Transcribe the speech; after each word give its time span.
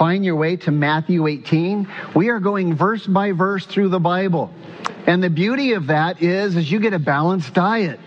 Find 0.00 0.24
your 0.24 0.36
way 0.36 0.56
to 0.56 0.70
Matthew 0.70 1.26
18. 1.26 1.86
We 2.14 2.30
are 2.30 2.40
going 2.40 2.74
verse 2.74 3.06
by 3.06 3.32
verse 3.32 3.66
through 3.66 3.90
the 3.90 4.00
Bible. 4.00 4.50
And 5.06 5.22
the 5.22 5.30
beauty 5.30 5.72
of 5.72 5.88
that 5.88 6.22
is, 6.22 6.56
is 6.56 6.70
you 6.70 6.80
get 6.80 6.92
a 6.92 6.98
balanced 6.98 7.54
diet. 7.54 8.00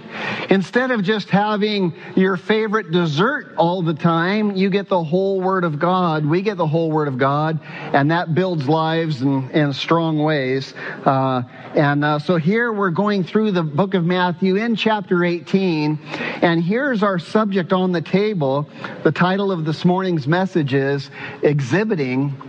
Instead 0.49 0.91
of 0.91 1.03
just 1.03 1.29
having 1.29 1.93
your 2.15 2.37
favorite 2.37 2.91
dessert 2.91 3.55
all 3.57 3.81
the 3.81 3.93
time, 3.93 4.55
you 4.55 4.69
get 4.69 4.87
the 4.87 5.03
whole 5.03 5.41
Word 5.41 5.63
of 5.63 5.79
God. 5.79 6.25
We 6.25 6.41
get 6.41 6.57
the 6.57 6.67
whole 6.67 6.91
Word 6.91 7.07
of 7.07 7.17
God, 7.17 7.59
and 7.63 8.11
that 8.11 8.35
builds 8.35 8.67
lives 8.69 9.21
in, 9.21 9.49
in 9.51 9.73
strong 9.73 10.19
ways. 10.19 10.73
Uh, 11.05 11.43
and 11.75 12.05
uh, 12.05 12.19
so 12.19 12.37
here 12.37 12.71
we're 12.71 12.91
going 12.91 13.23
through 13.23 13.51
the 13.51 13.63
book 13.63 13.95
of 13.95 14.05
Matthew 14.05 14.57
in 14.57 14.75
chapter 14.75 15.23
18, 15.23 15.99
and 16.41 16.63
here's 16.63 17.01
our 17.01 17.17
subject 17.17 17.73
on 17.73 17.91
the 17.91 18.01
table. 18.01 18.67
The 19.03 19.11
title 19.11 19.51
of 19.51 19.65
this 19.65 19.83
morning's 19.83 20.27
message 20.27 20.73
is 20.73 21.09
Exhibiting 21.41 22.39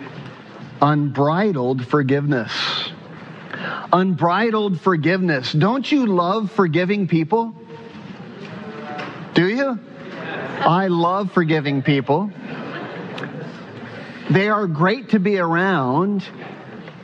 Unbridled 0.82 1.86
Forgiveness 1.86 2.92
unbridled 3.92 4.80
forgiveness. 4.80 5.52
Don't 5.52 5.90
you 5.90 6.06
love 6.06 6.50
forgiving 6.50 7.08
people? 7.08 7.54
Do 9.34 9.48
you? 9.48 9.78
I 10.60 10.88
love 10.88 11.32
forgiving 11.32 11.82
people. 11.82 12.30
They 14.30 14.48
are 14.48 14.66
great 14.66 15.10
to 15.10 15.18
be 15.18 15.38
around. 15.38 16.24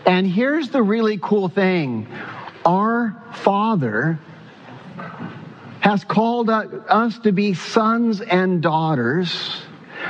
And 0.07 0.27
here's 0.27 0.71
the 0.71 0.83
really 0.83 1.19
cool 1.19 1.49
thing 1.49 2.09
our 2.65 3.23
Father 3.35 4.19
has 5.81 6.05
called 6.05 6.51
us 6.51 7.19
to 7.21 7.33
be 7.33 7.55
sons 7.55 8.21
and 8.21 8.63
daughters 8.63 9.63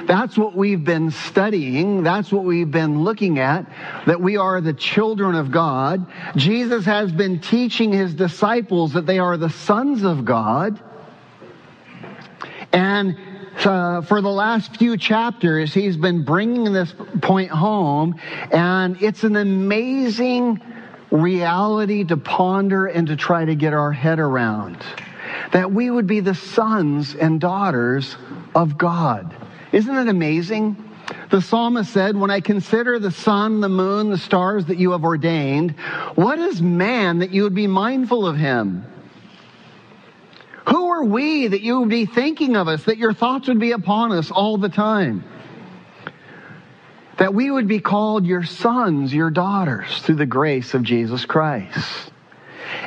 that's 0.06 0.36
what 0.36 0.54
we've 0.54 0.84
been 0.84 1.10
studying. 1.10 2.02
That's 2.02 2.32
what 2.32 2.44
we've 2.44 2.70
been 2.70 3.02
looking 3.02 3.38
at, 3.38 3.66
that 4.06 4.20
we 4.20 4.36
are 4.36 4.60
the 4.60 4.72
children 4.72 5.34
of 5.34 5.50
God. 5.50 6.06
Jesus 6.36 6.84
has 6.84 7.12
been 7.12 7.40
teaching 7.40 7.92
his 7.92 8.14
disciples 8.14 8.92
that 8.94 9.06
they 9.06 9.18
are 9.18 9.36
the 9.36 9.50
sons 9.50 10.02
of 10.02 10.24
God. 10.24 10.80
And 12.72 13.16
uh, 13.64 14.02
for 14.02 14.20
the 14.20 14.30
last 14.30 14.76
few 14.76 14.96
chapters, 14.96 15.74
he's 15.74 15.96
been 15.96 16.24
bringing 16.24 16.72
this 16.72 16.94
point 17.20 17.50
home, 17.50 18.18
and 18.52 19.02
it's 19.02 19.24
an 19.24 19.36
amazing 19.36 20.60
reality 21.10 22.04
to 22.04 22.16
ponder 22.16 22.86
and 22.86 23.08
to 23.08 23.16
try 23.16 23.44
to 23.44 23.54
get 23.54 23.74
our 23.74 23.92
head 23.92 24.18
around. 24.18 24.78
That 25.52 25.72
we 25.72 25.90
would 25.90 26.06
be 26.06 26.20
the 26.20 26.34
sons 26.34 27.14
and 27.14 27.40
daughters 27.40 28.16
of 28.54 28.78
God. 28.78 29.34
Isn't 29.72 29.96
it 29.96 30.08
amazing? 30.08 30.76
The 31.30 31.40
psalmist 31.40 31.92
said, 31.92 32.16
When 32.16 32.30
I 32.30 32.40
consider 32.40 32.98
the 32.98 33.10
sun, 33.10 33.60
the 33.60 33.68
moon, 33.68 34.10
the 34.10 34.18
stars 34.18 34.66
that 34.66 34.78
you 34.78 34.92
have 34.92 35.04
ordained, 35.04 35.72
what 36.14 36.38
is 36.38 36.60
man 36.60 37.20
that 37.20 37.30
you 37.30 37.44
would 37.44 37.54
be 37.54 37.66
mindful 37.66 38.26
of 38.26 38.36
him? 38.36 38.84
Who 40.68 40.88
are 40.88 41.04
we 41.04 41.48
that 41.48 41.62
you 41.62 41.80
would 41.80 41.88
be 41.88 42.06
thinking 42.06 42.56
of 42.56 42.68
us, 42.68 42.84
that 42.84 42.98
your 42.98 43.12
thoughts 43.12 43.48
would 43.48 43.58
be 43.58 43.72
upon 43.72 44.12
us 44.12 44.30
all 44.30 44.56
the 44.56 44.68
time? 44.68 45.24
That 47.18 47.34
we 47.34 47.50
would 47.50 47.68
be 47.68 47.80
called 47.80 48.24
your 48.24 48.44
sons, 48.44 49.12
your 49.12 49.30
daughters, 49.30 50.00
through 50.02 50.16
the 50.16 50.26
grace 50.26 50.74
of 50.74 50.82
Jesus 50.82 51.24
Christ. 51.24 52.10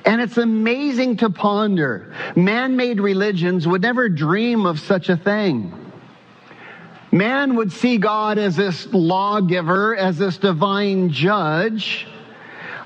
And 0.05 0.22
it's 0.22 0.38
amazing 0.38 1.17
to 1.17 1.29
ponder. 1.29 2.13
Man 2.35 2.75
made 2.75 2.99
religions 2.99 3.67
would 3.67 3.81
never 3.81 4.09
dream 4.09 4.66
of 4.66 4.79
such 4.79 5.09
a 5.09 5.17
thing. 5.17 5.82
Man 7.13 7.57
would 7.57 7.72
see 7.72 8.00
God 8.00 8.40
as 8.40 8.56
this 8.56 8.91
lawgiver, 8.91 9.96
as 9.96 10.18
this 10.18 10.38
divine 10.38 11.12
judge, 11.12 12.07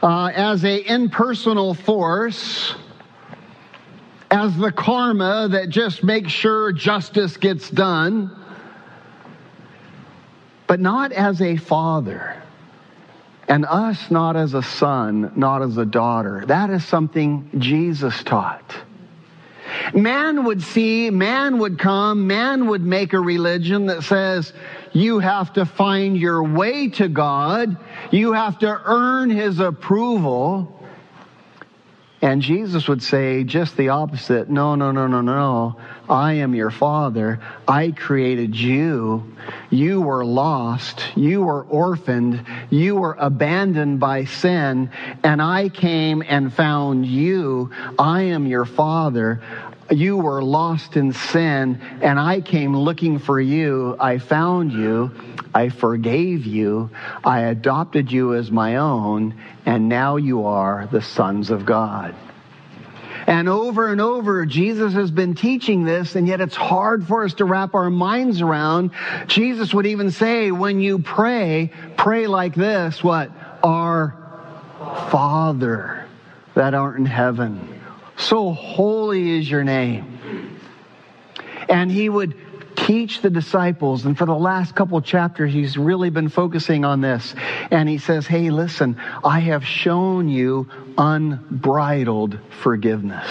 uh, 0.03 0.25
as 0.35 0.65
a 0.65 0.81
impersonal 0.81 1.73
force, 1.73 2.75
as 4.29 4.57
the 4.57 4.73
karma 4.73 5.47
that 5.51 5.69
just 5.69 6.03
makes 6.03 6.33
sure 6.33 6.73
justice 6.73 7.37
gets 7.37 7.69
done, 7.69 8.29
but 10.67 10.81
not 10.81 11.13
as 11.13 11.41
a 11.41 11.55
father. 11.55 12.35
And 13.47 13.65
us 13.65 14.11
not 14.11 14.35
as 14.35 14.53
a 14.53 14.61
son, 14.61 15.31
not 15.37 15.61
as 15.61 15.77
a 15.77 15.85
daughter. 15.85 16.43
That 16.47 16.69
is 16.69 16.83
something 16.83 17.49
Jesus 17.59 18.23
taught. 18.23 18.75
Man 19.93 20.45
would 20.45 20.61
see, 20.61 21.09
man 21.09 21.59
would 21.59 21.79
come, 21.79 22.27
man 22.27 22.67
would 22.67 22.81
make 22.81 23.13
a 23.13 23.19
religion 23.19 23.87
that 23.87 24.03
says 24.03 24.53
you 24.93 25.19
have 25.19 25.53
to 25.53 25.65
find 25.65 26.17
your 26.17 26.43
way 26.43 26.89
to 26.89 27.07
God, 27.07 27.77
you 28.11 28.33
have 28.33 28.59
to 28.59 28.81
earn 28.85 29.29
his 29.29 29.59
approval. 29.59 30.73
And 32.21 32.41
Jesus 32.41 32.87
would 32.87 33.03
say 33.03 33.43
just 33.43 33.77
the 33.77 33.89
opposite. 33.89 34.49
No, 34.49 34.75
no, 34.75 34.91
no, 34.91 35.05
no, 35.05 35.21
no. 35.21 35.79
I 36.09 36.33
am 36.33 36.55
your 36.55 36.71
father. 36.71 37.39
I 37.67 37.91
created 37.91 38.55
you. 38.55 39.35
You 39.69 40.01
were 40.01 40.25
lost. 40.25 41.03
You 41.15 41.43
were 41.43 41.63
orphaned. 41.63 42.45
You 42.69 42.95
were 42.95 43.15
abandoned 43.19 43.99
by 43.99 44.25
sin. 44.25 44.91
And 45.23 45.41
I 45.41 45.69
came 45.69 46.23
and 46.27 46.53
found 46.53 47.05
you. 47.05 47.71
I 47.99 48.23
am 48.23 48.45
your 48.47 48.65
father 48.65 49.41
you 49.89 50.17
were 50.17 50.43
lost 50.43 50.97
in 50.97 51.13
sin, 51.13 51.79
and 52.01 52.19
I 52.19 52.41
came 52.41 52.75
looking 52.75 53.19
for 53.19 53.39
you. 53.39 53.95
I 53.99 54.17
found 54.17 54.73
you. 54.73 55.11
I 55.53 55.69
forgave 55.69 56.45
you. 56.45 56.89
I 57.23 57.41
adopted 57.41 58.11
you 58.11 58.35
as 58.35 58.51
my 58.51 58.77
own, 58.77 59.35
and 59.65 59.87
now 59.89 60.17
you 60.17 60.45
are 60.45 60.87
the 60.91 61.01
sons 61.01 61.49
of 61.49 61.65
God. 61.65 62.13
And 63.27 63.49
over 63.49 63.91
and 63.91 63.99
over, 63.99 64.45
Jesus 64.45 64.93
has 64.93 65.11
been 65.11 65.35
teaching 65.35 65.83
this, 65.83 66.15
and 66.15 66.27
yet 66.27 66.41
it's 66.41 66.55
hard 66.55 67.05
for 67.05 67.25
us 67.25 67.33
to 67.35 67.45
wrap 67.45 67.75
our 67.75 67.89
minds 67.89 68.41
around. 68.41 68.91
Jesus 69.27 69.73
would 69.73 69.85
even 69.85 70.11
say, 70.11 70.49
when 70.51 70.79
you 70.79 70.99
pray, 70.99 71.71
pray 71.97 72.27
like 72.27 72.55
this, 72.55 73.03
what? 73.03 73.29
Our 73.63 74.15
Father 75.11 76.05
that 76.55 76.73
art 76.73 76.97
in 76.97 77.05
heaven 77.05 77.77
so 78.17 78.51
holy 78.51 79.37
is 79.37 79.49
your 79.49 79.63
name. 79.63 80.59
And 81.69 81.91
he 81.91 82.09
would 82.09 82.35
teach 82.87 83.21
the 83.21 83.29
disciples. 83.29 84.05
And 84.05 84.17
for 84.17 84.25
the 84.25 84.33
last 84.33 84.73
couple 84.73 84.99
chapters, 85.01 85.51
he's 85.51 85.77
really 85.77 86.09
been 86.09 86.29
focusing 86.29 86.85
on 86.85 87.01
this. 87.01 87.35
And 87.69 87.89
he 87.89 87.97
says, 87.97 88.25
Hey, 88.25 88.49
listen, 88.49 88.97
I 89.23 89.41
have 89.41 89.65
shown 89.65 90.29
you 90.29 90.69
unbridled 90.97 92.39
forgiveness. 92.61 93.29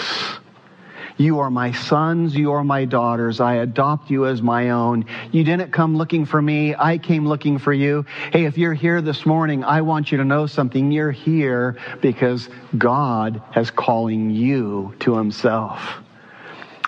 You 1.17 1.39
are 1.39 1.49
my 1.49 1.71
sons. 1.71 2.35
You 2.35 2.51
are 2.51 2.63
my 2.63 2.85
daughters. 2.85 3.39
I 3.39 3.55
adopt 3.55 4.11
you 4.11 4.27
as 4.27 4.39
my 4.43 4.69
own. 4.69 5.05
You 5.31 5.43
didn't 5.43 5.71
come 5.71 5.97
looking 5.97 6.27
for 6.27 6.39
me. 6.39 6.75
I 6.77 6.99
came 6.99 7.27
looking 7.27 7.57
for 7.57 7.73
you. 7.73 8.05
Hey, 8.31 8.45
if 8.45 8.59
you're 8.59 8.75
here 8.75 9.01
this 9.01 9.25
morning, 9.25 9.63
I 9.63 9.81
want 9.81 10.11
you 10.11 10.19
to 10.19 10.23
know 10.23 10.45
something. 10.45 10.91
You're 10.91 11.11
here 11.11 11.77
because 12.01 12.47
God 12.77 13.41
has 13.49 13.71
calling 13.71 14.29
you 14.29 14.93
to 14.99 15.17
himself. 15.17 16.03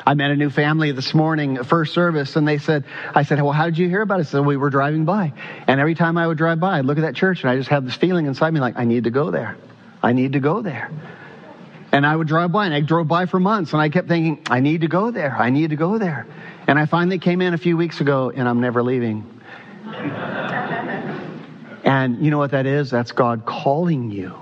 I 0.06 0.14
met 0.14 0.32
a 0.32 0.36
new 0.36 0.50
family 0.50 0.92
this 0.92 1.14
morning, 1.14 1.64
first 1.64 1.94
service, 1.94 2.36
and 2.36 2.48
they 2.48 2.58
said, 2.58 2.86
I 3.14 3.24
said, 3.24 3.42
well, 3.42 3.52
how 3.52 3.66
did 3.66 3.78
you 3.78 3.88
hear 3.90 4.02
about 4.02 4.22
it? 4.22 4.28
So 4.28 4.42
we 4.42 4.58
were 4.58 4.70
driving 4.70 5.06
by. 5.06 5.34
And 5.68 5.80
every 5.80 5.96
time 5.96 6.18
I 6.18 6.26
would 6.26 6.38
drive 6.38 6.60
by, 6.60 6.80
I'd 6.80 6.86
look 6.86 6.98
at 6.98 7.02
that 7.02 7.16
church 7.16 7.44
and 7.44 7.50
I 7.50 7.58
just 7.58 7.70
had 7.70 7.86
this 7.86 7.96
feeling 7.96 8.26
inside 8.26 8.54
me 8.54 8.60
like, 8.60 8.78
I 8.78 8.86
need 8.86 9.04
to 9.06 9.10
go 9.12 9.32
there. 9.32 9.58
I 10.02 10.14
need 10.14 10.34
to 10.34 10.40
go 10.40 10.62
there. 10.62 10.90
And 11.92 12.06
I 12.06 12.16
would 12.16 12.28
drive 12.28 12.52
by, 12.52 12.66
and 12.66 12.74
I 12.74 12.82
drove 12.82 13.08
by 13.08 13.26
for 13.26 13.40
months, 13.40 13.74
and 13.74 13.82
I 13.82 13.90
kept 13.90 14.08
thinking, 14.08 14.44
I 14.50 14.60
need 14.60 14.82
to 14.82 14.88
go 14.88 15.10
there. 15.10 15.36
I 15.36 15.50
need 15.50 15.72
to 15.72 15.76
go 15.76 15.98
there. 15.98 16.28
And 16.68 16.78
I 16.78 16.86
finally 16.86 17.18
came 17.18 17.42
in 17.42 17.56
a 17.56 17.58
few 17.58 17.76
weeks 17.78 18.00
ago, 18.00 18.30
and 18.30 18.48
I'm 18.48 18.62
never 18.62 18.84
leaving. 18.84 19.26
and 21.84 22.24
you 22.24 22.30
know 22.30 22.38
what 22.38 22.52
that 22.52 22.68
is? 22.68 22.92
That's 22.92 23.12
God 23.12 23.44
calling 23.46 24.12
you. 24.12 24.36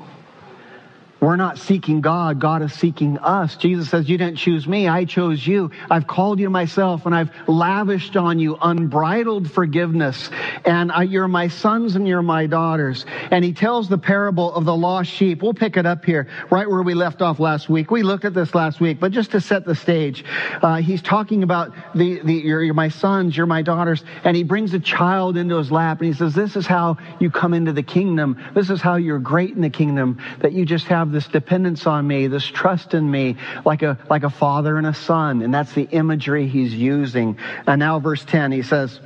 We're 1.20 1.36
not 1.36 1.58
seeking 1.58 2.02
God. 2.02 2.40
God 2.40 2.62
is 2.62 2.74
seeking 2.74 3.18
us. 3.18 3.56
Jesus 3.58 3.90
says, 3.90 4.08
you 4.08 4.18
didn't 4.20 4.38
choose 4.38 4.68
me. 4.68 4.88
I 4.88 5.06
chose 5.06 5.46
you. 5.46 5.72
I've 5.90 6.06
called 6.06 6.40
you 6.40 6.46
to 6.46 6.50
myself 6.52 7.08
and 7.08 7.16
I've 7.16 7.32
lavished 7.48 8.16
on 8.16 8.38
you 8.38 8.56
unbridled 8.62 9.50
forgiveness. 9.52 10.30
And 10.64 10.92
I, 10.92 11.04
you're 11.04 11.28
my 11.28 11.48
sons 11.48 11.96
and 11.96 12.08
you're 12.08 12.22
my 12.22 12.46
daughters. 12.46 13.06
And 13.32 13.44
he 13.44 13.52
tells 13.52 13.90
the 13.90 13.98
parable 13.98 14.54
of 14.54 14.66
the 14.66 14.76
lost 14.76 15.10
sheep. 15.10 15.42
We'll 15.42 15.56
pick 15.56 15.76
it 15.76 15.88
up 15.88 16.06
here 16.06 16.28
right 16.52 16.70
where 16.70 16.84
we 16.84 16.94
left 16.94 17.24
off 17.24 17.40
last 17.40 17.68
week. 17.68 17.90
We 17.90 18.04
looked 18.04 18.26
at 18.26 18.36
this 18.36 18.54
last 18.54 18.80
week, 18.80 19.00
but 19.00 19.12
just 19.12 19.32
to 19.32 19.42
set 19.42 19.66
the 19.66 19.76
stage, 19.76 20.24
uh, 20.62 20.76
he's 20.76 21.02
talking 21.02 21.42
about 21.42 21.74
the, 21.96 22.20
the, 22.20 22.34
you're, 22.34 22.62
you're 22.62 22.74
my 22.76 22.90
sons, 22.90 23.36
you're 23.36 23.48
my 23.48 23.64
daughters. 23.64 24.04
And 24.24 24.38
he 24.38 24.44
brings 24.44 24.74
a 24.76 24.80
child 24.80 25.36
into 25.36 25.58
his 25.58 25.72
lap 25.72 26.00
and 26.00 26.08
he 26.08 26.14
says, 26.14 26.36
this 26.36 26.56
is 26.56 26.68
how 26.68 26.98
you 27.20 27.32
come 27.32 27.56
into 27.56 27.74
the 27.74 27.84
kingdom. 27.84 28.40
This 28.54 28.70
is 28.70 28.82
how 28.82 28.98
you're 28.98 29.20
great 29.20 29.56
in 29.56 29.62
the 29.62 29.70
kingdom 29.72 30.22
that 30.42 30.54
you 30.54 30.64
just 30.64 30.86
have 30.86 31.07
have 31.08 31.14
this 31.14 31.28
dependence 31.28 31.88
on 31.88 32.06
me, 32.06 32.28
this 32.28 32.46
trust 32.46 32.94
in 32.94 33.10
me, 33.10 33.38
like 33.66 33.82
a, 33.82 33.98
like 34.10 34.24
a 34.24 34.30
father 34.30 34.78
and 34.78 34.86
a 34.86 34.94
son. 34.94 35.42
And 35.42 35.54
that's 35.54 35.74
the 35.74 35.84
imagery 35.84 36.48
he's 36.48 36.74
using. 36.74 37.38
And 37.66 37.80
now 37.80 38.00
verse 38.00 38.24
10, 38.26 38.52
he 38.52 38.62
says, 38.62 39.00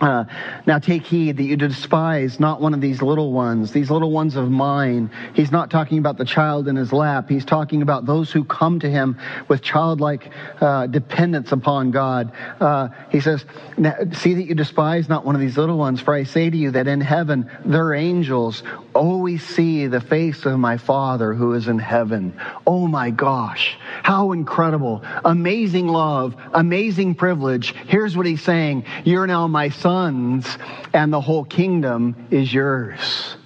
uh, 0.00 0.24
now 0.66 0.78
take 0.78 1.06
heed 1.06 1.38
that 1.38 1.44
you 1.44 1.56
despise 1.56 2.38
not 2.38 2.60
one 2.60 2.74
of 2.74 2.82
these 2.82 3.00
little 3.00 3.32
ones, 3.32 3.72
these 3.72 3.90
little 3.90 4.10
ones 4.10 4.36
of 4.36 4.50
mine. 4.50 5.10
He's 5.32 5.50
not 5.50 5.70
talking 5.70 5.96
about 5.96 6.18
the 6.18 6.26
child 6.26 6.68
in 6.68 6.76
his 6.76 6.92
lap. 6.92 7.30
He's 7.30 7.46
talking 7.46 7.80
about 7.80 8.04
those 8.04 8.30
who 8.30 8.44
come 8.44 8.78
to 8.80 8.90
him 8.90 9.18
with 9.48 9.62
childlike 9.62 10.30
uh, 10.60 10.86
dependence 10.88 11.50
upon 11.50 11.92
God. 11.92 12.32
Uh, 12.60 12.88
he 13.10 13.20
says, 13.20 13.46
see 14.12 14.34
that 14.34 14.44
you 14.46 14.54
despise 14.54 15.08
not 15.08 15.24
one 15.24 15.34
of 15.34 15.40
these 15.40 15.56
little 15.56 15.78
ones, 15.78 16.02
for 16.02 16.12
I 16.12 16.24
say 16.24 16.50
to 16.50 16.56
you 16.56 16.72
that 16.72 16.86
in 16.86 17.00
heaven 17.00 17.50
their 17.64 17.94
angels 17.94 18.62
always 18.92 19.42
see 19.46 19.86
the 19.86 20.00
face 20.02 20.44
of 20.44 20.58
my 20.58 20.76
Father 20.76 21.32
who 21.32 21.54
is 21.54 21.68
in 21.68 21.78
heaven. 21.78 22.38
Oh 22.66 22.86
my 22.86 23.08
gosh, 23.10 23.78
how 24.02 24.32
incredible. 24.32 25.02
Amazing 25.24 25.88
love, 25.88 26.36
amazing 26.52 27.14
privilege. 27.14 27.74
Here's 27.86 28.14
what 28.14 28.26
he's 28.26 28.42
saying. 28.42 28.84
You're 29.04 29.26
now 29.26 29.46
my 29.46 29.70
son 29.70 29.85
sons, 29.86 30.58
and 30.92 31.12
the 31.12 31.20
whole 31.20 31.44
kingdom 31.44 32.26
is 32.32 32.52
yours. 32.52 33.36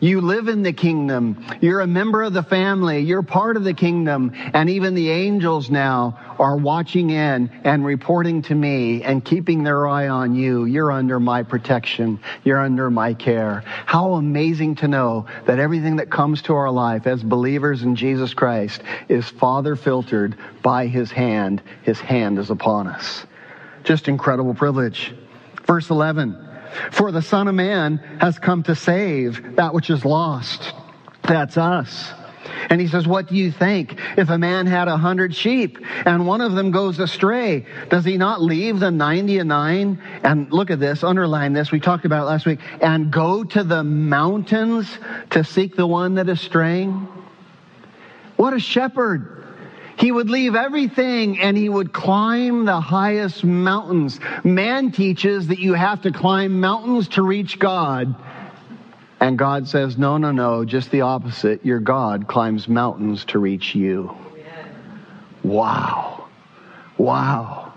You 0.00 0.20
live 0.20 0.48
in 0.48 0.64
the 0.64 0.72
kingdom. 0.72 1.46
You're 1.60 1.80
a 1.80 1.86
member 1.86 2.24
of 2.24 2.32
the 2.32 2.42
family. 2.42 2.98
You're 2.98 3.22
part 3.22 3.56
of 3.56 3.62
the 3.62 3.72
kingdom. 3.72 4.32
And 4.52 4.68
even 4.68 4.96
the 4.96 5.10
angels 5.10 5.70
now 5.70 6.18
are 6.40 6.56
watching 6.56 7.10
in 7.10 7.52
and 7.62 7.84
reporting 7.84 8.42
to 8.42 8.54
me 8.56 9.04
and 9.04 9.24
keeping 9.24 9.62
their 9.62 9.86
eye 9.86 10.08
on 10.08 10.34
you. 10.34 10.64
You're 10.64 10.90
under 10.90 11.20
my 11.20 11.44
protection. 11.44 12.18
You're 12.42 12.58
under 12.58 12.90
my 12.90 13.14
care. 13.14 13.62
How 13.64 14.14
amazing 14.14 14.74
to 14.76 14.88
know 14.88 15.26
that 15.46 15.60
everything 15.60 15.96
that 15.96 16.10
comes 16.10 16.42
to 16.42 16.54
our 16.54 16.72
life 16.72 17.06
as 17.06 17.22
believers 17.22 17.84
in 17.84 17.94
Jesus 17.94 18.34
Christ 18.34 18.82
is 19.08 19.28
Father 19.28 19.76
filtered 19.76 20.34
by 20.62 20.88
his 20.88 21.12
hand. 21.12 21.62
His 21.84 22.00
hand 22.00 22.40
is 22.40 22.50
upon 22.50 22.88
us. 22.88 23.24
Just 23.84 24.08
incredible 24.08 24.54
privilege. 24.54 25.14
Verse 25.70 25.88
11, 25.88 26.36
for 26.90 27.12
the 27.12 27.22
Son 27.22 27.46
of 27.46 27.54
Man 27.54 27.98
has 28.20 28.40
come 28.40 28.64
to 28.64 28.74
save 28.74 29.54
that 29.54 29.72
which 29.72 29.88
is 29.88 30.04
lost. 30.04 30.72
That's 31.22 31.56
us. 31.56 32.10
And 32.68 32.80
he 32.80 32.88
says, 32.88 33.06
what 33.06 33.28
do 33.28 33.36
you 33.36 33.52
think? 33.52 33.96
If 34.16 34.30
a 34.30 34.36
man 34.36 34.66
had 34.66 34.88
a 34.88 34.96
hundred 34.96 35.32
sheep 35.32 35.78
and 36.06 36.26
one 36.26 36.40
of 36.40 36.54
them 36.54 36.72
goes 36.72 36.98
astray, 36.98 37.66
does 37.88 38.04
he 38.04 38.16
not 38.16 38.42
leave 38.42 38.80
the 38.80 38.90
99? 38.90 40.02
And 40.24 40.52
look 40.52 40.72
at 40.72 40.80
this, 40.80 41.04
underline 41.04 41.52
this. 41.52 41.70
We 41.70 41.78
talked 41.78 42.04
about 42.04 42.22
it 42.24 42.26
last 42.26 42.46
week. 42.46 42.58
And 42.80 43.12
go 43.12 43.44
to 43.44 43.62
the 43.62 43.84
mountains 43.84 44.98
to 45.30 45.44
seek 45.44 45.76
the 45.76 45.86
one 45.86 46.16
that 46.16 46.28
is 46.28 46.40
straying? 46.40 47.06
What 48.34 48.54
a 48.54 48.58
shepherd. 48.58 49.39
He 50.00 50.10
would 50.10 50.30
leave 50.30 50.54
everything 50.54 51.38
and 51.40 51.54
he 51.54 51.68
would 51.68 51.92
climb 51.92 52.64
the 52.64 52.80
highest 52.80 53.44
mountains. 53.44 54.18
Man 54.42 54.92
teaches 54.92 55.48
that 55.48 55.58
you 55.58 55.74
have 55.74 56.00
to 56.02 56.10
climb 56.10 56.58
mountains 56.58 57.08
to 57.08 57.22
reach 57.22 57.58
God. 57.58 58.14
And 59.20 59.38
God 59.38 59.68
says, 59.68 59.98
no, 59.98 60.16
no, 60.16 60.32
no, 60.32 60.64
just 60.64 60.90
the 60.90 61.02
opposite. 61.02 61.66
Your 61.66 61.80
God 61.80 62.26
climbs 62.26 62.66
mountains 62.66 63.26
to 63.26 63.38
reach 63.38 63.74
you. 63.74 64.16
Wow. 65.42 66.28
Wow. 66.96 67.69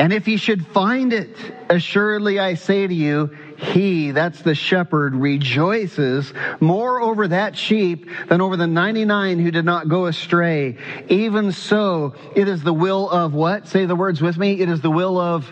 And 0.00 0.14
if 0.14 0.24
he 0.24 0.38
should 0.38 0.66
find 0.68 1.12
it, 1.12 1.36
assuredly 1.68 2.38
I 2.38 2.54
say 2.54 2.86
to 2.86 2.94
you, 2.94 3.36
he, 3.58 4.12
that's 4.12 4.40
the 4.40 4.54
shepherd, 4.54 5.14
rejoices 5.14 6.32
more 6.58 7.02
over 7.02 7.28
that 7.28 7.54
sheep 7.54 8.08
than 8.30 8.40
over 8.40 8.56
the 8.56 8.66
99 8.66 9.38
who 9.38 9.50
did 9.50 9.66
not 9.66 9.90
go 9.90 10.06
astray. 10.06 10.78
Even 11.10 11.52
so, 11.52 12.14
it 12.34 12.48
is 12.48 12.62
the 12.62 12.72
will 12.72 13.10
of 13.10 13.34
what? 13.34 13.68
Say 13.68 13.84
the 13.84 13.94
words 13.94 14.22
with 14.22 14.38
me. 14.38 14.62
It 14.62 14.70
is 14.70 14.80
the 14.80 14.90
will 14.90 15.20
of 15.20 15.46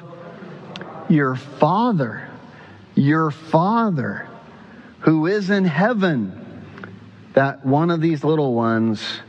your 1.11 1.37
Father, 1.37 2.27
your 2.95 3.31
Father 3.31 4.27
who 5.01 5.27
is 5.27 5.51
in 5.51 5.67
heaven, 5.67 6.65
that 7.35 7.67
one 7.67 7.91
of 7.91 8.01
these 8.01 8.25
little 8.25 8.55
ones 8.55 9.21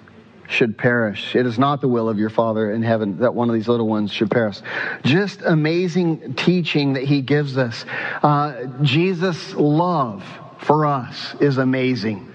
should 0.49 0.77
perish. 0.77 1.35
It 1.35 1.45
is 1.45 1.59
not 1.59 1.79
the 1.79 1.87
will 1.87 2.09
of 2.09 2.17
your 2.17 2.31
Father 2.31 2.71
in 2.71 2.81
heaven 2.81 3.19
that 3.19 3.35
one 3.35 3.49
of 3.49 3.55
these 3.55 3.67
little 3.67 3.87
ones 3.87 4.11
should 4.11 4.31
perish. 4.31 4.59
Just 5.03 5.41
amazing 5.45 6.33
teaching 6.33 6.93
that 6.93 7.03
he 7.03 7.21
gives 7.21 7.57
us. 7.57 7.85
Uh, 8.23 8.65
Jesus' 8.81 9.53
love 9.53 10.23
for 10.57 10.85
us 10.85 11.35
is 11.39 11.57
amazing. 11.57 12.33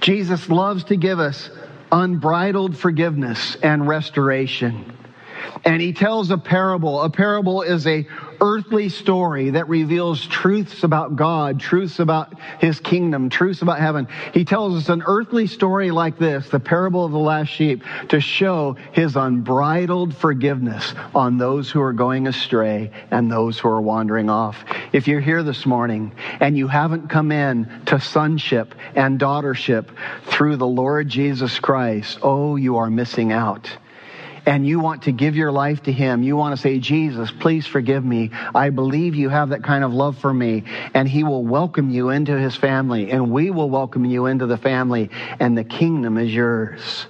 Jesus 0.00 0.48
loves 0.50 0.84
to 0.84 0.96
give 0.96 1.18
us 1.18 1.48
unbridled 1.90 2.76
forgiveness 2.76 3.56
and 3.62 3.88
restoration. 3.88 4.96
And 5.64 5.80
he 5.80 5.92
tells 5.92 6.30
a 6.30 6.38
parable. 6.38 7.00
A 7.00 7.10
parable 7.10 7.62
is 7.62 7.86
a 7.86 8.06
earthly 8.42 8.88
story 8.88 9.50
that 9.50 9.68
reveals 9.68 10.26
truths 10.26 10.82
about 10.82 11.14
God, 11.14 11.60
truths 11.60 12.00
about 12.00 12.34
his 12.58 12.80
kingdom, 12.80 13.30
truths 13.30 13.62
about 13.62 13.78
heaven. 13.78 14.08
He 14.34 14.44
tells 14.44 14.74
us 14.74 14.88
an 14.88 15.04
earthly 15.06 15.46
story 15.46 15.92
like 15.92 16.18
this, 16.18 16.48
the 16.48 16.58
parable 16.58 17.04
of 17.04 17.12
the 17.12 17.18
last 17.18 17.48
sheep, 17.48 17.84
to 18.08 18.20
show 18.20 18.76
his 18.90 19.14
unbridled 19.14 20.14
forgiveness 20.16 20.92
on 21.14 21.38
those 21.38 21.70
who 21.70 21.80
are 21.80 21.92
going 21.92 22.26
astray 22.26 22.90
and 23.12 23.30
those 23.30 23.60
who 23.60 23.68
are 23.68 23.80
wandering 23.80 24.28
off. 24.28 24.64
If 24.92 25.06
you're 25.06 25.20
here 25.20 25.44
this 25.44 25.64
morning 25.64 26.12
and 26.40 26.58
you 26.58 26.66
haven't 26.66 27.08
come 27.08 27.30
in 27.30 27.70
to 27.86 28.00
sonship 28.00 28.74
and 28.96 29.20
daughtership 29.20 29.86
through 30.24 30.56
the 30.56 30.66
Lord 30.66 31.08
Jesus 31.08 31.60
Christ, 31.60 32.18
oh, 32.22 32.56
you 32.56 32.78
are 32.78 32.90
missing 32.90 33.30
out 33.30 33.70
and 34.46 34.66
you 34.66 34.80
want 34.80 35.04
to 35.04 35.12
give 35.12 35.36
your 35.36 35.52
life 35.52 35.84
to 35.84 35.92
Him, 35.92 36.22
you 36.22 36.36
want 36.36 36.56
to 36.56 36.60
say, 36.60 36.78
Jesus, 36.78 37.30
please 37.30 37.66
forgive 37.66 38.04
me. 38.04 38.30
I 38.54 38.70
believe 38.70 39.14
you 39.14 39.28
have 39.28 39.50
that 39.50 39.62
kind 39.62 39.84
of 39.84 39.92
love 39.92 40.18
for 40.18 40.32
me. 40.32 40.64
And 40.94 41.08
He 41.08 41.24
will 41.24 41.44
welcome 41.44 41.90
you 41.90 42.10
into 42.10 42.38
His 42.38 42.56
family, 42.56 43.10
and 43.10 43.30
we 43.30 43.50
will 43.50 43.70
welcome 43.70 44.04
you 44.04 44.26
into 44.26 44.46
the 44.46 44.58
family, 44.58 45.10
and 45.38 45.56
the 45.56 45.64
kingdom 45.64 46.18
is 46.18 46.34
yours. 46.34 47.06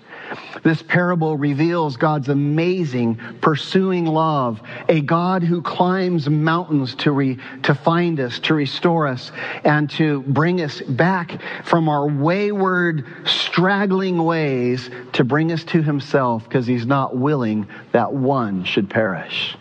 This 0.63 0.83
parable 0.83 1.37
reveals 1.37 1.97
God's 1.97 2.29
amazing 2.29 3.19
pursuing 3.41 4.07
love, 4.07 4.61
a 4.89 5.01
God 5.01 5.43
who 5.43 5.63
climbs 5.63 6.29
mountains 6.29 6.95
to, 6.97 7.13
re, 7.13 7.39
to 7.65 7.75
find 7.75 8.21
us, 8.21 8.39
to 8.41 8.55
restore 8.55 9.07
us, 9.07 9.33
and 9.65 9.91
to 9.91 10.23
bring 10.23 10.61
us 10.61 10.81
back 10.83 11.41
from 11.65 11.89
our 11.89 12.09
wayward, 12.09 13.05
straggling 13.25 14.23
ways 14.23 14.91
to 15.13 15.25
bring 15.25 15.53
us 15.53 15.65
to 15.65 15.83
himself 15.83 16.45
because 16.45 16.67
he's 16.67 16.87
not 16.87 17.17
willing 17.17 17.67
that 17.93 18.13
one 18.13 18.65
should 18.65 18.89
perish. 18.89 19.57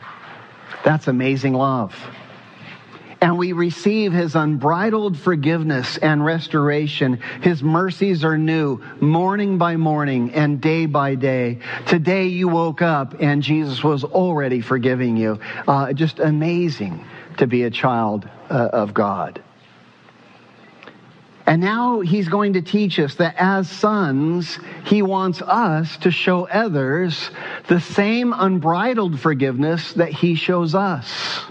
That's 0.83 1.07
amazing 1.07 1.53
love 1.53 1.95
and 3.21 3.37
we 3.37 3.53
receive 3.53 4.11
his 4.11 4.35
unbridled 4.35 5.15
forgiveness 5.15 5.97
and 5.97 6.25
restoration. 6.25 7.21
His 7.41 7.61
mercies 7.61 8.23
are 8.23 8.37
new 8.37 8.81
morning 8.99 9.59
by 9.59 9.77
morning 9.77 10.33
and 10.33 10.59
day 10.59 10.87
by 10.87 11.13
day. 11.13 11.59
Today 11.85 12.25
you 12.25 12.47
woke 12.47 12.81
up 12.81 13.21
and 13.21 13.43
Jesus 13.43 13.83
was 13.83 14.03
already 14.03 14.61
forgiving 14.61 15.17
you. 15.17 15.39
Uh, 15.67 15.93
just 15.93 16.19
amazing 16.19 17.05
to 17.37 17.45
be 17.45 17.63
a 17.63 17.69
child 17.69 18.27
uh, 18.49 18.69
of 18.73 18.95
God. 18.95 19.41
And 21.45 21.61
now 21.61 21.99
he's 21.99 22.27
going 22.27 22.53
to 22.53 22.61
teach 22.61 22.97
us 22.97 23.15
that 23.15 23.35
as 23.37 23.69
sons, 23.69 24.57
he 24.85 25.01
wants 25.01 25.41
us 25.41 25.97
to 25.97 26.09
show 26.09 26.47
others 26.47 27.29
the 27.67 27.79
same 27.81 28.33
unbridled 28.35 29.19
forgiveness 29.19 29.93
that 29.93 30.09
he 30.09 30.35
shows 30.35 30.73
us 30.73 31.50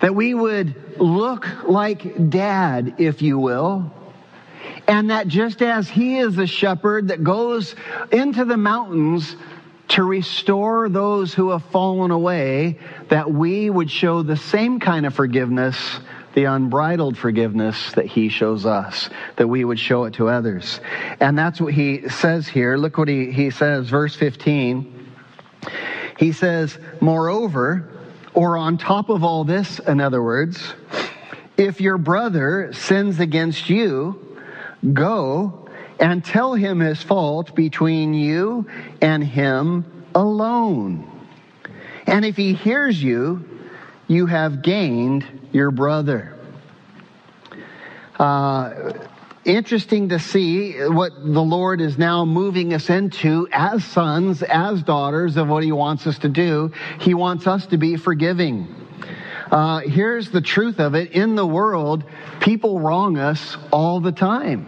that 0.00 0.14
we 0.14 0.34
would 0.34 0.98
look 0.98 1.46
like 1.64 2.30
dad, 2.30 2.94
if 2.98 3.22
you 3.22 3.38
will, 3.38 3.92
and 4.86 5.10
that 5.10 5.28
just 5.28 5.62
as 5.62 5.88
he 5.88 6.18
is 6.18 6.36
the 6.36 6.46
shepherd 6.46 7.08
that 7.08 7.22
goes 7.22 7.74
into 8.10 8.44
the 8.44 8.56
mountains 8.56 9.36
to 9.88 10.02
restore 10.02 10.88
those 10.88 11.32
who 11.32 11.50
have 11.50 11.64
fallen 11.64 12.10
away, 12.10 12.78
that 13.08 13.30
we 13.30 13.70
would 13.70 13.90
show 13.90 14.22
the 14.22 14.36
same 14.36 14.80
kind 14.80 15.06
of 15.06 15.14
forgiveness 15.14 16.00
the 16.34 16.44
unbridled 16.44 17.18
forgiveness 17.18 17.92
that 17.94 18.06
he 18.06 18.28
shows 18.28 18.64
us, 18.64 19.10
that 19.36 19.48
we 19.48 19.64
would 19.64 19.78
show 19.78 20.04
it 20.04 20.14
to 20.14 20.28
others. 20.28 20.78
And 21.18 21.36
that's 21.36 21.60
what 21.60 21.74
he 21.74 22.08
says 22.08 22.46
here. 22.46 22.76
Look 22.76 22.96
what 22.96 23.08
he, 23.08 23.32
he 23.32 23.50
says, 23.50 23.88
verse 23.88 24.14
15. 24.14 25.10
He 26.16 26.30
says, 26.30 26.78
Moreover, 27.00 27.88
or 28.34 28.56
on 28.56 28.78
top 28.78 29.08
of 29.08 29.24
all 29.24 29.44
this, 29.44 29.78
in 29.80 30.00
other 30.00 30.22
words, 30.22 30.74
if 31.56 31.80
your 31.80 31.98
brother 31.98 32.72
sins 32.72 33.20
against 33.20 33.68
you, 33.68 34.38
go 34.92 35.68
and 35.98 36.24
tell 36.24 36.54
him 36.54 36.78
his 36.80 37.02
fault 37.02 37.54
between 37.54 38.14
you 38.14 38.68
and 39.02 39.24
him 39.24 39.84
alone. 40.14 41.04
And 42.06 42.24
if 42.24 42.36
he 42.36 42.54
hears 42.54 43.02
you, 43.02 43.44
you 44.06 44.26
have 44.26 44.62
gained 44.62 45.24
your 45.52 45.70
brother. 45.70 46.34
Uh, 48.18 48.92
interesting 49.48 50.10
to 50.10 50.18
see 50.18 50.74
what 50.74 51.12
the 51.14 51.42
Lord 51.42 51.80
is 51.80 51.96
now 51.96 52.24
moving 52.24 52.74
us 52.74 52.90
into 52.90 53.48
as 53.50 53.84
sons, 53.84 54.42
as 54.42 54.82
daughters 54.82 55.36
of 55.36 55.48
what 55.48 55.64
He 55.64 55.72
wants 55.72 56.06
us 56.06 56.18
to 56.18 56.28
do. 56.28 56.72
He 57.00 57.14
wants 57.14 57.46
us 57.46 57.66
to 57.68 57.78
be 57.78 57.96
forgiving. 57.96 58.74
Uh, 59.50 59.80
here's 59.80 60.30
the 60.30 60.42
truth 60.42 60.78
of 60.78 60.94
it. 60.94 61.12
In 61.12 61.34
the 61.34 61.46
world, 61.46 62.04
people 62.40 62.80
wrong 62.80 63.16
us 63.16 63.56
all 63.72 64.00
the 64.00 64.12
time. 64.12 64.66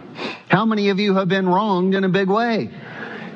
How 0.49 0.65
many 0.65 0.89
of 0.89 0.99
you 0.99 1.15
have 1.15 1.27
been 1.27 1.47
wronged 1.47 1.93
in 1.93 2.03
a 2.03 2.09
big 2.09 2.27
way? 2.27 2.71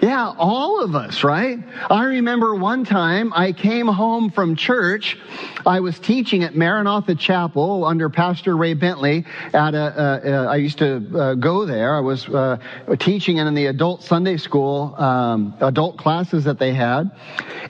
Yeah, 0.02 0.34
all 0.38 0.84
of 0.84 0.94
us, 0.94 1.24
right? 1.24 1.58
I 1.90 2.04
remember 2.04 2.54
one 2.54 2.84
time 2.84 3.32
I 3.34 3.54
came 3.54 3.88
home 3.88 4.30
from 4.30 4.56
church. 4.56 5.18
I 5.66 5.80
was 5.80 5.98
teaching 6.00 6.44
at 6.44 6.56
Maranatha 6.56 7.16
Chapel 7.16 7.86
under 7.86 8.10
Pastor 8.10 8.58
Ray 8.58 8.74
Bentley. 8.74 9.26
At 9.54 9.74
a, 9.74 9.78
uh, 9.78 10.30
uh, 10.30 10.52
I 10.52 10.58
used 10.58 10.78
to 10.80 10.98
uh, 11.18 11.34
go 11.36 11.66
there. 11.66 11.96
I 11.96 12.02
was 12.02 12.28
uh, 12.28 12.58
teaching 13.00 13.38
in 13.38 13.54
the 13.56 13.68
adult 13.68 14.04
Sunday 14.04 14.38
school, 14.38 14.94
um, 14.98 15.56
adult 15.62 15.98
classes 15.98 16.44
that 16.44 16.60
they 16.60 16.74
had. 16.74 17.10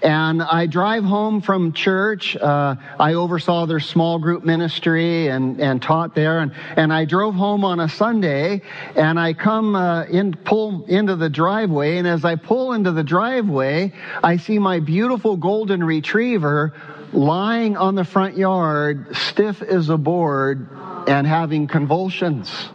And 0.01 0.41
I 0.41 0.65
drive 0.65 1.03
home 1.03 1.41
from 1.41 1.73
church. 1.73 2.35
Uh, 2.35 2.75
I 2.99 3.13
oversaw 3.13 3.65
their 3.65 3.79
small 3.79 4.19
group 4.19 4.43
ministry 4.43 5.27
and, 5.27 5.61
and 5.61 5.81
taught 5.81 6.15
there. 6.15 6.39
And, 6.39 6.51
and 6.75 6.91
I 6.91 7.05
drove 7.05 7.35
home 7.35 7.63
on 7.63 7.79
a 7.79 7.87
Sunday 7.87 8.61
and 8.95 9.19
I 9.19 9.33
come 9.33 9.75
uh, 9.75 10.03
in, 10.05 10.33
pull 10.33 10.85
into 10.85 11.15
the 11.15 11.29
driveway. 11.29 11.97
And 11.97 12.05
as 12.15 12.23
I 12.23 12.35
pull 12.35 12.71
into 12.71 12.91
the 12.91 13.03
driveway, 13.03 13.93
I 14.23 14.37
see 14.37 14.57
my 14.57 14.79
beautiful 14.79 15.35
golden 15.35 15.83
retriever 15.83 16.73
lying 17.11 17.75
on 17.75 17.95
the 17.95 18.05
front 18.05 18.37
yard, 18.37 19.15
stiff 19.15 19.61
as 19.61 19.89
a 19.89 19.97
board 19.97 20.67
and 21.07 21.27
having 21.27 21.67
convulsions. 21.67 22.69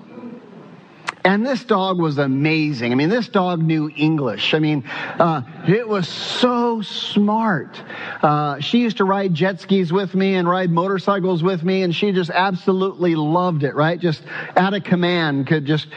And 1.25 1.44
this 1.44 1.64
dog 1.64 1.99
was 1.99 2.18
amazing. 2.18 2.92
I 2.92 2.94
mean, 2.94 3.09
this 3.09 3.28
dog 3.28 3.62
knew 3.62 3.90
English. 3.94 4.54
I 4.54 4.59
mean, 4.59 4.85
uh, 4.87 5.42
it 5.68 5.87
was 5.88 6.09
so 6.09 6.82
smart. 6.82 7.82
Uh, 8.23 8.61
she 8.61 8.78
used 8.78 8.99
to 8.99 9.04
ride 9.04 9.35
jet 9.35 9.61
skis 9.61 9.92
with 9.92 10.14
me 10.14 10.35
and 10.35 10.49
ride 10.49 10.70
motorcycles 10.70 11.42
with 11.42 11.62
me, 11.62 11.82
and 11.82 11.94
she 11.94 12.12
just 12.12 12.30
absolutely 12.30 13.14
loved 13.16 13.64
it, 13.64 13.75
right? 13.75 13.99
Just 13.99 14.23
at 14.56 14.73
a 14.75 14.80
command 14.80 15.47
could 15.47 15.66
just 15.66 15.88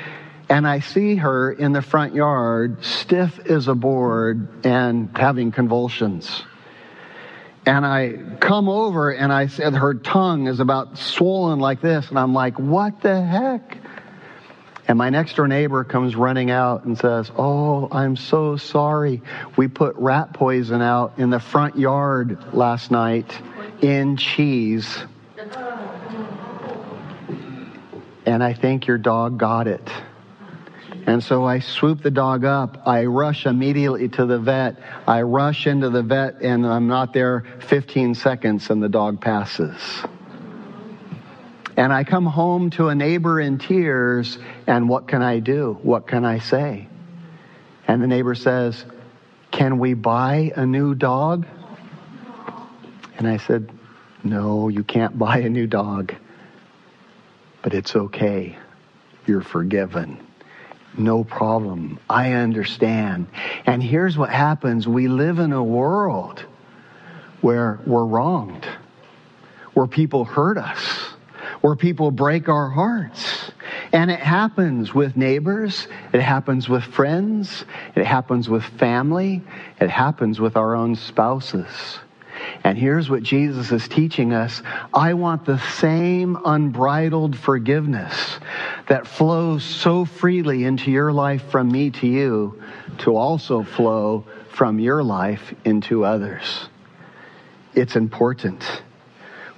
and 0.49 0.67
I 0.67 0.79
see 0.79 1.15
her 1.15 1.51
in 1.51 1.71
the 1.71 1.81
front 1.81 2.13
yard, 2.13 2.83
stiff 2.83 3.39
as 3.39 3.67
a 3.67 3.75
board 3.75 4.65
and 4.65 5.09
having 5.15 5.51
convulsions. 5.51 6.43
And 7.65 7.85
I 7.85 8.17
come 8.39 8.67
over 8.67 9.11
and 9.11 9.31
I 9.31 9.47
said 9.47 9.73
her 9.73 9.93
tongue 9.93 10.47
is 10.47 10.59
about 10.59 10.97
swollen 10.97 11.59
like 11.59 11.81
this. 11.81 12.09
And 12.09 12.19
I'm 12.19 12.33
like, 12.33 12.59
what 12.59 13.01
the 13.01 13.21
heck? 13.21 13.77
And 14.85 14.97
my 14.97 15.09
next 15.09 15.37
door 15.37 15.47
neighbor 15.47 15.85
comes 15.85 16.13
running 16.13 16.51
out 16.51 16.83
and 16.83 16.97
says, 16.97 17.31
Oh, 17.37 17.87
I'm 17.89 18.17
so 18.17 18.57
sorry. 18.57 19.21
We 19.55 19.69
put 19.69 19.95
rat 19.95 20.33
poison 20.33 20.81
out 20.81 21.13
in 21.17 21.29
the 21.29 21.39
front 21.39 21.77
yard 21.77 22.53
last 22.53 22.91
night 22.91 23.39
in 23.81 24.17
cheese. 24.17 24.97
And 28.25 28.43
I 28.43 28.53
think 28.53 28.87
your 28.87 28.97
dog 28.97 29.37
got 29.37 29.67
it. 29.67 29.89
And 31.05 31.21
so 31.21 31.43
I 31.43 31.59
swoop 31.59 32.01
the 32.01 32.11
dog 32.11 32.45
up. 32.45 32.87
I 32.87 33.05
rush 33.05 33.45
immediately 33.45 34.07
to 34.09 34.25
the 34.25 34.39
vet. 34.39 34.77
I 35.05 35.21
rush 35.23 35.67
into 35.67 35.89
the 35.89 36.01
vet 36.01 36.41
and 36.41 36.65
I'm 36.65 36.87
not 36.87 37.13
there 37.13 37.43
15 37.67 38.15
seconds 38.15 38.69
and 38.69 38.81
the 38.81 38.89
dog 38.89 39.19
passes. 39.19 39.75
And 41.75 41.91
I 41.91 42.03
come 42.03 42.25
home 42.25 42.69
to 42.71 42.87
a 42.87 42.95
neighbor 42.95 43.41
in 43.41 43.57
tears 43.57 44.37
and 44.65 44.87
what 44.87 45.07
can 45.07 45.21
I 45.21 45.39
do? 45.39 45.77
What 45.81 46.07
can 46.07 46.23
I 46.23 46.39
say? 46.39 46.87
And 47.87 48.01
the 48.01 48.07
neighbor 48.07 48.35
says, 48.35 48.85
can 49.51 49.79
we 49.79 49.93
buy 49.93 50.53
a 50.55 50.65
new 50.65 50.95
dog? 50.95 51.45
And 53.17 53.27
I 53.27 53.37
said, 53.37 53.69
no, 54.23 54.69
you 54.69 54.83
can't 54.83 55.17
buy 55.17 55.39
a 55.39 55.49
new 55.49 55.67
dog. 55.67 56.13
But 57.61 57.73
it's 57.73 57.95
okay. 57.95 58.57
You're 59.25 59.41
forgiven. 59.41 60.17
No 60.97 61.23
problem. 61.23 61.99
I 62.09 62.33
understand. 62.33 63.27
And 63.65 63.81
here's 63.81 64.17
what 64.17 64.29
happens. 64.29 64.87
We 64.87 65.07
live 65.07 65.39
in 65.39 65.51
a 65.51 65.63
world 65.63 66.45
where 67.41 67.79
we're 67.85 68.05
wronged, 68.05 68.65
where 69.73 69.87
people 69.87 70.23
hurt 70.23 70.57
us, 70.57 70.79
where 71.61 71.75
people 71.75 72.11
break 72.11 72.47
our 72.47 72.69
hearts. 72.69 73.51
And 73.91 74.09
it 74.09 74.19
happens 74.19 74.93
with 74.93 75.17
neighbors. 75.17 75.87
It 76.13 76.21
happens 76.21 76.69
with 76.69 76.83
friends. 76.83 77.65
It 77.95 78.05
happens 78.05 78.49
with 78.49 78.63
family. 78.63 79.41
It 79.79 79.89
happens 79.89 80.39
with 80.39 80.57
our 80.57 80.75
own 80.75 80.95
spouses. 80.95 81.99
And 82.63 82.77
here's 82.77 83.09
what 83.09 83.23
Jesus 83.23 83.71
is 83.71 83.87
teaching 83.87 84.33
us. 84.33 84.61
I 84.93 85.13
want 85.13 85.45
the 85.45 85.59
same 85.59 86.37
unbridled 86.45 87.37
forgiveness 87.37 88.39
that 88.87 89.07
flows 89.07 89.63
so 89.63 90.05
freely 90.05 90.63
into 90.63 90.91
your 90.91 91.11
life 91.11 91.43
from 91.49 91.71
me 91.71 91.91
to 91.91 92.07
you 92.07 92.61
to 92.99 93.15
also 93.15 93.63
flow 93.63 94.25
from 94.49 94.79
your 94.79 95.03
life 95.03 95.53
into 95.65 96.05
others. 96.05 96.69
It's 97.73 97.95
important. 97.95 98.63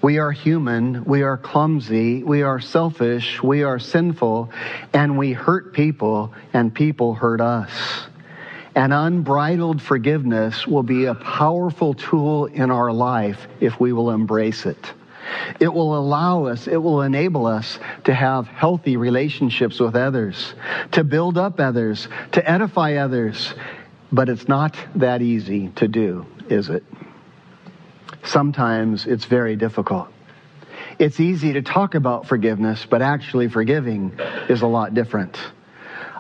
We 0.02 0.20
are 0.20 0.32
human, 0.32 1.04
we 1.06 1.24
are 1.24 1.38
clumsy, 1.38 2.24
we 2.24 2.44
are 2.44 2.60
selfish, 2.60 3.42
we 3.42 3.64
are 3.64 3.80
sinful, 3.80 4.52
and 4.94 5.18
we 5.18 5.34
hurt 5.34 5.74
people, 5.74 6.34
and 6.54 6.74
people 6.74 7.16
hurt 7.16 7.42
us. 7.42 8.08
And 8.76 8.94
unbridled 8.94 9.82
forgiveness 9.82 10.68
will 10.68 10.84
be 10.84 11.06
a 11.06 11.16
powerful 11.16 11.94
tool 11.94 12.46
in 12.46 12.72
our 12.72 12.92
life 12.92 13.48
if 13.62 13.80
we 13.80 13.94
will 13.94 14.12
embrace 14.12 14.66
it. 14.66 14.94
It 15.60 15.74
will 15.74 15.98
allow 15.98 16.46
us, 16.46 16.68
it 16.68 16.78
will 16.78 17.02
enable 17.02 17.46
us 17.46 17.80
to 18.04 18.14
have 18.14 18.48
healthy 18.48 18.98
relationships 18.98 19.80
with 19.80 19.96
others, 19.96 20.54
to 20.92 21.04
build 21.04 21.38
up 21.38 21.60
others, 21.60 22.08
to 22.34 22.50
edify 22.50 22.96
others. 22.96 23.54
But 24.12 24.30
it's 24.30 24.48
not 24.48 24.78
that 24.96 25.22
easy 25.22 25.70
to 25.78 25.88
do, 25.88 26.26
is 26.50 26.70
it? 26.70 26.84
Sometimes 28.24 29.08
it's 29.08 29.26
very 29.26 29.56
difficult. 29.56 30.10
It's 31.00 31.20
easy 31.20 31.54
to 31.54 31.62
talk 31.62 31.96
about 31.96 32.28
forgiveness, 32.28 32.86
but 32.86 33.02
actually 33.02 33.50
forgiving 33.50 34.18
is 34.48 34.62
a 34.62 34.68
lot 34.68 34.94
different. 34.94 35.38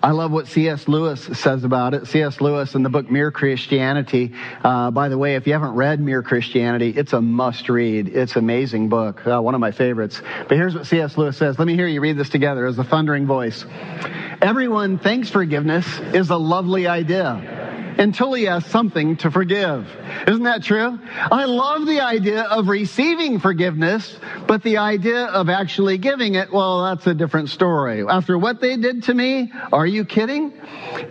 I 0.06 0.12
love 0.12 0.32
what 0.32 0.46
C.S. 0.46 0.88
Lewis 0.88 1.20
says 1.20 1.64
about 1.64 1.96
it. 1.96 2.06
C.S. 2.06 2.40
Lewis 2.40 2.76
in 2.76 2.84
the 2.84 2.90
book 2.90 3.10
Mere 3.10 3.32
Christianity. 3.32 4.34
Uh, 4.64 4.92
by 4.92 5.10
the 5.10 5.18
way, 5.18 5.34
if 5.34 5.48
you 5.48 5.54
haven't 5.54 5.74
read 5.74 6.00
Mere 6.00 6.22
Christianity, 6.22 6.94
it's 6.96 7.14
a 7.14 7.22
must 7.22 7.70
read. 7.70 8.10
It's 8.10 8.34
an 8.34 8.44
amazing 8.44 8.88
book, 8.88 9.26
uh, 9.26 9.42
one 9.42 9.56
of 9.56 9.62
my 9.62 9.72
favorites. 9.72 10.22
But 10.48 10.58
here's 10.58 10.76
what 10.76 10.86
C.S. 10.86 11.18
Lewis 11.18 11.38
says. 11.38 11.58
Let 11.58 11.66
me 11.66 11.74
hear 11.74 11.88
you 11.88 12.02
read 12.02 12.18
this 12.18 12.30
together 12.30 12.68
as 12.68 12.78
a 12.78 12.84
thundering 12.84 13.26
voice. 13.26 13.66
Everyone 14.44 15.00
thinks 15.00 15.32
forgiveness 15.32 15.88
is 16.14 16.30
a 16.30 16.38
lovely 16.38 16.86
idea 16.86 17.55
until 17.98 18.34
he 18.34 18.44
has 18.44 18.66
something 18.66 19.18
to 19.18 19.32
forgive. 19.32 19.88
Isn't 20.28 20.44
that 20.44 20.64
true? 20.64 21.00
I 21.14 21.46
love 21.46 21.86
the 21.86 22.02
idea 22.02 22.44
of 22.44 22.68
receiving 22.68 23.40
forgiveness, 23.40 24.18
but 24.48 24.64
the 24.64 24.78
idea 24.78 25.26
of 25.26 25.50
actually 25.50 25.98
giving 25.98 26.36
it, 26.36 26.52
well, 26.52 26.84
that's 26.84 27.08
a 27.08 27.14
different 27.14 27.50
story. 27.50 28.04
After 28.08 28.38
what 28.38 28.62
they 28.62 28.78
did 28.78 29.04
to 29.04 29.14
me, 29.14 29.52
are 29.72 29.88
you 29.88 30.06
kidding? 30.06 30.54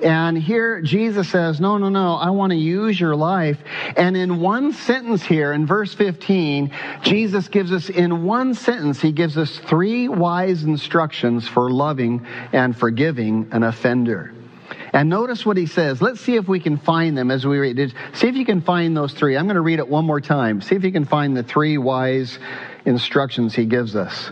And 0.02 0.36
here 0.38 0.80
Jesus 0.82 1.28
says, 1.28 1.60
no, 1.60 1.78
no, 1.78 1.88
no, 1.88 2.14
I 2.14 2.30
want 2.30 2.50
to 2.50 2.58
use 2.58 2.98
your 2.98 3.16
life. 3.16 3.58
And 3.96 4.16
in 4.16 4.40
one 4.40 4.72
sentence 4.72 5.22
here, 5.22 5.52
in 5.52 5.66
verse 5.66 5.94
15, 5.94 6.72
Jesus 7.02 7.48
gives 7.48 7.72
us, 7.72 7.88
in 7.88 8.24
one 8.24 8.54
sentence, 8.54 9.00
he 9.00 9.12
gives 9.12 9.36
us 9.36 9.58
three 9.58 10.08
wise 10.08 10.64
instructions 10.64 11.48
for 11.48 11.70
loving 11.70 12.26
and 12.52 12.76
forgiving 12.76 13.48
an 13.52 13.62
offender. 13.62 14.32
And 14.94 15.08
notice 15.10 15.44
what 15.44 15.56
he 15.56 15.66
says. 15.66 16.00
Let's 16.00 16.20
see 16.20 16.36
if 16.36 16.46
we 16.46 16.60
can 16.60 16.78
find 16.78 17.18
them 17.18 17.32
as 17.32 17.44
we 17.44 17.58
read 17.58 17.80
it. 17.80 17.92
See 18.12 18.28
if 18.28 18.36
you 18.36 18.44
can 18.44 18.62
find 18.62 18.96
those 18.96 19.12
three. 19.12 19.36
I'm 19.36 19.46
going 19.46 19.56
to 19.56 19.60
read 19.60 19.80
it 19.80 19.88
one 19.88 20.04
more 20.04 20.20
time. 20.20 20.60
See 20.60 20.76
if 20.76 20.84
you 20.84 20.92
can 20.92 21.04
find 21.04 21.36
the 21.36 21.42
three 21.42 21.76
wise 21.78 22.38
instructions 22.84 23.56
he 23.56 23.66
gives 23.66 23.96
us. 23.96 24.30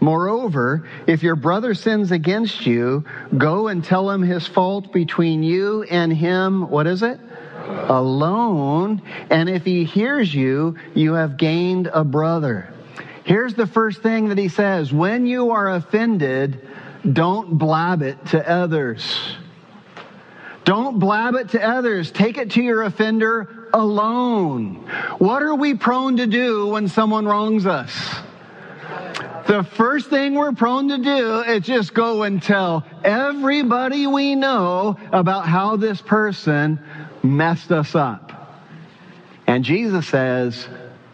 Moreover, 0.00 0.88
if 1.06 1.22
your 1.22 1.36
brother 1.36 1.74
sins 1.74 2.10
against 2.10 2.66
you, 2.66 3.04
go 3.38 3.68
and 3.68 3.84
tell 3.84 4.10
him 4.10 4.20
his 4.20 4.48
fault 4.48 4.92
between 4.92 5.44
you 5.44 5.84
and 5.84 6.12
him. 6.12 6.68
What 6.68 6.88
is 6.88 7.04
it? 7.04 7.20
Alone. 7.68 9.02
And 9.30 9.48
if 9.48 9.64
he 9.64 9.84
hears 9.84 10.34
you, 10.34 10.76
you 10.92 11.12
have 11.12 11.36
gained 11.36 11.86
a 11.86 12.02
brother. 12.02 12.74
Here's 13.22 13.54
the 13.54 13.66
first 13.66 14.02
thing 14.02 14.30
that 14.30 14.38
he 14.38 14.48
says. 14.48 14.92
When 14.92 15.28
you 15.28 15.52
are 15.52 15.70
offended, 15.70 16.66
don't 17.12 17.56
blab 17.56 18.02
it 18.02 18.26
to 18.26 18.50
others. 18.50 19.36
Don't 20.64 20.98
blab 20.98 21.34
it 21.34 21.50
to 21.50 21.62
others. 21.62 22.10
Take 22.10 22.38
it 22.38 22.52
to 22.52 22.62
your 22.62 22.82
offender 22.82 23.68
alone. 23.72 24.74
What 25.18 25.42
are 25.42 25.54
we 25.54 25.74
prone 25.74 26.18
to 26.18 26.26
do 26.26 26.66
when 26.68 26.88
someone 26.88 27.26
wrongs 27.26 27.66
us? 27.66 27.92
The 29.46 29.64
first 29.64 30.10
thing 30.10 30.34
we're 30.34 30.52
prone 30.52 30.88
to 30.88 30.98
do 30.98 31.40
is 31.40 31.64
just 31.64 31.92
go 31.92 32.22
and 32.22 32.42
tell 32.42 32.84
everybody 33.02 34.06
we 34.06 34.34
know 34.36 34.96
about 35.12 35.46
how 35.46 35.76
this 35.76 36.00
person 36.00 36.78
messed 37.22 37.72
us 37.72 37.94
up. 37.94 38.30
And 39.46 39.64
Jesus 39.64 40.06
says, 40.06 40.68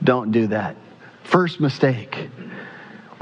don't 0.04 0.32
do 0.32 0.48
that. 0.48 0.76
First 1.24 1.60
mistake. 1.60 2.28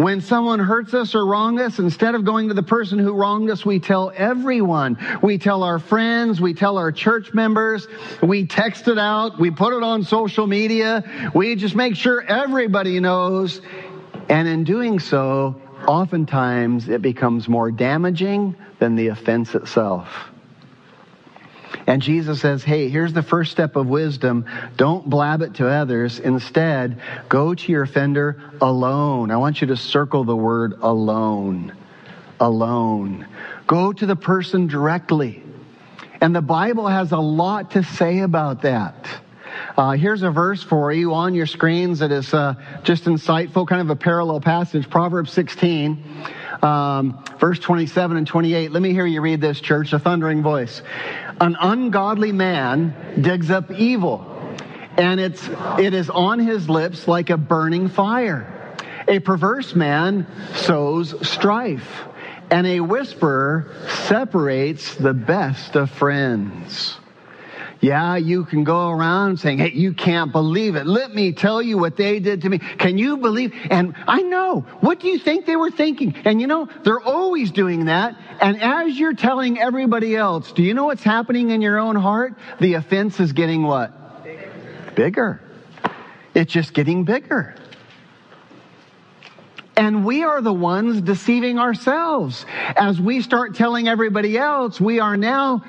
When 0.04 0.20
someone 0.20 0.58
hurts 0.58 0.92
us 0.92 1.14
or 1.14 1.25
wrongs 1.25 1.62
us, 1.62 1.78
instead 1.78 2.14
of 2.14 2.26
going 2.26 2.49
to 2.49 2.54
the 2.54 2.62
person 2.62 2.99
who 2.99 3.14
wronged 3.14 3.49
us, 3.49 3.64
we 3.64 3.80
tell 3.80 4.12
everyone. 4.14 4.99
We 5.23 5.38
tell 5.38 5.62
our 5.62 5.78
friends, 5.78 6.42
we 6.42 6.52
tell 6.52 6.76
our 6.76 6.92
church 6.92 7.32
members, 7.32 7.88
we 8.23 8.46
text 8.46 8.87
it 8.88 8.99
out, 8.99 9.40
we 9.40 9.50
put 9.50 9.73
it 9.73 9.82
on 9.82 10.04
social 10.04 10.46
media, 10.46 11.30
we 11.34 11.56
just 11.56 11.75
make 11.75 11.96
sure 11.96 12.20
everybody 12.20 13.00
knows. 13.00 13.62
And 14.28 14.46
in 14.46 14.64
doing 14.64 15.00
so, 15.00 15.58
oftentimes 15.88 16.90
it 16.90 17.00
becomes 17.00 17.49
more 17.49 17.70
damaging 17.70 18.56
than 18.80 18.96
the 18.96 19.06
offense 19.06 19.54
itself. 19.54 20.28
And 21.87 22.02
Jesus 22.02 22.40
says, 22.40 22.62
hey, 22.62 22.88
here's 22.88 23.12
the 23.12 23.23
first 23.23 23.52
step 23.52 23.76
of 23.76 23.87
wisdom. 23.87 24.47
Don't 24.76 25.09
blab 25.09 25.43
it 25.43 25.54
to 25.54 25.69
others. 25.69 26.19
Instead, 26.19 27.00
go 27.28 27.54
to 27.54 27.73
your 27.73 27.83
offender 27.83 28.43
alone. 28.61 29.31
I 29.31 29.37
want 29.37 29.61
you 29.61 29.69
to 29.69 29.76
circle 29.76 30.25
the 30.25 30.37
word 30.37 30.75
alone. 30.81 31.75
Alone. 32.40 33.26
Go 33.66 33.93
to 33.93 34.07
the 34.07 34.16
person 34.16 34.66
directly. 34.66 35.43
And 36.21 36.35
the 36.35 36.43
Bible 36.43 36.87
has 36.87 37.12
a 37.12 37.19
lot 37.19 37.73
to 37.73 37.83
say 37.83 38.21
about 38.21 38.62
that. 38.62 38.95
Uh, 39.76 39.93
here's 39.93 40.23
a 40.23 40.31
verse 40.31 40.62
for 40.62 40.93
you 40.93 41.14
on 41.14 41.35
your 41.35 41.47
screens 41.47 41.99
that 42.00 42.11
is 42.11 42.33
uh, 42.33 42.54
just 42.83 43.04
insightful, 43.04 43.66
kind 43.66 43.81
of 43.81 43.90
a 43.90 43.97
parallel 43.97 44.40
passage. 44.40 44.88
Proverbs 44.88 45.33
16, 45.33 46.02
um, 46.62 47.23
verse 47.38 47.59
27 47.59 48.16
and 48.16 48.26
28. 48.26 48.73
Let 48.73 48.83
me 48.83 48.93
hear 48.93 49.07
you 49.07 49.21
read 49.21 49.40
this, 49.40 49.61
church, 49.61 49.93
a 49.93 49.99
thundering 49.99 50.43
voice. 50.43 50.83
An 51.41 51.57
ungodly 51.61 52.33
man 52.33 52.95
digs 53.21 53.50
up 53.50 53.71
evil, 53.73 54.25
and 54.97 55.19
it's, 55.19 55.49
it 55.79 55.95
is 55.95 56.09
on 56.11 56.38
his 56.38 56.69
lips 56.69 57.09
like 57.09 57.31
a 57.31 57.37
burning 57.37 57.88
fire. 57.88 58.76
A 59.09 59.19
perverse 59.19 59.75
man 59.75 60.26
sows 60.55 61.29
strife, 61.29 62.05
and 62.50 62.67
a 62.67 62.81
whisperer 62.81 63.71
separates 64.07 64.95
the 64.95 65.12
best 65.12 65.76
of 65.76 65.91
friends. 65.91 66.97
Yeah, 67.85 68.17
you 68.17 68.47
can 68.47 68.64
go 68.64 68.88
around 68.88 69.38
saying, 69.38 69.59
Hey, 69.59 69.73
you 69.73 69.93
can't 69.93 70.33
believe 70.33 70.75
it. 70.75 70.87
Let 70.87 71.14
me 71.14 71.33
tell 71.33 71.61
you 71.61 71.76
what 71.76 71.99
they 71.99 72.19
did 72.19 72.41
to 72.41 72.49
me. 72.49 72.59
Can 72.59 72.97
you 72.97 73.19
believe? 73.19 73.53
And 73.69 73.95
I 74.09 74.23
know. 74.23 74.61
What 74.81 75.00
do 75.00 75.09
you 75.09 75.19
think 75.19 75.45
they 75.45 75.57
were 75.57 75.71
thinking? 75.71 76.17
And 76.25 76.41
you 76.41 76.47
know, 76.47 76.67
they're 76.83 77.03
always 77.03 77.50
doing 77.50 77.85
that. 77.85 78.17
And 78.41 78.59
as 78.62 78.99
you're 78.99 79.12
telling 79.12 79.59
everybody 79.59 80.17
else, 80.17 80.50
do 80.53 80.62
you 80.62 80.73
know 80.73 80.87
what's 80.87 81.03
happening 81.03 81.50
in 81.50 81.61
your 81.61 81.79
own 81.79 81.95
heart? 81.95 82.38
The 82.59 82.73
offense 82.73 83.21
is 83.21 83.35
getting 83.35 83.64
what? 83.64 84.25
Bigger. 84.25 84.50
bigger. 84.95 85.41
It's 86.33 86.50
just 86.50 86.73
getting 86.73 87.05
bigger. 87.05 87.55
And 89.76 90.07
we 90.07 90.23
are 90.23 90.41
the 90.41 90.55
ones 90.55 91.03
deceiving 91.03 91.59
ourselves. 91.59 92.47
As 92.76 92.99
we 92.99 93.21
start 93.21 93.55
telling 93.57 93.88
everybody 93.88 94.38
else, 94.38 94.81
we 94.81 95.00
are 95.00 95.19
now 95.19 95.64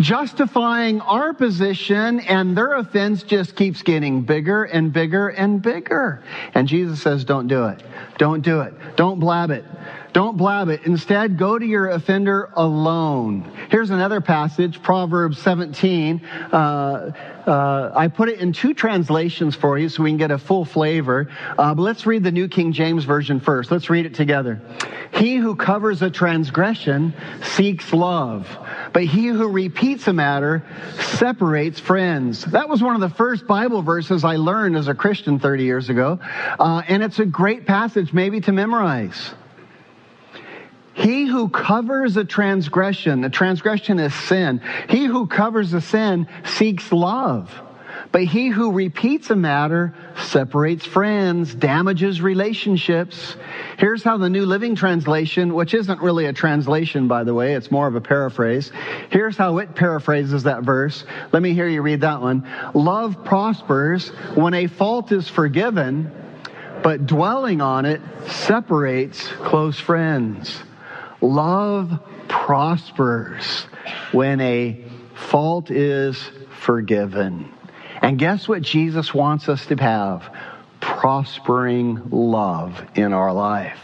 justifying 0.00 1.00
our 1.02 1.32
position 1.34 2.20
and 2.20 2.56
their 2.56 2.74
offense 2.74 3.22
just 3.22 3.54
keeps 3.54 3.82
getting 3.82 4.22
bigger 4.22 4.64
and 4.64 4.92
bigger 4.92 5.28
and 5.28 5.60
bigger. 5.60 6.22
And 6.54 6.66
Jesus 6.66 7.02
says, 7.02 7.24
don't 7.24 7.46
do 7.46 7.66
it. 7.66 7.82
Don't 8.18 8.40
do 8.42 8.62
it. 8.62 8.74
Don't 8.96 9.20
blab 9.20 9.50
it. 9.50 9.64
Don't 10.12 10.36
blab 10.36 10.68
it. 10.68 10.86
Instead, 10.86 11.38
go 11.38 11.58
to 11.58 11.64
your 11.64 11.90
offender 11.90 12.50
alone. 12.54 13.50
Here's 13.70 13.90
another 13.90 14.20
passage, 14.20 14.82
Proverbs 14.82 15.38
17. 15.38 16.24
Uh, 16.24 17.12
uh, 17.46 17.92
I 17.94 18.08
put 18.08 18.28
it 18.28 18.40
in 18.40 18.52
two 18.52 18.74
translations 18.74 19.54
for 19.54 19.78
you 19.78 19.88
so 19.88 20.02
we 20.02 20.10
can 20.10 20.16
get 20.16 20.32
a 20.32 20.38
full 20.38 20.64
flavor. 20.64 21.28
Uh, 21.56 21.74
but 21.74 21.82
let's 21.82 22.06
read 22.06 22.24
the 22.24 22.32
New 22.32 22.48
King 22.48 22.72
James 22.72 23.04
Version 23.04 23.38
first. 23.38 23.70
Let's 23.70 23.88
read 23.88 24.04
it 24.04 24.14
together. 24.14 24.60
He 25.14 25.36
who 25.36 25.54
covers 25.54 26.02
a 26.02 26.10
transgression 26.10 27.14
seeks 27.42 27.92
love, 27.92 28.48
but 28.92 29.04
he 29.04 29.26
who 29.26 29.48
repeats 29.48 30.08
a 30.08 30.12
matter 30.12 30.64
separates 30.98 31.78
friends. 31.78 32.44
That 32.46 32.68
was 32.68 32.82
one 32.82 32.94
of 32.94 33.00
the 33.00 33.10
first 33.10 33.46
Bible 33.46 33.82
verses 33.82 34.24
I 34.24 34.36
learned 34.36 34.76
as 34.76 34.88
a 34.88 34.94
Christian 34.94 35.38
30 35.38 35.64
years 35.64 35.88
ago. 35.88 36.18
Uh, 36.58 36.82
and 36.88 37.02
it's 37.02 37.18
a 37.20 37.26
great 37.26 37.66
passage 37.66 38.12
maybe 38.12 38.40
to 38.42 38.52
memorize. 38.52 39.34
He 40.94 41.26
who 41.26 41.48
covers 41.48 42.16
a 42.16 42.24
transgression, 42.24 43.24
a 43.24 43.30
transgression 43.30 43.98
is 43.98 44.14
sin. 44.14 44.60
He 44.88 45.04
who 45.04 45.26
covers 45.26 45.72
a 45.72 45.80
sin 45.80 46.26
seeks 46.44 46.92
love. 46.92 47.52
But 48.12 48.24
he 48.24 48.48
who 48.48 48.72
repeats 48.72 49.30
a 49.30 49.36
matter 49.36 49.94
separates 50.16 50.84
friends, 50.84 51.54
damages 51.54 52.20
relationships. 52.20 53.36
Here's 53.78 54.02
how 54.02 54.16
the 54.16 54.28
New 54.28 54.46
Living 54.46 54.74
Translation, 54.74 55.54
which 55.54 55.74
isn't 55.74 56.00
really 56.00 56.26
a 56.26 56.32
translation, 56.32 57.06
by 57.06 57.22
the 57.22 57.34
way, 57.34 57.54
it's 57.54 57.70
more 57.70 57.86
of 57.86 57.94
a 57.94 58.00
paraphrase. 58.00 58.72
Here's 59.10 59.36
how 59.36 59.58
it 59.58 59.76
paraphrases 59.76 60.42
that 60.42 60.64
verse. 60.64 61.04
Let 61.32 61.40
me 61.40 61.54
hear 61.54 61.68
you 61.68 61.82
read 61.82 62.00
that 62.00 62.20
one. 62.20 62.48
Love 62.74 63.24
prospers 63.24 64.08
when 64.34 64.54
a 64.54 64.66
fault 64.66 65.12
is 65.12 65.28
forgiven, 65.28 66.10
but 66.82 67.06
dwelling 67.06 67.60
on 67.60 67.86
it 67.86 68.00
separates 68.26 69.28
close 69.28 69.78
friends. 69.78 70.60
Love 71.20 71.98
prospers 72.28 73.66
when 74.12 74.40
a 74.40 74.84
fault 75.14 75.70
is 75.70 76.18
forgiven. 76.60 77.52
And 78.02 78.18
guess 78.18 78.48
what 78.48 78.62
Jesus 78.62 79.12
wants 79.12 79.48
us 79.48 79.66
to 79.66 79.76
have? 79.76 80.34
Prospering 80.80 82.10
love 82.10 82.82
in 82.94 83.12
our 83.12 83.32
life. 83.32 83.78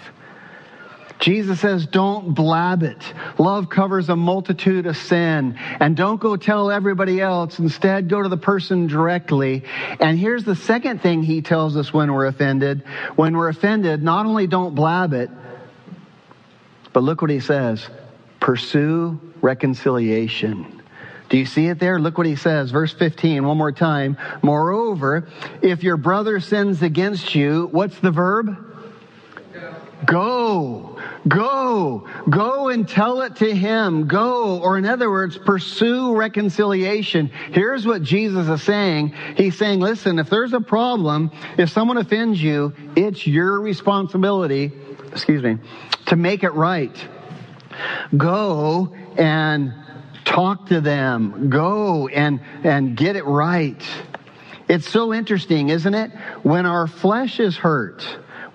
Jesus 1.18 1.60
says, 1.60 1.86
don't 1.86 2.34
blab 2.34 2.82
it. 2.82 3.02
Love 3.38 3.70
covers 3.70 4.08
a 4.08 4.16
multitude 4.16 4.86
of 4.86 4.96
sin. 4.96 5.58
And 5.80 5.96
don't 5.96 6.20
go 6.20 6.36
tell 6.36 6.70
everybody 6.70 7.20
else. 7.20 7.58
Instead, 7.58 8.08
go 8.08 8.22
to 8.22 8.28
the 8.28 8.36
person 8.36 8.86
directly. 8.86 9.64
And 9.98 10.18
here's 10.18 10.44
the 10.44 10.56
second 10.56 11.00
thing 11.00 11.22
he 11.22 11.40
tells 11.40 11.76
us 11.76 11.92
when 11.92 12.12
we're 12.12 12.26
offended. 12.26 12.82
When 13.16 13.36
we're 13.36 13.48
offended, 13.48 14.02
not 14.02 14.26
only 14.26 14.46
don't 14.46 14.74
blab 14.74 15.14
it, 15.14 15.30
but 16.96 17.02
look 17.02 17.20
what 17.20 17.30
he 17.30 17.40
says 17.40 17.90
pursue 18.40 19.20
reconciliation. 19.42 20.80
Do 21.28 21.36
you 21.36 21.44
see 21.44 21.66
it 21.66 21.78
there? 21.78 22.00
Look 22.00 22.16
what 22.16 22.26
he 22.26 22.36
says. 22.36 22.70
Verse 22.70 22.90
15, 22.90 23.44
one 23.44 23.58
more 23.58 23.70
time. 23.70 24.16
Moreover, 24.40 25.28
if 25.60 25.82
your 25.82 25.98
brother 25.98 26.40
sins 26.40 26.80
against 26.80 27.34
you, 27.34 27.68
what's 27.70 27.98
the 27.98 28.10
verb? 28.10 28.75
Go. 30.04 31.00
Go. 31.26 32.06
Go 32.28 32.68
and 32.68 32.86
tell 32.86 33.22
it 33.22 33.36
to 33.36 33.54
him. 33.54 34.06
Go. 34.06 34.60
Or 34.60 34.76
in 34.78 34.84
other 34.84 35.10
words, 35.10 35.38
pursue 35.38 36.14
reconciliation. 36.14 37.30
Here's 37.52 37.86
what 37.86 38.02
Jesus 38.02 38.48
is 38.48 38.62
saying. 38.62 39.14
He's 39.36 39.56
saying, 39.56 39.80
listen, 39.80 40.18
if 40.18 40.28
there's 40.28 40.52
a 40.52 40.60
problem, 40.60 41.30
if 41.56 41.70
someone 41.70 41.96
offends 41.96 42.42
you, 42.42 42.74
it's 42.94 43.26
your 43.26 43.60
responsibility, 43.60 44.70
excuse 45.10 45.42
me, 45.42 45.58
to 46.06 46.16
make 46.16 46.44
it 46.44 46.52
right. 46.52 46.96
Go 48.16 48.94
and 49.16 49.72
talk 50.24 50.66
to 50.66 50.80
them. 50.80 51.48
Go 51.48 52.08
and, 52.08 52.40
and 52.64 52.96
get 52.96 53.16
it 53.16 53.24
right. 53.24 53.82
It's 54.68 54.88
so 54.88 55.14
interesting, 55.14 55.70
isn't 55.70 55.94
it? 55.94 56.10
When 56.42 56.66
our 56.66 56.86
flesh 56.86 57.40
is 57.40 57.56
hurt, 57.56 58.04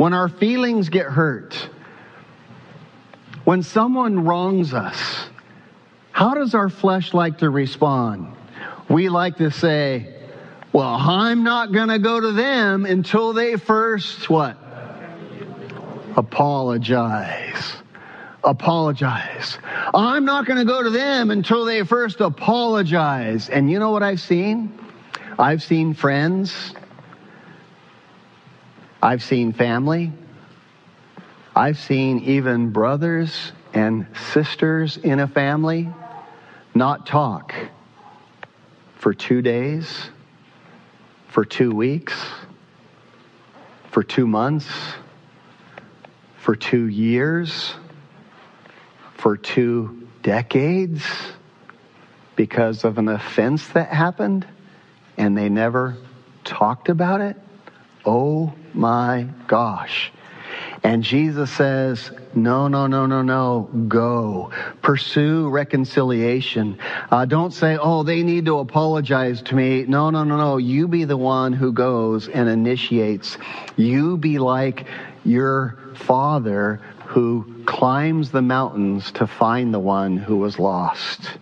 when 0.01 0.13
our 0.13 0.27
feelings 0.27 0.89
get 0.89 1.05
hurt, 1.05 1.53
when 3.43 3.61
someone 3.61 4.25
wrongs 4.25 4.73
us, 4.73 5.29
how 6.11 6.33
does 6.33 6.55
our 6.55 6.69
flesh 6.69 7.13
like 7.13 7.37
to 7.37 7.51
respond? 7.51 8.25
We 8.89 9.09
like 9.09 9.37
to 9.37 9.51
say, 9.51 10.11
well, 10.73 10.95
I'm 10.95 11.43
not 11.43 11.71
going 11.71 11.89
to 11.89 11.99
go 11.99 12.19
to 12.19 12.31
them 12.31 12.87
until 12.87 13.33
they 13.33 13.57
first 13.57 14.27
what? 14.27 14.57
apologize. 16.17 17.73
Apologize. 18.43 19.59
I'm 19.93 20.25
not 20.25 20.47
going 20.47 20.57
to 20.57 20.65
go 20.65 20.81
to 20.81 20.89
them 20.89 21.29
until 21.29 21.63
they 21.63 21.83
first 21.83 22.21
apologize. 22.21 23.49
And 23.49 23.69
you 23.69 23.77
know 23.77 23.91
what 23.91 24.01
I've 24.01 24.19
seen? 24.19 24.79
I've 25.37 25.61
seen 25.61 25.93
friends. 25.93 26.73
I've 29.03 29.23
seen 29.23 29.51
family. 29.51 30.11
I've 31.55 31.79
seen 31.79 32.19
even 32.19 32.69
brothers 32.69 33.51
and 33.73 34.05
sisters 34.31 34.97
in 34.97 35.19
a 35.19 35.27
family 35.27 35.89
not 36.75 37.07
talk 37.07 37.53
for 38.95 39.13
two 39.13 39.41
days, 39.41 40.09
for 41.29 41.43
two 41.43 41.71
weeks, 41.71 42.13
for 43.89 44.03
two 44.03 44.27
months, 44.27 44.69
for 46.37 46.55
two 46.55 46.85
years, 46.85 47.73
for 49.15 49.35
two 49.35 50.07
decades 50.21 51.03
because 52.35 52.83
of 52.83 52.99
an 52.99 53.07
offense 53.07 53.67
that 53.69 53.89
happened 53.89 54.45
and 55.17 55.35
they 55.35 55.49
never 55.49 55.97
talked 56.43 56.87
about 56.87 57.21
it? 57.21 57.35
Oh 58.05 58.53
my 58.73 59.27
gosh. 59.47 60.11
And 60.83 61.03
Jesus 61.03 61.51
says, 61.51 62.11
no, 62.33 62.67
no, 62.67 62.87
no, 62.87 63.05
no, 63.05 63.21
no, 63.21 63.69
go. 63.87 64.51
Pursue 64.81 65.49
reconciliation. 65.49 66.79
Uh, 67.11 67.25
don't 67.25 67.53
say, 67.53 67.77
oh, 67.79 68.03
they 68.03 68.23
need 68.23 68.45
to 68.45 68.59
apologize 68.59 69.41
to 69.43 69.55
me. 69.55 69.85
No, 69.87 70.09
no, 70.09 70.23
no, 70.23 70.37
no. 70.37 70.57
You 70.57 70.87
be 70.87 71.03
the 71.05 71.17
one 71.17 71.53
who 71.53 71.71
goes 71.71 72.27
and 72.27 72.49
initiates. 72.49 73.37
You 73.75 74.17
be 74.17 74.39
like 74.39 74.87
your 75.23 75.77
father 75.95 76.81
who 77.05 77.63
climbs 77.65 78.31
the 78.31 78.41
mountains 78.41 79.11
to 79.11 79.27
find 79.27 79.73
the 79.73 79.79
one 79.79 80.17
who 80.17 80.37
was 80.37 80.57
lost. 80.57 81.37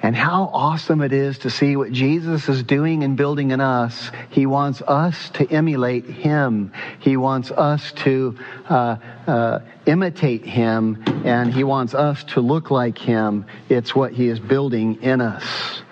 And 0.00 0.14
how 0.14 0.50
awesome 0.52 1.02
it 1.02 1.12
is 1.12 1.38
to 1.38 1.50
see 1.50 1.74
what 1.74 1.90
Jesus 1.90 2.48
is 2.48 2.62
doing 2.62 3.02
and 3.02 3.16
building 3.16 3.50
in 3.50 3.60
us. 3.60 4.10
He 4.30 4.46
wants 4.46 4.80
us 4.82 5.30
to 5.30 5.50
emulate 5.50 6.04
Him. 6.04 6.72
He 7.00 7.16
wants 7.16 7.50
us 7.50 7.90
to 8.04 8.38
uh, 8.68 8.96
uh, 9.26 9.58
imitate 9.86 10.44
Him, 10.44 11.02
and 11.24 11.52
He 11.52 11.64
wants 11.64 11.94
us 11.94 12.22
to 12.24 12.40
look 12.40 12.70
like 12.70 12.96
Him. 12.96 13.44
It's 13.68 13.94
what 13.94 14.12
He 14.12 14.28
is 14.28 14.38
building 14.38 15.02
in 15.02 15.20
us. 15.20 15.82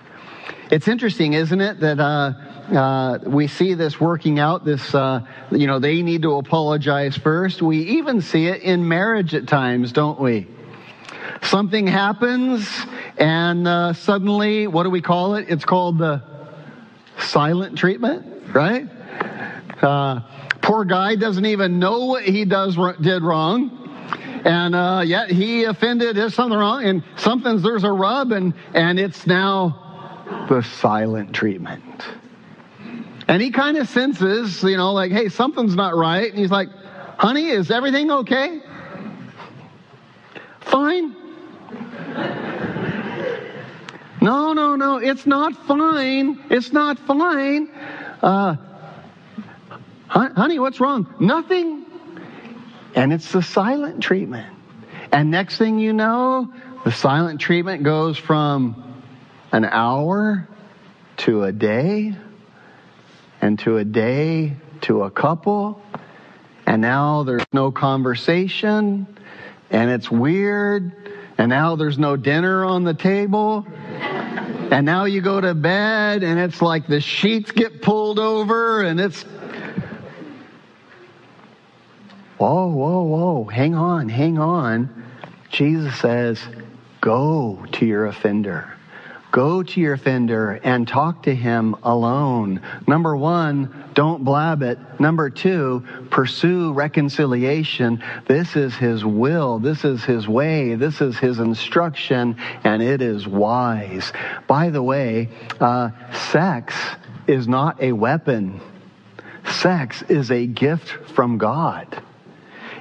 It's 0.71 0.87
interesting, 0.87 1.33
isn't 1.33 1.61
it, 1.61 1.81
that 1.81 1.99
uh, 1.99 2.33
uh, 2.73 3.19
we 3.25 3.49
see 3.49 3.75
this 3.75 4.01
working 4.01 4.39
out. 4.39 4.65
This, 4.65 4.95
uh, 4.95 5.27
you 5.51 5.67
know, 5.67 5.79
they 5.79 6.03
need 6.03 6.23
to 6.23 6.37
apologize 6.37 7.17
first. 7.17 7.61
We 7.61 7.99
even 7.99 8.21
see 8.21 8.47
it 8.47 8.63
in 8.63 8.87
marriage 8.87 9.35
at 9.35 9.49
times, 9.49 9.93
don't 9.93 10.21
we? 10.21 10.47
Something 11.43 11.87
happens, 11.87 12.69
and 13.19 13.69
uh, 13.69 13.93
suddenly, 13.93 14.67
what 14.67 14.83
do 14.85 14.91
we 14.91 15.01
call 15.01 15.35
it? 15.37 15.47
It's 15.49 15.65
called 15.65 15.99
the 15.99 16.23
silent 17.19 17.79
treatment, 17.79 18.55
right? 18.55 18.89
Uh, 19.83 20.21
poor 20.63 20.85
guy 20.85 21.17
doesn't 21.17 21.47
even 21.47 21.79
know 21.79 22.07
what 22.07 22.25
he 22.25 22.45
does 22.45 22.77
did 23.01 23.23
wrong. 23.23 23.83
And 24.45 24.75
uh, 24.75 25.03
yet 25.05 25.31
he 25.31 25.65
offended, 25.65 26.17
is 26.17 26.35
something 26.35 26.57
wrong, 26.57 26.85
and 26.85 27.03
something's 27.17 27.63
there's 27.63 27.85
a 27.85 27.91
rub, 27.91 28.31
and 28.31 28.55
and 28.75 28.99
it's 28.99 29.27
now 29.27 30.47
the 30.49 30.63
silent 30.63 31.35
treatment. 31.35 32.05
And 33.29 33.43
he 33.43 33.51
kind 33.51 33.77
of 33.77 33.89
senses, 33.89 34.63
you 34.63 34.77
know, 34.77 34.93
like, 34.93 35.11
hey, 35.11 35.29
something's 35.29 35.75
not 35.75 35.97
right. 35.97 36.31
And 36.31 36.39
he's 36.39 36.51
like, 36.51 36.69
honey, 37.19 37.49
is 37.49 37.73
everything 37.73 38.11
okay? 38.11 38.61
Fine. 40.61 41.17
No, 44.27 44.55
no, 44.55 44.75
no, 44.75 44.97
it's 44.97 45.25
not 45.25 45.55
fine. 45.69 46.43
It's 46.51 46.73
not 46.73 46.99
fine. 46.99 47.69
Uh, 48.21 48.57
honey, 50.09 50.59
what's 50.59 50.81
wrong? 50.81 51.07
Nothing. 51.21 51.85
And 52.97 53.13
it's 53.13 53.31
the 53.31 53.41
silent 53.41 54.03
treatment. 54.03 54.53
And 55.13 55.31
next 55.31 55.59
thing 55.59 55.79
you 55.79 55.93
know, 55.93 56.53
the 56.85 56.91
silent 56.91 57.41
treatment 57.41 57.85
goes 57.85 58.19
from 58.19 59.01
an 59.53 59.65
hour 59.65 60.49
to 61.19 61.45
a 61.45 61.53
day, 61.53 62.17
and 63.41 63.57
to 63.61 63.77
a 63.77 63.85
day 63.85 64.57
to 64.81 65.05
a 65.05 65.11
couple, 65.13 65.81
and 66.67 66.83
now 66.83 67.23
there's 67.23 67.47
no 67.53 67.71
conversation, 67.71 69.07
and 69.71 69.89
it's 69.89 70.11
weird, 70.11 70.91
and 71.39 71.49
now 71.49 71.77
there's 71.77 71.97
no 71.97 72.17
dinner 72.17 72.65
on 72.65 72.83
the 72.83 72.95
table. 72.95 73.65
And 74.71 74.85
now 74.85 75.05
you 75.05 75.21
go 75.21 75.41
to 75.41 75.55
bed 75.55 76.23
and 76.23 76.39
it's 76.39 76.61
like 76.61 76.87
the 76.87 77.01
sheets 77.01 77.53
get 77.53 77.83
pulled 77.83 78.19
over 78.19 78.83
and 78.83 79.01
it's. 79.01 79.25
Whoa, 82.39 82.67
whoa, 82.67 83.03
whoa. 83.03 83.45
Hang 83.45 83.75
on, 83.75 84.09
hang 84.09 84.39
on. 84.39 85.05
Jesus 85.51 85.99
says, 85.99 86.43
go 87.01 87.65
to 87.73 87.87
your 87.87 88.07
offender. 88.07 88.76
Go 89.37 89.63
to 89.63 89.81
your 89.83 89.93
offender 89.93 90.59
and 90.65 90.89
talk 90.89 91.25
to 91.25 91.35
him 91.35 91.77
alone. 91.83 92.63
Number 92.87 93.15
one, 93.15 93.85
don't 93.93 94.25
blab 94.25 94.63
it. 94.63 94.79
Number 94.99 95.29
two, 95.29 95.85
pursue 96.09 96.73
reconciliation. 96.73 98.03
This 98.27 98.57
is 98.57 98.75
his 98.77 99.05
will. 99.05 99.59
This 99.59 99.85
is 99.85 100.03
his 100.05 100.27
way. 100.27 100.75
This 100.75 101.03
is 101.03 101.19
his 101.19 101.39
instruction, 101.39 102.39
and 102.65 102.83
it 102.83 103.03
is 103.03 103.29
wise. 103.29 104.11
By 104.47 104.71
the 104.71 104.83
way, 104.83 105.29
uh, 105.61 105.91
sex 106.31 106.75
is 107.27 107.47
not 107.47 107.83
a 107.83 107.93
weapon. 107.93 108.63
Sex 109.61 110.01
is 110.09 110.31
a 110.31 110.47
gift 110.47 110.89
from 111.11 111.37
God. 111.37 112.03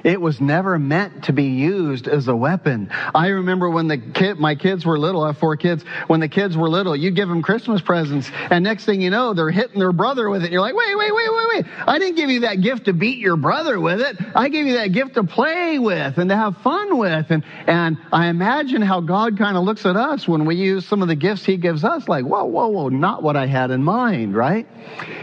It 0.06 0.20
was 0.20 0.40
never 0.40 0.78
meant 0.78 1.24
to 1.24 1.32
be 1.32 1.46
used 1.46 2.06
as 2.06 2.28
a 2.28 2.36
weapon. 2.36 2.90
I 3.12 3.26
remember 3.26 3.68
when 3.68 3.88
the 3.88 3.98
kid, 3.98 4.38
my 4.38 4.54
kids 4.54 4.86
were 4.86 4.96
little, 5.00 5.24
I 5.24 5.30
have 5.30 5.38
four 5.38 5.56
kids, 5.56 5.82
when 6.06 6.20
the 6.20 6.28
kids 6.28 6.56
were 6.56 6.70
little, 6.70 6.94
you 6.94 7.10
give 7.10 7.28
them 7.28 7.42
Christmas 7.42 7.82
presents, 7.82 8.30
and 8.48 8.62
next 8.62 8.84
thing 8.84 9.00
you 9.00 9.10
know, 9.10 9.34
they're 9.34 9.50
hitting 9.50 9.80
their 9.80 9.90
brother 9.90 10.30
with 10.30 10.44
it. 10.44 10.52
You're 10.52 10.60
like, 10.60 10.76
wait, 10.76 10.96
wait, 10.96 11.12
wait, 11.12 11.32
wait, 11.32 11.48
wait. 11.54 11.66
I 11.88 11.98
didn't 11.98 12.14
give 12.14 12.30
you 12.30 12.40
that 12.42 12.60
gift 12.60 12.84
to 12.84 12.92
beat 12.92 13.18
your 13.18 13.36
brother 13.36 13.80
with 13.80 14.00
it. 14.00 14.16
I 14.32 14.48
gave 14.48 14.66
you 14.66 14.74
that 14.74 14.92
gift 14.92 15.14
to 15.14 15.24
play 15.24 15.80
with 15.80 16.18
and 16.18 16.30
to 16.30 16.36
have 16.36 16.58
fun 16.58 16.98
with. 16.98 17.26
And, 17.30 17.42
and 17.66 17.98
I 18.12 18.28
imagine 18.28 18.82
how 18.82 19.00
God 19.00 19.36
kind 19.36 19.56
of 19.56 19.64
looks 19.64 19.84
at 19.86 19.96
us 19.96 20.28
when 20.28 20.44
we 20.44 20.54
use 20.54 20.86
some 20.86 21.02
of 21.02 21.08
the 21.08 21.16
gifts 21.16 21.44
He 21.44 21.56
gives 21.56 21.82
us, 21.82 22.06
like, 22.06 22.24
whoa, 22.24 22.44
whoa, 22.44 22.68
whoa, 22.68 22.90
not 22.90 23.24
what 23.24 23.34
I 23.34 23.46
had 23.46 23.72
in 23.72 23.82
mind, 23.82 24.36
right? 24.36 24.68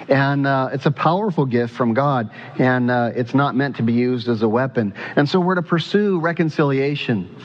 And 0.09 0.45
uh, 0.45 0.71
it's 0.73 0.85
a 0.85 0.91
powerful 0.91 1.45
gift 1.45 1.73
from 1.73 1.93
God, 1.93 2.29
and 2.59 2.91
uh, 2.91 3.11
it's 3.15 3.33
not 3.33 3.55
meant 3.55 3.77
to 3.77 3.83
be 3.83 3.93
used 3.93 4.27
as 4.27 4.41
a 4.41 4.49
weapon. 4.49 4.72
And 4.77 5.27
so 5.27 5.39
we're 5.39 5.55
to 5.55 5.61
pursue 5.61 6.19
reconciliation. 6.19 7.35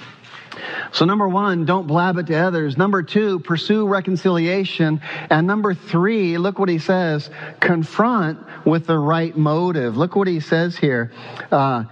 So, 0.93 1.05
number 1.05 1.29
one, 1.29 1.65
don't 1.65 1.87
blab 1.87 2.17
it 2.19 2.27
to 2.29 2.35
others. 2.35 2.77
Number 2.77 3.03
two, 3.03 3.41
pursue 3.41 3.87
reconciliation. 3.87 5.01
And 5.31 5.47
number 5.47 5.75
three, 5.75 6.39
look 6.39 6.59
what 6.59 6.69
he 6.69 6.79
says 6.79 7.31
confront 7.61 8.39
with 8.65 8.87
the 8.87 8.99
right 8.99 9.37
motive. 9.37 9.97
Look 9.97 10.17
what 10.17 10.29
he 10.29 10.41
says 10.41 10.77
here. 10.77 11.13
Uh, 11.51 11.85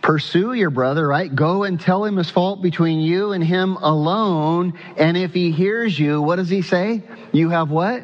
pursue 0.00 0.52
your 0.52 0.70
brother, 0.70 1.06
right? 1.06 1.32
Go 1.32 1.64
and 1.64 1.80
tell 1.80 2.04
him 2.04 2.16
his 2.16 2.30
fault 2.30 2.62
between 2.62 3.00
you 3.00 3.32
and 3.32 3.44
him 3.44 3.76
alone. 3.76 4.78
And 4.96 5.16
if 5.16 5.32
he 5.32 5.52
hears 5.52 5.98
you, 5.98 6.20
what 6.20 6.36
does 6.36 6.48
he 6.48 6.62
say? 6.62 7.02
You 7.32 7.50
have 7.50 7.70
what? 7.70 8.02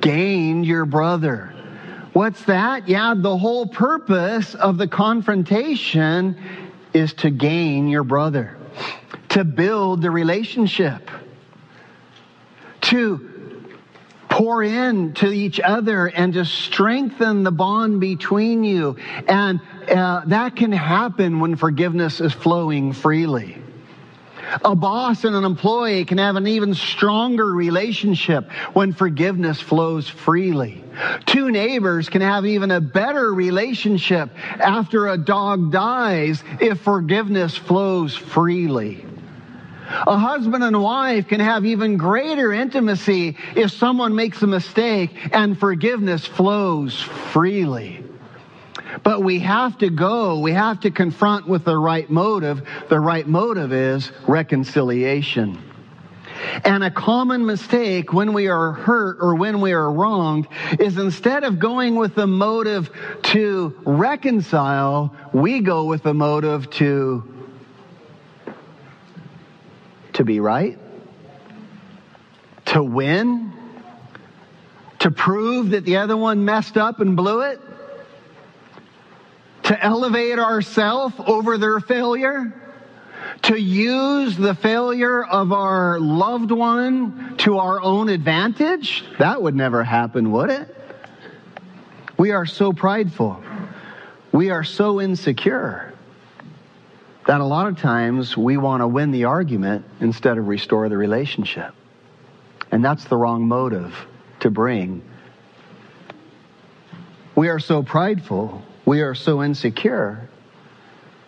Gained 0.00 0.66
your 0.66 0.86
brother. 0.86 1.53
What's 2.14 2.44
that? 2.44 2.88
Yeah, 2.88 3.14
the 3.16 3.36
whole 3.36 3.66
purpose 3.66 4.54
of 4.54 4.78
the 4.78 4.86
confrontation 4.86 6.38
is 6.92 7.12
to 7.14 7.30
gain 7.30 7.88
your 7.88 8.04
brother, 8.04 8.56
to 9.30 9.42
build 9.42 10.00
the 10.00 10.12
relationship, 10.12 11.10
to 12.82 13.74
pour 14.28 14.62
in 14.62 15.14
to 15.14 15.26
each 15.26 15.58
other 15.58 16.06
and 16.06 16.34
to 16.34 16.44
strengthen 16.44 17.42
the 17.42 17.50
bond 17.50 18.00
between 18.00 18.62
you. 18.62 18.96
And 19.26 19.60
uh, 19.88 20.22
that 20.26 20.54
can 20.54 20.70
happen 20.70 21.40
when 21.40 21.56
forgiveness 21.56 22.20
is 22.20 22.32
flowing 22.32 22.92
freely. 22.92 23.58
A 24.62 24.74
boss 24.74 25.24
and 25.24 25.34
an 25.34 25.44
employee 25.44 26.04
can 26.04 26.18
have 26.18 26.36
an 26.36 26.46
even 26.46 26.74
stronger 26.74 27.46
relationship 27.46 28.50
when 28.72 28.92
forgiveness 28.92 29.60
flows 29.60 30.08
freely. 30.08 30.84
Two 31.26 31.50
neighbors 31.50 32.08
can 32.08 32.20
have 32.20 32.46
even 32.46 32.70
a 32.70 32.80
better 32.80 33.32
relationship 33.32 34.30
after 34.60 35.08
a 35.08 35.18
dog 35.18 35.72
dies 35.72 36.44
if 36.60 36.80
forgiveness 36.80 37.56
flows 37.56 38.14
freely. 38.14 39.04
A 40.06 40.16
husband 40.16 40.64
and 40.64 40.80
wife 40.80 41.28
can 41.28 41.40
have 41.40 41.64
even 41.64 41.96
greater 41.96 42.52
intimacy 42.52 43.36
if 43.54 43.70
someone 43.70 44.14
makes 44.14 44.42
a 44.42 44.46
mistake 44.46 45.10
and 45.32 45.58
forgiveness 45.58 46.24
flows 46.24 47.00
freely. 47.00 48.03
But 49.02 49.22
we 49.22 49.40
have 49.40 49.78
to 49.78 49.90
go, 49.90 50.38
we 50.38 50.52
have 50.52 50.80
to 50.80 50.90
confront 50.90 51.48
with 51.48 51.64
the 51.64 51.76
right 51.76 52.08
motive. 52.08 52.62
The 52.88 53.00
right 53.00 53.26
motive 53.26 53.72
is 53.72 54.12
reconciliation. 54.26 55.62
And 56.64 56.84
a 56.84 56.90
common 56.90 57.46
mistake 57.46 58.12
when 58.12 58.32
we 58.32 58.48
are 58.48 58.72
hurt 58.72 59.18
or 59.20 59.34
when 59.34 59.60
we 59.60 59.72
are 59.72 59.90
wronged 59.90 60.46
is 60.78 60.98
instead 60.98 61.44
of 61.44 61.58
going 61.58 61.94
with 61.94 62.14
the 62.14 62.26
motive 62.26 62.90
to 63.22 63.74
reconcile, 63.84 65.14
we 65.32 65.60
go 65.60 65.84
with 65.84 66.02
the 66.02 66.14
motive 66.14 66.70
to 66.70 67.30
to 70.12 70.24
be 70.24 70.38
right, 70.38 70.78
to 72.66 72.82
win, 72.82 73.52
to 75.00 75.10
prove 75.10 75.70
that 75.70 75.84
the 75.84 75.96
other 75.96 76.16
one 76.16 76.44
messed 76.44 76.76
up 76.76 77.00
and 77.00 77.16
blew 77.16 77.40
it, 77.40 77.60
to 79.64 79.84
elevate 79.84 80.38
ourselves 80.38 81.14
over 81.18 81.58
their 81.58 81.80
failure, 81.80 82.52
to 83.42 83.60
use 83.60 84.36
the 84.36 84.54
failure 84.54 85.24
of 85.24 85.52
our 85.52 85.98
loved 85.98 86.50
one 86.50 87.36
to 87.38 87.58
our 87.58 87.80
own 87.80 88.08
advantage. 88.08 89.04
That 89.18 89.42
would 89.42 89.54
never 89.54 89.82
happen, 89.82 90.32
would 90.32 90.50
it? 90.50 90.74
We 92.18 92.30
are 92.30 92.46
so 92.46 92.72
prideful. 92.72 93.42
We 94.32 94.50
are 94.50 94.64
so 94.64 95.00
insecure 95.00 95.92
that 97.26 97.40
a 97.40 97.44
lot 97.44 97.66
of 97.66 97.78
times 97.78 98.36
we 98.36 98.56
want 98.56 98.82
to 98.82 98.88
win 98.88 99.10
the 99.10 99.24
argument 99.24 99.84
instead 100.00 100.36
of 100.38 100.46
restore 100.46 100.88
the 100.88 100.96
relationship. 100.96 101.74
And 102.70 102.84
that's 102.84 103.04
the 103.04 103.16
wrong 103.16 103.48
motive 103.48 103.94
to 104.40 104.50
bring. 104.50 105.02
We 107.34 107.48
are 107.48 107.58
so 107.58 107.82
prideful, 107.82 108.62
we 108.84 109.00
are 109.00 109.14
so 109.14 109.42
insecure 109.42 110.28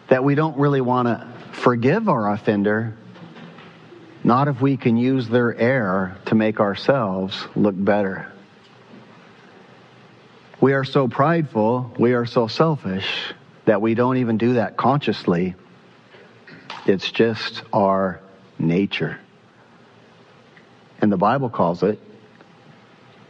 that 0.09 0.23
we 0.25 0.35
don't 0.35 0.57
really 0.57 0.81
want 0.81 1.09
to 1.09 1.27
forgive 1.53 2.09
our 2.09 2.33
offender, 2.33 2.97
not 4.23 4.49
if 4.49 4.61
we 4.61 4.77
can 4.77 4.97
use 4.97 5.29
their 5.29 5.55
error 5.57 6.17
to 6.27 6.35
make 6.35 6.61
ourselves 6.61 7.47
look 7.55 7.75
better. 7.77 8.31
We 10.61 10.73
are 10.73 10.85
so 10.85 11.09
prideful, 11.09 11.95
we 11.99 12.15
are 12.15 12.27
so 12.27 12.47
selfish 12.47 13.35
that 13.65 13.83
we 13.83 13.95
don't 13.95 14.19
even 14.19 14.39
do 14.39 14.55
that 14.55 14.77
consciously 14.77 15.55
it's 16.87 17.11
just 17.11 17.63
our 17.73 18.21
nature. 18.59 19.19
And 21.01 21.11
the 21.11 21.17
Bible 21.17 21.51
calls 21.51 21.83
it 21.83 22.01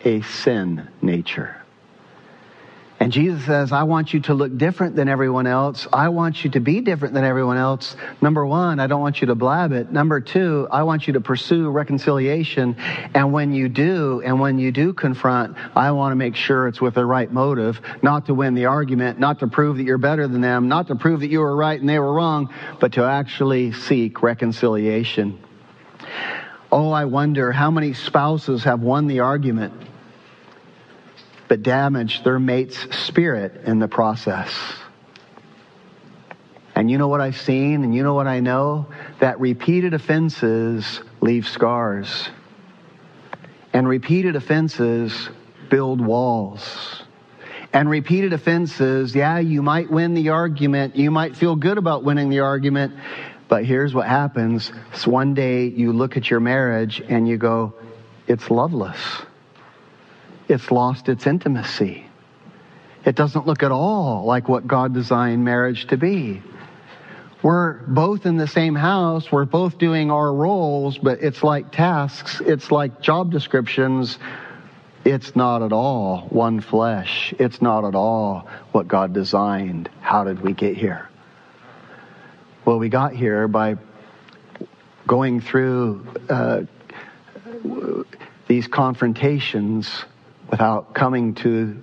a 0.04 0.20
sin 0.22 0.88
nature. 1.00 1.62
And 2.98 3.12
Jesus 3.12 3.44
says, 3.44 3.72
I 3.72 3.82
want 3.82 4.14
you 4.14 4.20
to 4.20 4.34
look 4.34 4.56
different 4.56 4.96
than 4.96 5.08
everyone 5.08 5.46
else. 5.46 5.86
I 5.92 6.08
want 6.08 6.42
you 6.42 6.50
to 6.52 6.60
be 6.60 6.80
different 6.80 7.12
than 7.12 7.24
everyone 7.24 7.58
else. 7.58 7.94
Number 8.22 8.44
one, 8.46 8.80
I 8.80 8.86
don't 8.86 9.02
want 9.02 9.20
you 9.20 9.26
to 9.26 9.34
blab 9.34 9.72
it. 9.72 9.92
Number 9.92 10.18
two, 10.20 10.66
I 10.70 10.82
want 10.84 11.06
you 11.06 11.12
to 11.12 11.20
pursue 11.20 11.68
reconciliation. 11.68 12.74
And 13.14 13.34
when 13.34 13.52
you 13.52 13.68
do, 13.68 14.22
and 14.24 14.40
when 14.40 14.58
you 14.58 14.72
do 14.72 14.94
confront, 14.94 15.58
I 15.76 15.90
want 15.90 16.12
to 16.12 16.16
make 16.16 16.36
sure 16.36 16.68
it's 16.68 16.80
with 16.80 16.94
the 16.94 17.04
right 17.04 17.30
motive, 17.30 17.82
not 18.00 18.26
to 18.26 18.34
win 18.34 18.54
the 18.54 18.64
argument, 18.64 19.18
not 19.18 19.40
to 19.40 19.46
prove 19.46 19.76
that 19.76 19.84
you're 19.84 19.98
better 19.98 20.26
than 20.26 20.40
them, 20.40 20.68
not 20.68 20.86
to 20.86 20.96
prove 20.96 21.20
that 21.20 21.30
you 21.30 21.40
were 21.40 21.54
right 21.54 21.78
and 21.78 21.88
they 21.88 21.98
were 21.98 22.14
wrong, 22.14 22.52
but 22.80 22.94
to 22.94 23.04
actually 23.04 23.72
seek 23.72 24.22
reconciliation. 24.22 25.38
Oh, 26.72 26.90
I 26.90 27.04
wonder 27.04 27.52
how 27.52 27.70
many 27.70 27.92
spouses 27.92 28.64
have 28.64 28.80
won 28.80 29.06
the 29.06 29.20
argument 29.20 29.74
but 31.48 31.62
damage 31.62 32.22
their 32.24 32.38
mate's 32.38 32.96
spirit 32.96 33.62
in 33.64 33.78
the 33.78 33.88
process. 33.88 34.52
And 36.74 36.90
you 36.90 36.98
know 36.98 37.08
what 37.08 37.20
I've 37.20 37.40
seen 37.40 37.84
and 37.84 37.94
you 37.94 38.02
know 38.02 38.14
what 38.14 38.26
I 38.26 38.40
know? 38.40 38.86
That 39.20 39.40
repeated 39.40 39.94
offenses 39.94 41.00
leave 41.20 41.48
scars. 41.48 42.28
And 43.72 43.88
repeated 43.88 44.36
offenses 44.36 45.28
build 45.70 46.00
walls. 46.00 47.02
And 47.72 47.88
repeated 47.88 48.32
offenses, 48.32 49.14
yeah, 49.14 49.38
you 49.38 49.62
might 49.62 49.90
win 49.90 50.14
the 50.14 50.30
argument. 50.30 50.96
You 50.96 51.10
might 51.10 51.36
feel 51.36 51.56
good 51.56 51.78
about 51.78 52.04
winning 52.04 52.28
the 52.28 52.40
argument. 52.40 52.94
But 53.48 53.64
here's 53.64 53.94
what 53.94 54.06
happens. 54.06 54.72
So 54.94 55.10
one 55.10 55.34
day 55.34 55.66
you 55.66 55.92
look 55.92 56.16
at 56.16 56.30
your 56.30 56.40
marriage 56.40 57.00
and 57.00 57.28
you 57.28 57.36
go, 57.36 57.74
it's 58.26 58.50
loveless 58.50 58.98
it's 60.48 60.70
lost 60.70 61.08
its 61.08 61.26
intimacy. 61.26 62.06
It 63.04 63.14
doesn't 63.14 63.46
look 63.46 63.62
at 63.62 63.70
all 63.70 64.24
like 64.24 64.48
what 64.48 64.66
God 64.66 64.92
designed 64.92 65.44
marriage 65.44 65.86
to 65.88 65.96
be. 65.96 66.42
We're 67.42 67.74
both 67.86 68.26
in 68.26 68.36
the 68.36 68.48
same 68.48 68.74
house, 68.74 69.30
we're 69.30 69.44
both 69.44 69.78
doing 69.78 70.10
our 70.10 70.32
roles, 70.32 70.98
but 70.98 71.20
it's 71.22 71.42
like 71.42 71.70
tasks, 71.70 72.40
it's 72.44 72.70
like 72.70 73.00
job 73.00 73.30
descriptions. 73.30 74.18
It's 75.04 75.36
not 75.36 75.62
at 75.62 75.72
all 75.72 76.22
one 76.30 76.60
flesh. 76.60 77.32
It's 77.38 77.62
not 77.62 77.84
at 77.84 77.94
all 77.94 78.48
what 78.72 78.88
God 78.88 79.12
designed. 79.12 79.88
How 80.00 80.24
did 80.24 80.40
we 80.40 80.52
get 80.52 80.76
here? 80.76 81.08
Well, 82.64 82.80
we 82.80 82.88
got 82.88 83.12
here 83.12 83.46
by 83.46 83.76
going 85.06 85.40
through 85.40 86.04
uh, 86.28 86.62
these 88.48 88.66
confrontations 88.66 90.04
without 90.50 90.94
coming 90.94 91.34
to 91.34 91.82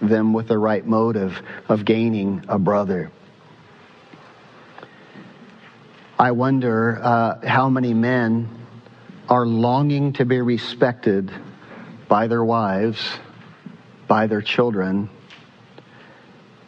them 0.00 0.32
with 0.32 0.48
the 0.48 0.58
right 0.58 0.86
motive 0.86 1.40
of 1.68 1.84
gaining 1.84 2.44
a 2.48 2.58
brother. 2.58 3.10
I 6.18 6.30
wonder 6.30 7.00
uh, 7.02 7.46
how 7.46 7.68
many 7.68 7.94
men 7.94 8.48
are 9.28 9.44
longing 9.44 10.12
to 10.14 10.24
be 10.24 10.40
respected 10.40 11.32
by 12.08 12.28
their 12.28 12.44
wives, 12.44 13.00
by 14.06 14.26
their 14.26 14.42
children, 14.42 15.10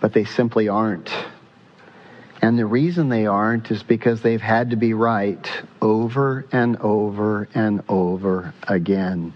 but 0.01 0.13
they 0.13 0.25
simply 0.25 0.69
aren't. 0.69 1.11
And 2.43 2.59
the 2.59 2.67
reason 2.67 3.09
they 3.09 3.27
aren't 3.27 3.71
is 3.71 3.83
because 3.83 4.23
they've 4.23 4.41
had 4.41 4.71
to 4.71 4.77
be 4.77 4.93
right 4.93 5.49
over 5.81 6.47
and 6.51 6.77
over 6.79 7.49
and 7.55 7.83
over 7.89 8.53
again 8.67 9.35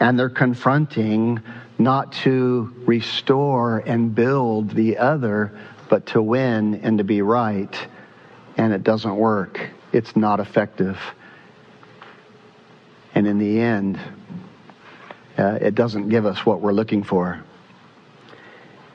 and 0.00 0.18
they're 0.18 0.28
confronting 0.28 1.42
not 1.78 2.12
to 2.12 2.72
restore 2.86 3.78
and 3.78 4.14
build 4.14 4.70
the 4.70 4.98
other, 4.98 5.52
but 5.88 6.06
to 6.06 6.22
win 6.22 6.76
and 6.76 6.98
to 6.98 7.04
be 7.04 7.22
right. 7.22 7.76
And 8.56 8.72
it 8.72 8.82
doesn't 8.82 9.16
work. 9.16 9.70
It's 9.92 10.16
not 10.16 10.40
effective. 10.40 10.98
And 13.14 13.26
in 13.26 13.38
the 13.38 13.60
end, 13.60 13.98
uh, 15.38 15.58
it 15.60 15.74
doesn't 15.74 16.08
give 16.08 16.26
us 16.26 16.44
what 16.44 16.60
we're 16.60 16.72
looking 16.72 17.02
for 17.02 17.42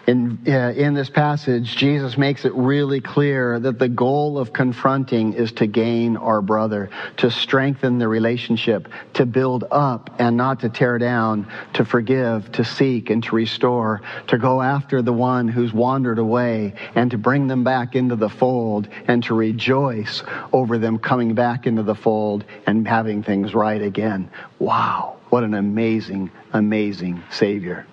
in, 0.07 0.39
uh, 0.47 0.73
in 0.75 0.95
this 0.95 1.09
passage, 1.09 1.75
Jesus 1.75 2.17
makes 2.17 2.43
it 2.43 2.53
really 2.53 3.01
clear 3.01 3.59
that 3.59 3.77
the 3.77 3.87
goal 3.87 4.39
of 4.39 4.51
confronting 4.51 5.33
is 5.33 5.51
to 5.53 5.67
gain 5.67 6.17
our 6.17 6.41
brother, 6.41 6.89
to 7.17 7.29
strengthen 7.29 7.99
the 7.99 8.07
relationship, 8.07 8.89
to 9.13 9.25
build 9.25 9.65
up 9.69 10.09
and 10.17 10.35
not 10.37 10.61
to 10.61 10.69
tear 10.69 10.97
down, 10.97 11.47
to 11.73 11.85
forgive, 11.85 12.51
to 12.53 12.63
seek 12.63 13.11
and 13.11 13.23
to 13.25 13.35
restore, 13.35 14.01
to 14.27 14.39
go 14.39 14.61
after 14.61 15.03
the 15.03 15.13
one 15.13 15.47
who's 15.47 15.71
wandered 15.71 16.17
away 16.17 16.73
and 16.95 17.11
to 17.11 17.17
bring 17.17 17.47
them 17.47 17.63
back 17.63 17.95
into 17.95 18.15
the 18.15 18.29
fold 18.29 18.87
and 19.07 19.23
to 19.23 19.35
rejoice 19.35 20.23
over 20.51 20.79
them 20.79 20.97
coming 20.97 21.35
back 21.35 21.67
into 21.67 21.83
the 21.83 21.95
fold 21.95 22.43
and 22.65 22.87
having 22.87 23.21
things 23.21 23.53
right 23.53 23.81
again. 23.81 24.31
Wow, 24.57 25.17
what 25.29 25.43
an 25.43 25.53
amazing, 25.53 26.31
amazing 26.53 27.21
Savior. 27.29 27.85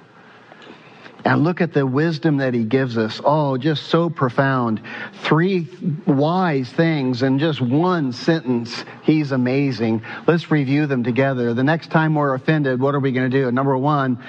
And 1.25 1.43
look 1.43 1.61
at 1.61 1.73
the 1.73 1.85
wisdom 1.85 2.39
that 2.39 2.55
he 2.55 2.65
gives 2.65 2.97
us. 2.97 3.21
Oh, 3.25 3.59
just 3.59 3.85
so 3.85 4.09
profound. 4.09 4.81
Three 5.25 5.67
wise 6.07 6.69
things 6.71 7.23
in 7.23 7.39
just 7.39 7.61
one 7.61 8.13
sentence. 8.13 8.85
He's 9.03 9.33
amazing. 9.33 10.03
Let's 10.27 10.51
review 10.51 10.87
them 10.87 11.03
together. 11.03 11.55
The 11.55 11.65
next 11.65 11.91
time 11.91 12.15
we're 12.15 12.35
offended, 12.35 12.81
what 12.81 12.95
are 12.95 13.01
we 13.01 13.13
going 13.13 13.31
to 13.31 13.37
do? 13.45 13.51
Number 13.51 13.77
one, 13.77 14.23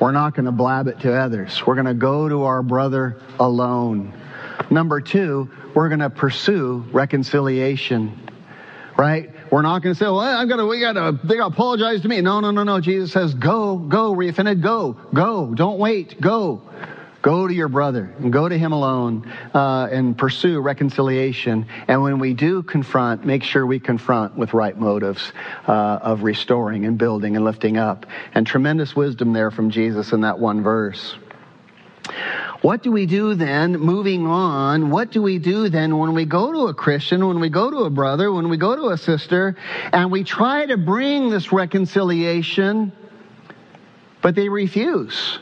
we're 0.00 0.12
not 0.12 0.34
going 0.34 0.46
to 0.46 0.52
blab 0.52 0.88
it 0.88 1.00
to 1.00 1.14
others. 1.14 1.64
We're 1.64 1.76
going 1.76 1.86
to 1.86 1.94
go 1.94 2.28
to 2.28 2.42
our 2.44 2.62
brother 2.62 3.20
alone. 3.38 4.12
Number 4.70 5.00
two, 5.00 5.50
we're 5.74 5.88
going 5.88 6.00
to 6.00 6.10
pursue 6.10 6.84
reconciliation. 6.92 8.20
Right? 8.96 9.33
We're 9.54 9.62
not 9.62 9.82
going 9.82 9.94
to 9.94 9.98
say, 10.00 10.06
well, 10.06 10.18
I've 10.18 10.48
got 10.48 10.56
to, 10.56 10.66
we 10.66 10.80
got 10.80 10.94
to, 10.94 11.16
they 11.22 11.36
got 11.36 11.50
to 11.50 11.54
apologize 11.54 12.00
to 12.00 12.08
me. 12.08 12.20
No, 12.20 12.40
no, 12.40 12.50
no, 12.50 12.64
no. 12.64 12.80
Jesus 12.80 13.12
says, 13.12 13.34
go, 13.34 13.76
go, 13.76 14.10
were 14.10 14.24
you 14.24 14.30
offended? 14.30 14.60
Go, 14.60 14.96
go. 15.14 15.54
Don't 15.54 15.78
wait. 15.78 16.20
Go. 16.20 16.60
Go 17.22 17.46
to 17.46 17.54
your 17.54 17.68
brother 17.68 18.12
and 18.18 18.32
go 18.32 18.48
to 18.48 18.58
him 18.58 18.72
alone 18.72 19.30
uh, 19.54 19.86
and 19.92 20.18
pursue 20.18 20.58
reconciliation. 20.58 21.68
And 21.86 22.02
when 22.02 22.18
we 22.18 22.34
do 22.34 22.64
confront, 22.64 23.24
make 23.24 23.44
sure 23.44 23.64
we 23.64 23.78
confront 23.78 24.36
with 24.36 24.54
right 24.54 24.76
motives 24.76 25.32
uh, 25.68 25.72
of 26.02 26.24
restoring 26.24 26.84
and 26.84 26.98
building 26.98 27.36
and 27.36 27.44
lifting 27.44 27.76
up. 27.76 28.06
And 28.34 28.44
tremendous 28.44 28.96
wisdom 28.96 29.32
there 29.32 29.52
from 29.52 29.70
Jesus 29.70 30.10
in 30.10 30.22
that 30.22 30.40
one 30.40 30.64
verse. 30.64 31.14
What 32.64 32.82
do 32.82 32.90
we 32.90 33.04
do 33.04 33.34
then, 33.34 33.72
moving 33.72 34.26
on? 34.26 34.88
What 34.88 35.10
do 35.10 35.20
we 35.20 35.38
do 35.38 35.68
then 35.68 35.98
when 35.98 36.14
we 36.14 36.24
go 36.24 36.50
to 36.50 36.68
a 36.68 36.72
Christian, 36.72 37.28
when 37.28 37.38
we 37.38 37.50
go 37.50 37.70
to 37.70 37.80
a 37.80 37.90
brother, 37.90 38.32
when 38.32 38.48
we 38.48 38.56
go 38.56 38.74
to 38.74 38.88
a 38.88 38.96
sister, 38.96 39.54
and 39.92 40.10
we 40.10 40.24
try 40.24 40.64
to 40.64 40.78
bring 40.78 41.28
this 41.28 41.52
reconciliation, 41.52 42.90
but 44.22 44.34
they 44.34 44.48
refuse? 44.48 45.40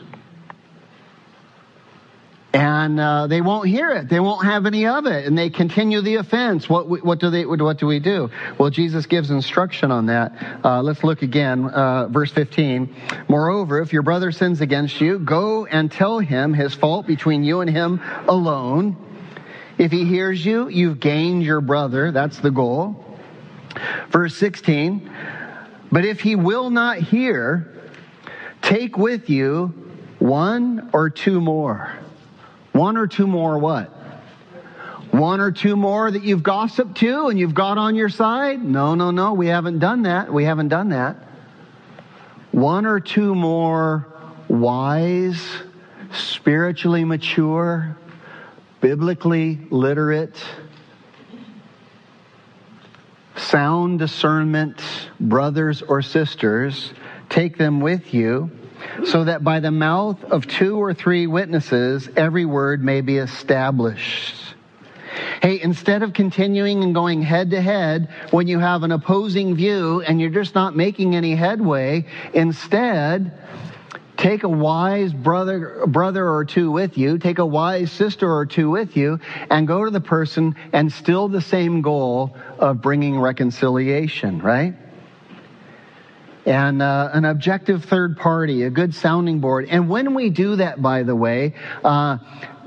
And 2.53 2.99
uh, 2.99 3.25
they 3.25 3.41
won't 3.41 3.67
hear 3.67 3.89
it. 3.91 4.09
They 4.09 4.19
won't 4.19 4.45
have 4.45 4.67
any 4.67 4.85
of 4.85 5.07
it, 5.07 5.25
and 5.25 5.35
they 5.35 5.49
continue 5.49 6.01
the 6.01 6.15
offense. 6.15 6.69
What 6.69 7.03
what 7.03 7.19
do 7.19 7.31
they 7.31 7.45
what 7.45 7.79
do 7.79 7.87
we 7.87 7.99
do? 7.99 8.29
Well, 8.59 8.69
Jesus 8.69 9.07
gives 9.07 9.31
instruction 9.31 9.91
on 9.91 10.05
that. 10.05 10.59
Uh, 10.63 10.83
let's 10.83 11.03
look 11.03 11.23
again, 11.23 11.65
uh, 11.65 12.07
verse 12.09 12.31
fifteen. 12.31 12.95
Moreover, 13.27 13.81
if 13.81 13.91
your 13.91 14.03
brother 14.03 14.31
sins 14.31 14.61
against 14.61 15.01
you, 15.01 15.17
go 15.17 15.65
and 15.65 15.91
tell 15.91 16.19
him 16.19 16.53
his 16.53 16.75
fault 16.75 17.07
between 17.07 17.43
you 17.43 17.61
and 17.61 17.69
him 17.69 17.99
alone. 18.27 18.97
If 19.79 19.91
he 19.91 20.05
hears 20.05 20.45
you, 20.45 20.67
you've 20.67 20.99
gained 20.99 21.41
your 21.41 21.59
brother. 21.59 22.11
That's 22.11 22.39
the 22.39 22.51
goal. 22.51 23.03
Verse 24.11 24.35
sixteen. 24.35 25.11
But 25.91 26.05
if 26.05 26.21
he 26.21 26.35
will 26.35 26.69
not 26.69 26.99
hear, 26.99 27.71
take 28.61 28.95
with 28.95 29.29
you 29.29 29.73
one 30.19 30.91
or 30.93 31.09
two 31.09 31.41
more 31.41 31.91
one 32.73 32.97
or 32.97 33.07
two 33.07 33.27
more 33.27 33.57
what? 33.57 33.87
One 35.11 35.39
or 35.39 35.51
two 35.51 35.75
more 35.75 36.09
that 36.09 36.23
you've 36.23 36.41
gossiped 36.41 36.97
to 36.97 37.27
and 37.27 37.39
you've 37.39 37.53
got 37.53 37.77
on 37.77 37.95
your 37.95 38.09
side? 38.09 38.63
No, 38.63 38.95
no, 38.95 39.11
no. 39.11 39.33
We 39.33 39.47
haven't 39.47 39.79
done 39.79 40.03
that. 40.03 40.33
We 40.33 40.43
haven't 40.43 40.69
done 40.69 40.89
that. 40.89 41.17
One 42.51 42.87
or 42.87 42.99
two 42.99 43.35
more 43.35 44.07
wise, 44.47 45.47
spiritually 46.11 47.05
mature, 47.05 47.95
biblically 48.81 49.59
literate, 49.69 50.43
sound 53.35 53.99
discernment 53.99 54.81
brothers 55.19 55.83
or 55.83 56.01
sisters, 56.01 56.91
take 57.29 57.57
them 57.57 57.81
with 57.81 58.13
you 58.15 58.49
so 59.05 59.23
that 59.23 59.43
by 59.43 59.59
the 59.59 59.71
mouth 59.71 60.23
of 60.25 60.47
two 60.47 60.77
or 60.77 60.93
three 60.93 61.27
witnesses 61.27 62.09
every 62.15 62.45
word 62.45 62.83
may 62.83 63.01
be 63.01 63.17
established. 63.17 64.35
Hey, 65.41 65.61
instead 65.61 66.03
of 66.03 66.13
continuing 66.13 66.83
and 66.83 66.93
going 66.93 67.21
head 67.21 67.51
to 67.51 67.61
head 67.61 68.09
when 68.31 68.47
you 68.47 68.59
have 68.59 68.83
an 68.83 68.91
opposing 68.91 69.55
view 69.55 70.01
and 70.01 70.19
you're 70.19 70.29
just 70.29 70.55
not 70.55 70.75
making 70.75 71.15
any 71.15 71.35
headway, 71.35 72.05
instead, 72.33 73.37
take 74.17 74.43
a 74.43 74.49
wise 74.49 75.11
brother 75.11 75.83
brother 75.87 76.29
or 76.29 76.45
two 76.45 76.71
with 76.71 76.97
you 76.97 77.17
take 77.17 77.39
a 77.39 77.45
wise 77.45 77.91
sister 77.91 78.31
or 78.31 78.45
two 78.45 78.69
with 78.69 78.95
you 78.95 79.19
and 79.49 79.67
go 79.67 79.83
to 79.83 79.89
the 79.89 79.99
person 79.99 80.55
and 80.71 80.93
still 80.93 81.27
the 81.27 81.41
same 81.41 81.81
goal 81.81 82.37
of 82.59 82.79
bringing 82.81 83.19
reconciliation 83.19 84.39
right 84.39 84.75
and 86.45 86.81
uh, 86.81 87.09
an 87.13 87.25
objective 87.25 87.85
third 87.85 88.17
party, 88.17 88.63
a 88.63 88.69
good 88.69 88.93
sounding 88.93 89.39
board. 89.39 89.67
And 89.69 89.89
when 89.89 90.13
we 90.13 90.29
do 90.29 90.57
that, 90.57 90.81
by 90.81 91.03
the 91.03 91.15
way, 91.15 91.55
uh, 91.83 92.17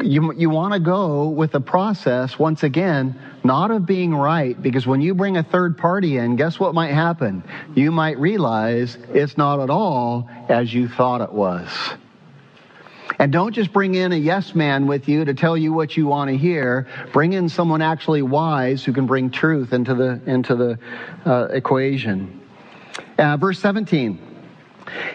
you, 0.00 0.32
you 0.34 0.50
want 0.50 0.74
to 0.74 0.80
go 0.80 1.28
with 1.28 1.54
a 1.54 1.60
process, 1.60 2.38
once 2.38 2.62
again, 2.62 3.18
not 3.44 3.70
of 3.70 3.86
being 3.86 4.14
right, 4.14 4.60
because 4.60 4.86
when 4.86 5.00
you 5.00 5.14
bring 5.14 5.36
a 5.36 5.42
third 5.42 5.78
party 5.78 6.16
in, 6.16 6.36
guess 6.36 6.58
what 6.58 6.74
might 6.74 6.92
happen? 6.92 7.42
You 7.74 7.92
might 7.92 8.18
realize 8.18 8.96
it's 9.12 9.36
not 9.36 9.60
at 9.60 9.70
all 9.70 10.28
as 10.48 10.72
you 10.72 10.88
thought 10.88 11.20
it 11.20 11.32
was. 11.32 11.68
And 13.18 13.32
don't 13.32 13.54
just 13.54 13.72
bring 13.72 13.94
in 13.94 14.12
a 14.12 14.16
yes 14.16 14.54
man 14.54 14.86
with 14.86 15.08
you 15.08 15.24
to 15.24 15.32
tell 15.32 15.56
you 15.56 15.72
what 15.72 15.96
you 15.96 16.06
want 16.06 16.30
to 16.30 16.36
hear. 16.36 16.86
Bring 17.12 17.32
in 17.32 17.48
someone 17.48 17.80
actually 17.80 18.20
wise 18.20 18.84
who 18.84 18.92
can 18.92 19.06
bring 19.06 19.30
truth 19.30 19.72
into 19.72 19.94
the, 19.94 20.20
into 20.26 20.54
the 20.54 20.78
uh, 21.24 21.48
equation. 21.50 22.36
Uh, 23.18 23.37
verse 23.37 23.59
17. 23.61 24.18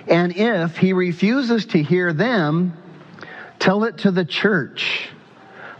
And 0.07 0.35
if 0.35 0.77
he 0.77 0.93
refuses 0.93 1.65
to 1.67 1.81
hear 1.81 2.13
them, 2.13 2.77
tell 3.59 3.83
it 3.83 3.99
to 3.99 4.11
the 4.11 4.25
church. 4.25 5.09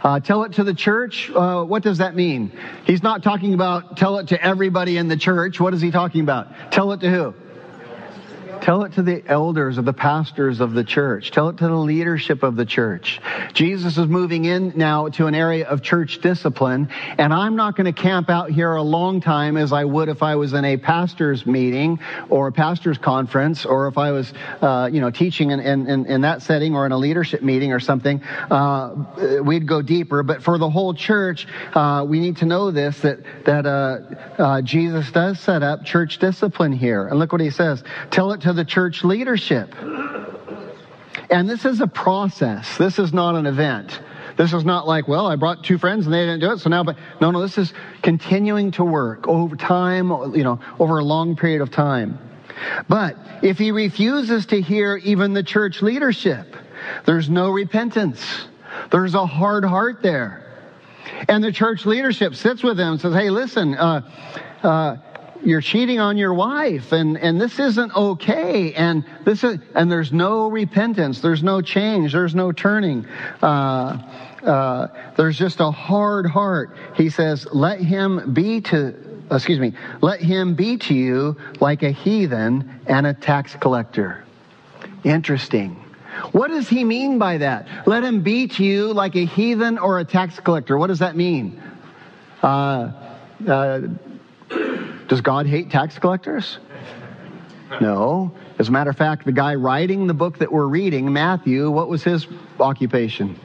Uh, 0.02 0.18
tell 0.20 0.44
it 0.44 0.52
to 0.54 0.64
the 0.64 0.74
church. 0.74 1.30
Uh, 1.30 1.64
what 1.64 1.82
does 1.82 1.98
that 1.98 2.14
mean? 2.14 2.52
He's 2.84 3.02
not 3.02 3.22
talking 3.22 3.54
about 3.54 3.96
tell 3.96 4.18
it 4.18 4.28
to 4.28 4.42
everybody 4.44 4.96
in 4.96 5.08
the 5.08 5.16
church. 5.16 5.60
What 5.60 5.74
is 5.74 5.80
he 5.80 5.90
talking 5.90 6.22
about? 6.22 6.72
Tell 6.72 6.92
it 6.92 7.00
to 7.00 7.10
who? 7.10 7.34
Tell 8.62 8.84
it 8.84 8.92
to 8.92 9.02
the 9.02 9.24
elders 9.26 9.76
or 9.76 9.82
the 9.82 9.92
pastors 9.92 10.60
of 10.60 10.72
the 10.72 10.84
church. 10.84 11.32
Tell 11.32 11.48
it 11.48 11.56
to 11.56 11.66
the 11.66 11.74
leadership 11.74 12.44
of 12.44 12.54
the 12.54 12.64
church. 12.64 13.20
Jesus 13.54 13.98
is 13.98 14.06
moving 14.06 14.44
in 14.44 14.74
now 14.76 15.08
to 15.08 15.26
an 15.26 15.34
area 15.34 15.66
of 15.66 15.82
church 15.82 16.20
discipline, 16.20 16.88
and 17.18 17.34
I'm 17.34 17.56
not 17.56 17.74
going 17.74 17.92
to 17.92 18.02
camp 18.02 18.30
out 18.30 18.50
here 18.50 18.72
a 18.72 18.82
long 18.82 19.20
time 19.20 19.56
as 19.56 19.72
I 19.72 19.84
would 19.84 20.08
if 20.08 20.22
I 20.22 20.36
was 20.36 20.52
in 20.52 20.64
a 20.64 20.76
pastor's 20.76 21.44
meeting 21.44 21.98
or 22.30 22.46
a 22.46 22.52
pastor's 22.52 22.98
conference, 22.98 23.66
or 23.66 23.88
if 23.88 23.98
I 23.98 24.12
was, 24.12 24.32
uh, 24.60 24.88
you 24.92 25.00
know, 25.00 25.10
teaching 25.10 25.50
in, 25.50 25.58
in, 25.58 26.06
in, 26.06 26.20
that 26.20 26.42
setting 26.42 26.76
or 26.76 26.86
in 26.86 26.92
a 26.92 26.98
leadership 26.98 27.42
meeting 27.42 27.72
or 27.72 27.80
something. 27.80 28.22
Uh, 28.22 29.40
we'd 29.44 29.66
go 29.66 29.82
deeper, 29.82 30.22
but 30.22 30.40
for 30.40 30.56
the 30.58 30.70
whole 30.70 30.94
church, 30.94 31.48
uh, 31.74 32.06
we 32.08 32.20
need 32.20 32.36
to 32.36 32.46
know 32.46 32.70
this 32.70 33.00
that 33.00 33.18
that 33.44 33.66
uh, 33.66 33.98
uh, 34.40 34.62
Jesus 34.62 35.10
does 35.10 35.40
set 35.40 35.64
up 35.64 35.84
church 35.84 36.18
discipline 36.18 36.72
here, 36.72 37.08
and 37.08 37.18
look 37.18 37.32
what 37.32 37.40
he 37.40 37.50
says: 37.50 37.82
Tell 38.12 38.30
it 38.30 38.42
to 38.42 38.51
the 38.52 38.64
church 38.64 39.04
leadership. 39.04 39.74
And 41.30 41.48
this 41.48 41.64
is 41.64 41.80
a 41.80 41.86
process. 41.86 42.76
This 42.76 42.98
is 42.98 43.12
not 43.12 43.34
an 43.34 43.46
event. 43.46 44.00
This 44.36 44.52
is 44.52 44.64
not 44.64 44.86
like, 44.86 45.08
well, 45.08 45.26
I 45.26 45.36
brought 45.36 45.64
two 45.64 45.78
friends 45.78 46.06
and 46.06 46.14
they 46.14 46.20
didn't 46.20 46.40
do 46.40 46.52
it, 46.52 46.58
so 46.58 46.70
now, 46.70 46.84
but 46.84 46.96
no, 47.20 47.30
no, 47.30 47.40
this 47.40 47.58
is 47.58 47.72
continuing 48.02 48.70
to 48.72 48.84
work 48.84 49.28
over 49.28 49.56
time, 49.56 50.10
you 50.34 50.42
know, 50.42 50.58
over 50.78 50.98
a 50.98 51.04
long 51.04 51.36
period 51.36 51.60
of 51.60 51.70
time. 51.70 52.18
But 52.88 53.16
if 53.42 53.58
he 53.58 53.72
refuses 53.72 54.46
to 54.46 54.60
hear 54.60 54.96
even 54.96 55.32
the 55.32 55.42
church 55.42 55.82
leadership, 55.82 56.56
there's 57.04 57.28
no 57.28 57.50
repentance. 57.50 58.46
There's 58.90 59.14
a 59.14 59.26
hard 59.26 59.64
heart 59.64 60.02
there. 60.02 60.38
And 61.28 61.42
the 61.42 61.52
church 61.52 61.84
leadership 61.86 62.34
sits 62.34 62.62
with 62.62 62.76
them 62.76 62.92
and 62.92 63.00
says, 63.00 63.14
hey, 63.14 63.30
listen, 63.30 63.74
uh, 63.74 64.08
uh, 64.62 64.96
you're 65.44 65.60
cheating 65.60 66.00
on 66.00 66.16
your 66.16 66.34
wife 66.34 66.92
and, 66.92 67.18
and 67.18 67.40
this 67.40 67.58
isn't 67.58 67.94
okay. 67.94 68.72
And 68.74 69.04
this 69.24 69.44
is, 69.44 69.58
and 69.74 69.90
there's 69.90 70.12
no 70.12 70.48
repentance. 70.48 71.20
There's 71.20 71.42
no 71.42 71.60
change. 71.60 72.12
There's 72.12 72.34
no 72.34 72.52
turning. 72.52 73.06
Uh, 73.40 73.98
uh, 74.42 74.88
there's 75.16 75.38
just 75.38 75.60
a 75.60 75.70
hard 75.70 76.26
heart. 76.26 76.76
He 76.96 77.10
says, 77.10 77.46
let 77.52 77.80
him 77.80 78.32
be 78.32 78.60
to, 78.62 78.94
excuse 79.30 79.58
me, 79.58 79.74
let 80.00 80.20
him 80.20 80.54
be 80.54 80.78
to 80.78 80.94
you 80.94 81.36
like 81.60 81.82
a 81.82 81.90
heathen 81.90 82.80
and 82.86 83.06
a 83.06 83.14
tax 83.14 83.54
collector. 83.54 84.24
Interesting. 85.04 85.76
What 86.32 86.48
does 86.48 86.68
he 86.68 86.84
mean 86.84 87.18
by 87.18 87.38
that? 87.38 87.66
Let 87.86 88.04
him 88.04 88.22
be 88.22 88.46
to 88.48 88.64
you 88.64 88.92
like 88.92 89.16
a 89.16 89.24
heathen 89.24 89.78
or 89.78 89.98
a 89.98 90.04
tax 90.04 90.38
collector. 90.38 90.76
What 90.76 90.88
does 90.88 90.98
that 91.00 91.16
mean? 91.16 91.62
Uh, 92.42 92.92
uh, 93.48 93.80
does 95.12 95.20
God 95.20 95.46
hate 95.46 95.70
tax 95.70 95.98
collectors? 95.98 96.58
No. 97.82 98.32
As 98.58 98.70
a 98.70 98.72
matter 98.72 98.88
of 98.88 98.96
fact, 98.96 99.26
the 99.26 99.32
guy 99.32 99.56
writing 99.56 100.06
the 100.06 100.14
book 100.14 100.38
that 100.38 100.50
we're 100.50 100.66
reading, 100.66 101.12
Matthew, 101.12 101.70
what 101.70 101.90
was 101.90 102.02
his 102.02 102.26
occupation? 102.58 103.38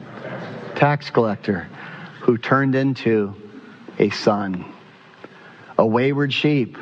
Tax 0.76 1.10
collector 1.10 1.68
who 2.22 2.38
turned 2.38 2.74
into 2.74 3.34
a 3.98 4.08
son, 4.08 4.64
a 5.76 5.86
wayward 5.86 6.32
sheep 6.32 6.78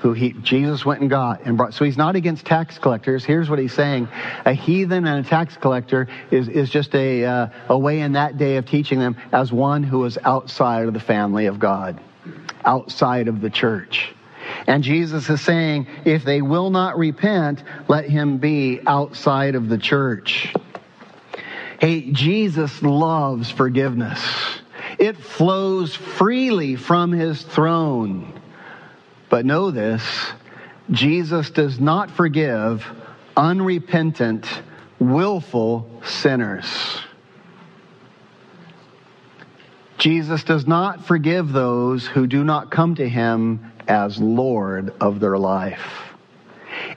who 0.00 0.14
he, 0.14 0.32
Jesus 0.32 0.84
went 0.84 1.02
and 1.02 1.10
got 1.10 1.42
and 1.44 1.58
brought. 1.58 1.74
So 1.74 1.84
he's 1.84 1.98
not 1.98 2.16
against 2.16 2.46
tax 2.46 2.78
collectors. 2.78 3.26
Here's 3.26 3.50
what 3.50 3.58
he's 3.58 3.74
saying. 3.74 4.08
A 4.46 4.54
heathen 4.54 5.06
and 5.06 5.26
a 5.26 5.28
tax 5.28 5.58
collector 5.58 6.08
is, 6.30 6.48
is 6.48 6.70
just 6.70 6.94
a, 6.94 7.24
uh, 7.24 7.48
a 7.68 7.78
way 7.78 8.00
in 8.00 8.12
that 8.12 8.38
day 8.38 8.56
of 8.56 8.64
teaching 8.64 8.98
them 8.98 9.14
as 9.30 9.52
one 9.52 9.82
who 9.82 10.04
is 10.06 10.18
outside 10.24 10.88
of 10.88 10.94
the 10.94 11.00
family 11.00 11.46
of 11.46 11.58
God, 11.58 12.00
outside 12.64 13.28
of 13.28 13.40
the 13.40 13.50
church. 13.50 14.14
And 14.66 14.84
Jesus 14.84 15.28
is 15.28 15.40
saying, 15.40 15.86
if 16.04 16.24
they 16.24 16.42
will 16.42 16.70
not 16.70 16.98
repent, 16.98 17.62
let 17.88 18.08
him 18.08 18.38
be 18.38 18.80
outside 18.86 19.54
of 19.54 19.68
the 19.68 19.78
church. 19.78 20.54
Hey, 21.80 22.12
Jesus 22.12 22.82
loves 22.82 23.50
forgiveness. 23.50 24.20
It 24.98 25.16
flows 25.16 25.94
freely 25.94 26.76
from 26.76 27.10
his 27.10 27.42
throne. 27.42 28.40
But 29.28 29.46
know 29.46 29.70
this, 29.70 30.02
Jesus 30.90 31.50
does 31.50 31.80
not 31.80 32.10
forgive 32.10 32.86
unrepentant, 33.36 34.46
willful 34.98 35.90
sinners. 36.04 37.00
Jesus 39.98 40.44
does 40.44 40.66
not 40.66 41.06
forgive 41.06 41.52
those 41.52 42.06
who 42.06 42.26
do 42.26 42.44
not 42.44 42.70
come 42.70 42.96
to 42.96 43.08
him 43.08 43.71
as 43.88 44.18
Lord 44.18 44.92
of 45.00 45.20
their 45.20 45.38
life. 45.38 46.12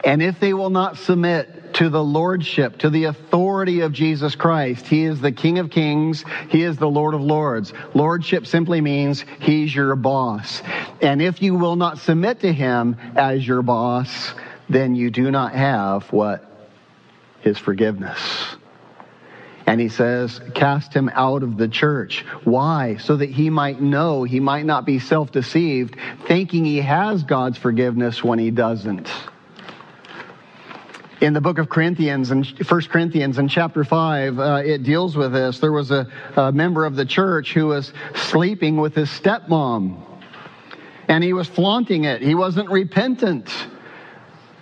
And 0.04 0.22
if 0.22 0.40
they 0.40 0.54
will 0.54 0.70
not 0.70 0.98
submit 0.98 1.66
to 1.76 1.90
the 1.90 2.04
lordship, 2.04 2.78
to 2.80 2.90
the 2.90 3.06
authority, 3.06 3.82
of 3.82 3.92
Jesus 3.92 4.36
Christ. 4.36 4.88
He 4.88 5.04
is 5.04 5.20
the 5.20 5.32
King 5.32 5.60
of 5.60 5.70
Kings. 5.70 6.24
He 6.50 6.64
is 6.64 6.78
the 6.78 6.90
Lord 6.90 7.14
of 7.14 7.22
Lords. 7.22 7.74
Lordship 7.94 8.48
simply 8.48 8.80
means 8.80 9.26
He's 9.40 9.76
your 9.76 9.96
boss. 9.96 10.62
And 11.02 11.22
if 11.22 11.42
you 11.42 11.56
will 11.56 11.76
not 11.76 12.00
submit 12.00 12.42
to 12.42 12.54
Him 12.54 12.96
as 13.16 13.46
your 13.46 13.62
boss, 13.62 14.34
then 14.70 14.96
you 14.96 15.10
do 15.10 15.32
not 15.32 15.54
have 15.54 16.12
what? 16.14 16.50
His 17.42 17.58
forgiveness. 17.58 18.56
And 19.68 19.82
he 19.82 19.90
says, 19.90 20.40
cast 20.54 20.94
him 20.94 21.10
out 21.14 21.42
of 21.42 21.58
the 21.58 21.68
church. 21.68 22.24
Why? 22.44 22.98
So 22.98 23.16
that 23.18 23.30
he 23.30 23.50
might 23.50 23.82
know, 23.82 24.24
he 24.24 24.40
might 24.40 24.66
not 24.66 24.86
be 24.86 25.00
self 25.00 25.32
deceived, 25.32 25.96
thinking 26.28 26.66
he 26.66 26.78
has 26.78 27.24
God's 27.24 27.58
forgiveness 27.58 28.24
when 28.24 28.38
he 28.38 28.52
doesn't. 28.52 29.10
In 31.22 31.34
the 31.34 31.42
book 31.42 31.58
of 31.58 31.70
Corinthians 31.70 32.30
and 32.30 32.46
1 32.46 32.82
Corinthians 32.84 33.40
in 33.40 33.48
chapter 33.48 33.84
5, 33.84 34.40
uh, 34.40 34.62
it 34.64 34.84
deals 34.84 35.16
with 35.16 35.32
this. 35.34 35.60
There 35.60 35.72
was 35.72 35.90
a, 35.90 36.08
a 36.36 36.52
member 36.52 36.86
of 36.86 36.96
the 36.96 37.06
church 37.06 37.54
who 37.54 37.68
was 37.68 37.92
sleeping 38.14 38.78
with 38.78 38.94
his 38.94 39.10
stepmom. 39.10 40.00
And 41.08 41.24
he 41.24 41.34
was 41.34 41.48
flaunting 41.48 42.04
it. 42.04 42.22
He 42.22 42.36
wasn't 42.36 42.70
repentant. 42.70 43.50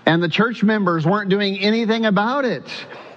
And 0.05 0.21
the 0.21 0.29
church 0.29 0.63
members 0.63 1.05
weren't 1.05 1.29
doing 1.29 1.59
anything 1.59 2.05
about 2.05 2.45
it. 2.45 2.69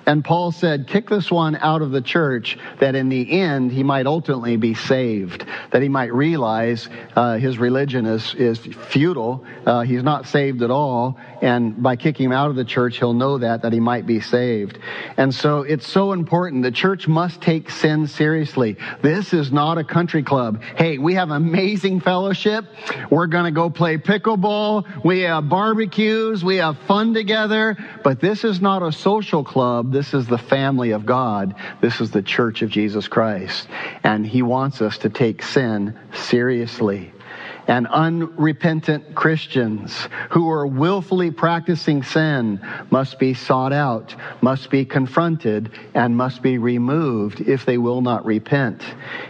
And 0.07 0.25
Paul 0.25 0.53
said, 0.53 0.87
kick 0.87 1.09
this 1.09 1.33
one 1.33 1.57
out 1.57 1.83
of 1.83 1.91
the 1.91 2.01
church 2.01 2.57
that 2.79 2.95
in 2.95 3.09
the 3.09 3.41
end 3.41 3.73
he 3.73 3.83
might 3.83 4.07
ultimately 4.07 4.57
be 4.57 4.73
saved, 4.73 5.45
that 5.73 5.83
he 5.83 5.89
might 5.89 6.15
realize 6.15 6.89
uh, 7.17 7.39
his 7.39 7.59
religion 7.59 8.07
is, 8.07 8.33
is 8.35 8.59
futile. 8.59 9.45
Uh, 9.67 9.83
he's 9.83 10.05
not 10.05 10.27
saved 10.27 10.63
at 10.63 10.71
all. 10.71 11.19
And 11.43 11.83
by 11.83 11.97
kicking 11.97 12.27
him 12.27 12.33
out 12.33 12.51
of 12.51 12.57
the 12.57 12.65
church, 12.65 12.99
he'll 12.99 13.15
know 13.15 13.39
that, 13.39 13.63
that 13.63 13.73
he 13.73 13.81
might 13.81 14.07
be 14.07 14.21
saved. 14.21 14.79
And 15.17 15.35
so 15.35 15.63
it's 15.63 15.89
so 15.89 16.13
important. 16.13 16.63
The 16.63 16.71
church 16.71 17.09
must 17.09 17.41
take 17.41 17.69
sin 17.69 18.07
seriously. 18.07 18.77
This 19.03 19.33
is 19.33 19.51
not 19.51 19.77
a 19.77 19.85
country 19.85 20.23
club. 20.23 20.63
Hey, 20.77 20.99
we 20.99 21.15
have 21.15 21.31
amazing 21.31 21.99
fellowship. 22.01 22.65
We're 23.11 23.27
going 23.27 23.47
to 23.47 23.51
go 23.51 23.71
play 23.71 23.99
pickleball. 23.99 25.05
We 25.05 25.23
have 25.23 25.49
barbecues. 25.49 26.45
We 26.45 26.57
have 26.57 26.79
fun 26.87 27.13
together. 27.13 27.77
But 28.05 28.21
this 28.21 28.45
is 28.45 28.61
not 28.61 28.85
a 28.85 28.93
social 28.93 29.43
club. 29.43 29.96
This 29.97 30.13
is 30.13 30.27
the 30.27 30.37
family 30.37 30.91
of 30.91 31.07
God. 31.07 31.55
This 31.81 32.03
is 32.03 32.11
the 32.11 32.21
church 32.21 32.61
of 32.61 32.69
Jesus 32.69 33.09
Christ. 33.09 33.67
And 34.05 34.27
he 34.27 34.43
wants 34.43 34.83
us 34.83 34.99
to 34.99 35.09
take 35.09 35.43
sin 35.43 35.99
seriously 36.13 37.15
and 37.69 37.87
unrepentant 37.89 39.15
Christians 39.15 40.09
who 40.31 40.49
are 40.51 40.67
willfully 40.67 41.31
practicing 41.31 42.03
sin 42.03 42.61
must 42.91 43.19
be 43.19 43.35
sought 43.35 43.73
out, 43.73 44.15
must 44.41 44.71
be 44.71 44.85
confronted, 44.85 45.71
and 45.95 46.17
must 46.17 46.43
be 46.43 46.59
removed 46.59 47.41
if 47.41 47.65
they 47.65 47.79
will 47.79 48.01
not 48.01 48.25
repent. 48.25 48.83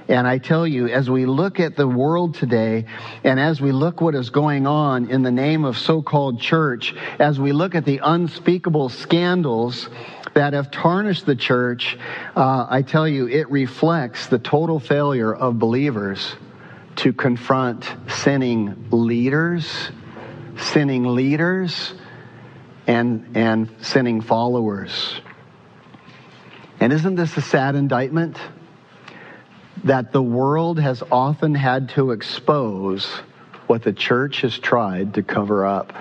And 0.08 0.26
I 0.26 0.38
tell 0.38 0.66
you, 0.66 0.88
as 0.88 1.08
we 1.08 1.26
look 1.26 1.60
at 1.60 1.76
the 1.76 1.88
world 1.88 2.34
today, 2.34 2.84
and 3.24 3.40
as 3.40 3.60
we 3.60 3.72
look 3.72 4.00
what 4.00 4.14
is 4.14 4.30
going 4.30 4.66
on 4.66 5.10
in 5.10 5.22
the 5.22 5.30
name 5.30 5.64
of 5.64 5.78
so-called 5.78 6.40
church, 6.40 6.94
as 7.18 7.40
we 7.40 7.52
look 7.52 7.74
at 7.74 7.84
the 7.84 8.00
unspeakable 8.02 8.88
scandals 8.88 9.88
that 10.34 10.52
have 10.52 10.70
tarnished 10.70 11.24
the 11.24 11.36
church, 11.36 11.96
uh, 12.36 12.66
I 12.68 12.82
tell 12.82 13.08
you, 13.08 13.26
it 13.26 13.50
reflects 13.50 14.26
the 14.26 14.38
total 14.38 14.78
failure 14.78 15.34
of 15.34 15.58
believers 15.58 16.36
to 16.96 17.12
confront 17.12 17.90
sinning 18.08 18.88
leaders, 18.90 19.90
sinning 20.56 21.04
leaders, 21.04 21.94
and, 22.86 23.36
and 23.36 23.74
sinning 23.80 24.20
followers. 24.20 25.20
And 26.80 26.92
isn't 26.92 27.14
this 27.16 27.36
a 27.36 27.42
sad 27.42 27.74
indictment? 27.74 28.38
That 29.84 30.12
the 30.12 30.22
world 30.22 30.78
has 30.80 31.02
often 31.10 31.54
had 31.54 31.90
to 31.90 32.10
expose 32.10 33.06
what 33.66 33.82
the 33.82 33.92
church 33.92 34.42
has 34.42 34.58
tried 34.58 35.14
to 35.14 35.22
cover 35.22 35.66
up. 35.66 35.92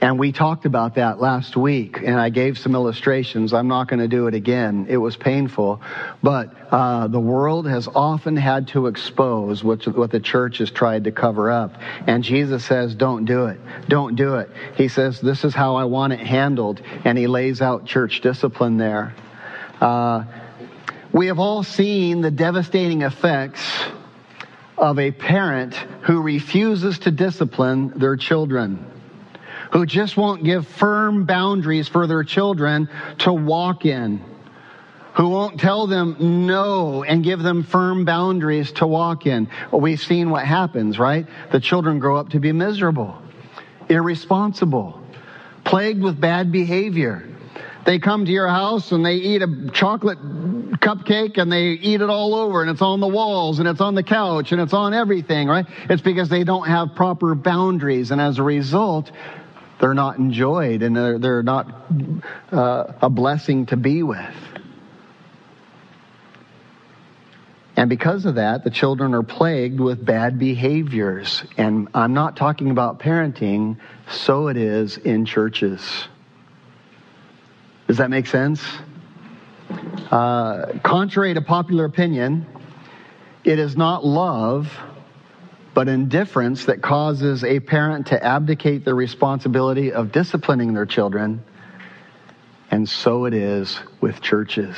And 0.00 0.18
we 0.18 0.32
talked 0.32 0.64
about 0.64 0.94
that 0.94 1.20
last 1.20 1.58
week, 1.58 1.98
and 1.98 2.18
I 2.18 2.30
gave 2.30 2.56
some 2.56 2.74
illustrations. 2.74 3.52
I'm 3.52 3.68
not 3.68 3.86
going 3.86 4.00
to 4.00 4.08
do 4.08 4.28
it 4.28 4.34
again. 4.34 4.86
It 4.88 4.96
was 4.96 5.14
painful. 5.14 5.82
But 6.22 6.56
uh, 6.72 7.08
the 7.08 7.20
world 7.20 7.68
has 7.68 7.86
often 7.86 8.34
had 8.34 8.68
to 8.68 8.86
expose 8.86 9.62
what, 9.62 9.86
what 9.86 10.10
the 10.10 10.20
church 10.20 10.56
has 10.58 10.70
tried 10.70 11.04
to 11.04 11.12
cover 11.12 11.50
up. 11.50 11.74
And 12.06 12.24
Jesus 12.24 12.64
says, 12.64 12.94
don't 12.94 13.26
do 13.26 13.46
it. 13.46 13.60
Don't 13.88 14.16
do 14.16 14.36
it. 14.36 14.48
He 14.74 14.88
says, 14.88 15.20
this 15.20 15.44
is 15.44 15.54
how 15.54 15.74
I 15.74 15.84
want 15.84 16.14
it 16.14 16.20
handled. 16.20 16.80
And 17.04 17.18
he 17.18 17.26
lays 17.26 17.60
out 17.60 17.84
church 17.84 18.22
discipline 18.22 18.78
there. 18.78 19.14
Uh, 19.82 20.24
we 21.12 21.26
have 21.26 21.38
all 21.38 21.62
seen 21.62 22.22
the 22.22 22.30
devastating 22.30 23.02
effects 23.02 23.60
of 24.78 24.98
a 24.98 25.10
parent 25.10 25.74
who 25.74 26.22
refuses 26.22 27.00
to 27.00 27.10
discipline 27.10 27.92
their 27.98 28.16
children 28.16 28.89
who 29.72 29.86
just 29.86 30.16
won't 30.16 30.44
give 30.44 30.66
firm 30.66 31.24
boundaries 31.24 31.88
for 31.88 32.06
their 32.06 32.24
children 32.24 32.88
to 33.18 33.32
walk 33.32 33.86
in, 33.86 34.22
who 35.14 35.28
won't 35.28 35.60
tell 35.60 35.86
them 35.86 36.46
no 36.46 37.04
and 37.04 37.22
give 37.22 37.40
them 37.40 37.62
firm 37.62 38.04
boundaries 38.04 38.72
to 38.72 38.86
walk 38.86 39.26
in. 39.26 39.48
Well, 39.70 39.80
we've 39.80 40.00
seen 40.00 40.30
what 40.30 40.44
happens, 40.44 40.98
right? 40.98 41.26
The 41.52 41.60
children 41.60 41.98
grow 41.98 42.16
up 42.16 42.30
to 42.30 42.40
be 42.40 42.52
miserable, 42.52 43.20
irresponsible, 43.88 45.00
plagued 45.64 46.02
with 46.02 46.20
bad 46.20 46.50
behavior. 46.50 47.26
They 47.86 47.98
come 47.98 48.26
to 48.26 48.30
your 48.30 48.48
house 48.48 48.92
and 48.92 49.04
they 49.04 49.14
eat 49.14 49.42
a 49.42 49.70
chocolate 49.72 50.18
cupcake 50.80 51.38
and 51.38 51.50
they 51.50 51.70
eat 51.70 52.00
it 52.00 52.10
all 52.10 52.34
over 52.34 52.60
and 52.62 52.70
it's 52.70 52.82
on 52.82 53.00
the 53.00 53.08
walls 53.08 53.58
and 53.58 53.66
it's 53.66 53.80
on 53.80 53.94
the 53.94 54.02
couch 54.02 54.52
and 54.52 54.60
it's 54.60 54.74
on 54.74 54.92
everything, 54.92 55.48
right? 55.48 55.66
It's 55.88 56.02
because 56.02 56.28
they 56.28 56.44
don't 56.44 56.66
have 56.66 56.94
proper 56.94 57.34
boundaries 57.34 58.10
and 58.10 58.20
as 58.20 58.38
a 58.38 58.42
result, 58.42 59.10
they're 59.80 59.94
not 59.94 60.18
enjoyed 60.18 60.82
and 60.82 60.94
they're, 60.94 61.18
they're 61.18 61.42
not 61.42 61.90
uh, 62.52 62.92
a 63.00 63.10
blessing 63.10 63.66
to 63.66 63.76
be 63.76 64.02
with. 64.02 64.34
And 67.76 67.88
because 67.88 68.26
of 68.26 68.34
that, 68.34 68.62
the 68.62 68.70
children 68.70 69.14
are 69.14 69.22
plagued 69.22 69.80
with 69.80 70.04
bad 70.04 70.38
behaviors. 70.38 71.42
And 71.56 71.88
I'm 71.94 72.12
not 72.12 72.36
talking 72.36 72.70
about 72.70 73.00
parenting, 73.00 73.78
so 74.10 74.48
it 74.48 74.58
is 74.58 74.98
in 74.98 75.24
churches. 75.24 75.80
Does 77.88 77.96
that 77.96 78.10
make 78.10 78.26
sense? 78.26 78.62
Uh, 80.10 80.78
contrary 80.82 81.32
to 81.32 81.40
popular 81.40 81.86
opinion, 81.86 82.44
it 83.44 83.58
is 83.58 83.76
not 83.78 84.04
love 84.04 84.70
but 85.80 85.88
indifference 85.88 86.66
that 86.66 86.82
causes 86.82 87.42
a 87.42 87.58
parent 87.58 88.08
to 88.08 88.22
abdicate 88.22 88.84
the 88.84 88.92
responsibility 88.92 89.90
of 89.90 90.12
disciplining 90.12 90.74
their 90.74 90.84
children. 90.84 91.42
And 92.70 92.86
so 92.86 93.24
it 93.24 93.32
is 93.32 93.80
with 93.98 94.20
churches. 94.20 94.76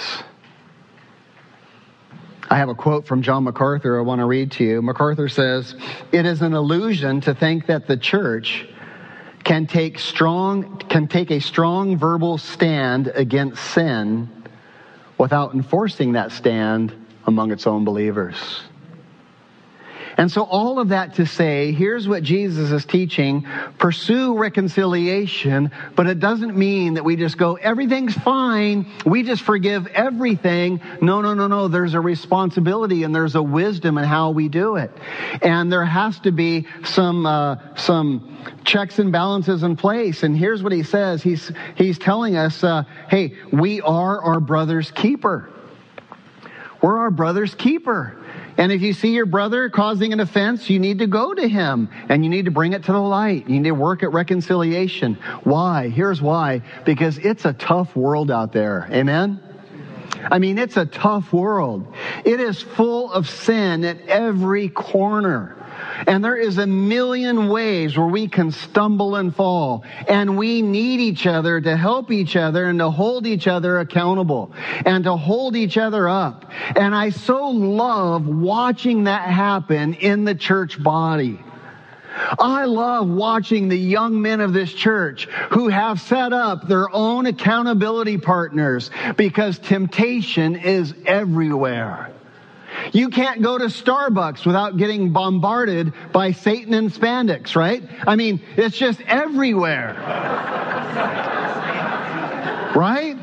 I 2.48 2.56
have 2.56 2.68
a 2.68 2.74
quote 2.76 3.08
from 3.08 3.22
John 3.22 3.42
MacArthur 3.42 3.98
I 3.98 4.02
want 4.02 4.20
to 4.20 4.26
read 4.26 4.52
to 4.52 4.64
you. 4.64 4.80
MacArthur 4.80 5.28
says, 5.28 5.74
It 6.12 6.24
is 6.24 6.40
an 6.40 6.52
illusion 6.54 7.20
to 7.22 7.34
think 7.34 7.66
that 7.66 7.88
the 7.88 7.96
church 7.96 8.64
can 9.42 9.66
take 9.66 9.98
strong, 9.98 10.78
can 10.88 11.08
take 11.08 11.32
a 11.32 11.40
strong 11.40 11.98
verbal 11.98 12.38
stand 12.38 13.08
against 13.08 13.60
sin 13.60 14.30
without 15.18 15.52
enforcing 15.52 16.12
that 16.12 16.30
stand 16.30 16.94
among 17.26 17.50
its 17.50 17.66
own 17.66 17.84
believers. 17.84 18.36
And 20.22 20.30
so 20.30 20.44
all 20.44 20.78
of 20.78 20.90
that 20.90 21.16
to 21.16 21.26
say, 21.26 21.72
here's 21.72 22.06
what 22.06 22.22
Jesus 22.22 22.70
is 22.70 22.84
teaching. 22.84 23.44
Pursue 23.78 24.38
reconciliation, 24.38 25.72
but 25.96 26.06
it 26.06 26.20
doesn't 26.20 26.56
mean 26.56 26.94
that 26.94 27.04
we 27.04 27.16
just 27.16 27.36
go, 27.36 27.54
everything's 27.56 28.14
fine. 28.14 28.86
We 29.04 29.24
just 29.24 29.42
forgive 29.42 29.88
everything. 29.88 30.80
No, 31.00 31.22
no, 31.22 31.34
no, 31.34 31.48
no. 31.48 31.66
There's 31.66 31.94
a 31.94 32.00
responsibility 32.00 33.02
and 33.02 33.12
there's 33.12 33.34
a 33.34 33.42
wisdom 33.42 33.98
in 33.98 34.04
how 34.04 34.30
we 34.30 34.48
do 34.48 34.76
it. 34.76 34.92
And 35.42 35.72
there 35.72 35.84
has 35.84 36.20
to 36.20 36.30
be 36.30 36.68
some, 36.84 37.26
uh, 37.26 37.74
some 37.74 38.54
checks 38.64 39.00
and 39.00 39.10
balances 39.10 39.64
in 39.64 39.74
place. 39.74 40.22
And 40.22 40.38
here's 40.38 40.62
what 40.62 40.70
he 40.70 40.84
says. 40.84 41.20
He's, 41.20 41.50
he's 41.74 41.98
telling 41.98 42.36
us, 42.36 42.62
uh, 42.62 42.84
hey, 43.08 43.36
we 43.50 43.80
are 43.80 44.22
our 44.22 44.38
brother's 44.38 44.92
keeper. 44.92 45.50
We're 46.80 46.98
our 46.98 47.10
brother's 47.10 47.56
keeper. 47.56 48.21
And 48.62 48.70
if 48.70 48.80
you 48.80 48.92
see 48.92 49.12
your 49.12 49.26
brother 49.26 49.68
causing 49.68 50.12
an 50.12 50.20
offense, 50.20 50.70
you 50.70 50.78
need 50.78 51.00
to 51.00 51.08
go 51.08 51.34
to 51.34 51.48
him 51.48 51.88
and 52.08 52.22
you 52.22 52.30
need 52.30 52.44
to 52.44 52.52
bring 52.52 52.74
it 52.74 52.84
to 52.84 52.92
the 52.92 53.00
light. 53.00 53.48
You 53.48 53.58
need 53.58 53.68
to 53.68 53.74
work 53.74 54.04
at 54.04 54.12
reconciliation. 54.12 55.14
Why? 55.42 55.88
Here's 55.88 56.22
why. 56.22 56.62
Because 56.84 57.18
it's 57.18 57.44
a 57.44 57.54
tough 57.54 57.96
world 57.96 58.30
out 58.30 58.52
there. 58.52 58.86
Amen? 58.92 59.40
I 60.30 60.38
mean, 60.38 60.58
it's 60.58 60.76
a 60.76 60.86
tough 60.86 61.32
world. 61.32 61.92
It 62.24 62.38
is 62.38 62.62
full 62.62 63.10
of 63.10 63.28
sin 63.28 63.84
at 63.84 64.00
every 64.06 64.68
corner. 64.68 65.56
And 66.06 66.24
there 66.24 66.36
is 66.36 66.58
a 66.58 66.66
million 66.66 67.48
ways 67.48 67.96
where 67.96 68.06
we 68.06 68.28
can 68.28 68.50
stumble 68.50 69.16
and 69.16 69.34
fall. 69.34 69.84
And 70.08 70.36
we 70.36 70.62
need 70.62 71.00
each 71.00 71.26
other 71.26 71.60
to 71.60 71.76
help 71.76 72.10
each 72.10 72.36
other 72.36 72.66
and 72.66 72.78
to 72.78 72.90
hold 72.90 73.26
each 73.26 73.46
other 73.46 73.78
accountable 73.78 74.52
and 74.84 75.04
to 75.04 75.16
hold 75.16 75.56
each 75.56 75.78
other 75.78 76.08
up. 76.08 76.50
And 76.76 76.94
I 76.94 77.10
so 77.10 77.48
love 77.48 78.26
watching 78.26 79.04
that 79.04 79.28
happen 79.28 79.94
in 79.94 80.24
the 80.24 80.34
church 80.34 80.82
body. 80.82 81.38
I 82.38 82.64
love 82.64 83.08
watching 83.08 83.68
the 83.68 83.78
young 83.78 84.20
men 84.20 84.40
of 84.40 84.52
this 84.52 84.72
church 84.72 85.26
who 85.50 85.68
have 85.68 86.00
set 86.00 86.32
up 86.32 86.68
their 86.68 86.94
own 86.94 87.26
accountability 87.26 88.18
partners 88.18 88.90
because 89.16 89.58
temptation 89.58 90.56
is 90.56 90.94
everywhere. 91.06 92.12
You 92.92 93.08
can't 93.08 93.42
go 93.42 93.58
to 93.58 93.66
Starbucks 93.66 94.44
without 94.44 94.76
getting 94.76 95.12
bombarded 95.12 95.92
by 96.12 96.32
Satan 96.32 96.74
and 96.74 96.92
spandex, 96.92 97.54
right? 97.54 97.82
I 98.06 98.16
mean, 98.16 98.40
it's 98.56 98.76
just 98.76 99.00
everywhere. 99.02 99.94
right? 102.74 103.16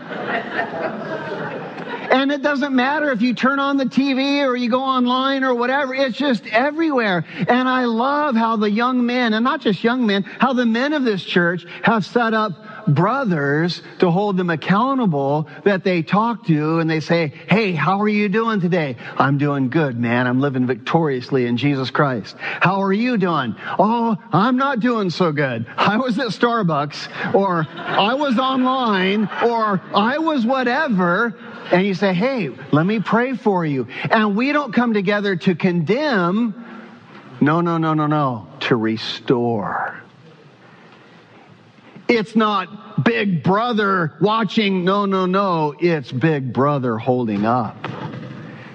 And 2.11 2.31
it 2.31 2.41
doesn't 2.41 2.75
matter 2.75 3.11
if 3.11 3.21
you 3.21 3.35
turn 3.35 3.59
on 3.59 3.77
the 3.77 3.85
TV 3.85 4.43
or 4.43 4.55
you 4.55 4.69
go 4.69 4.81
online 4.81 5.43
or 5.43 5.53
whatever. 5.53 5.93
It's 5.93 6.17
just 6.17 6.45
everywhere. 6.47 7.23
And 7.47 7.69
I 7.69 7.85
love 7.85 8.35
how 8.35 8.55
the 8.55 8.69
young 8.69 9.05
men, 9.05 9.33
and 9.33 9.43
not 9.43 9.61
just 9.61 9.83
young 9.83 10.07
men, 10.07 10.23
how 10.23 10.53
the 10.53 10.65
men 10.65 10.93
of 10.93 11.03
this 11.03 11.23
church 11.23 11.65
have 11.83 12.03
set 12.05 12.33
up 12.33 12.53
brothers 12.89 13.81
to 13.99 14.11
hold 14.11 14.37
them 14.37 14.49
accountable 14.49 15.47
that 15.63 15.83
they 15.83 16.01
talk 16.01 16.45
to 16.47 16.79
and 16.79 16.89
they 16.89 16.99
say, 16.99 17.33
Hey, 17.49 17.73
how 17.73 18.01
are 18.01 18.07
you 18.07 18.29
doing 18.29 18.59
today? 18.59 18.97
I'm 19.17 19.37
doing 19.37 19.69
good, 19.69 19.97
man. 19.97 20.27
I'm 20.27 20.41
living 20.41 20.67
victoriously 20.67 21.45
in 21.45 21.57
Jesus 21.57 21.91
Christ. 21.91 22.35
How 22.39 22.81
are 22.81 22.93
you 22.93 23.17
doing? 23.17 23.55
Oh, 23.77 24.17
I'm 24.31 24.57
not 24.57 24.79
doing 24.79 25.09
so 25.09 25.31
good. 25.31 25.65
I 25.77 25.97
was 25.97 26.17
at 26.19 26.27
Starbucks 26.27 27.33
or 27.33 27.67
I 27.69 28.13
was 28.13 28.37
online 28.37 29.29
or 29.43 29.81
I 29.93 30.17
was 30.17 30.45
whatever 30.45 31.35
and 31.71 31.85
you 31.85 31.93
say, 31.93 32.13
hey, 32.13 32.49
let 32.71 32.85
me 32.85 32.99
pray 32.99 33.35
for 33.35 33.65
you. 33.65 33.87
And 34.09 34.35
we 34.35 34.51
don't 34.51 34.73
come 34.73 34.93
together 34.93 35.35
to 35.35 35.55
condemn. 35.55 36.65
No, 37.41 37.61
no, 37.61 37.77
no, 37.77 37.93
no, 37.93 38.07
no. 38.07 38.47
To 38.61 38.75
restore. 38.75 40.01
It's 42.09 42.35
not 42.35 43.03
big 43.05 43.43
brother 43.43 44.13
watching. 44.19 44.83
No, 44.83 45.05
no, 45.05 45.27
no. 45.27 45.75
It's 45.79 46.11
big 46.11 46.51
brother 46.51 46.97
holding 46.97 47.45
up. 47.45 47.77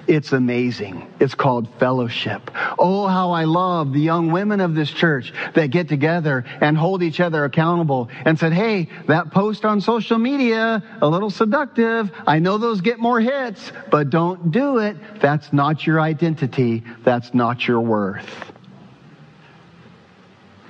It's 0.07 0.31
amazing. 0.31 1.11
It's 1.19 1.35
called 1.35 1.67
fellowship. 1.77 2.49
Oh, 2.79 3.07
how 3.07 3.31
I 3.31 3.43
love 3.43 3.91
the 3.91 3.99
young 3.99 4.31
women 4.31 4.61
of 4.61 4.73
this 4.73 4.89
church 4.89 5.33
that 5.55 5.71
get 5.71 5.89
together 5.89 6.45
and 6.61 6.77
hold 6.77 7.03
each 7.03 7.19
other 7.19 7.43
accountable 7.43 8.09
and 8.23 8.39
said, 8.39 8.53
Hey, 8.53 8.87
that 9.07 9.31
post 9.31 9.65
on 9.65 9.81
social 9.81 10.17
media, 10.17 10.81
a 11.01 11.07
little 11.07 11.29
seductive. 11.29 12.11
I 12.25 12.39
know 12.39 12.57
those 12.57 12.79
get 12.79 12.99
more 12.99 13.19
hits, 13.19 13.73
but 13.91 14.09
don't 14.09 14.51
do 14.51 14.77
it. 14.77 14.95
That's 15.19 15.51
not 15.51 15.85
your 15.85 15.99
identity. 15.99 16.83
That's 17.03 17.33
not 17.33 17.67
your 17.67 17.81
worth. 17.81 18.53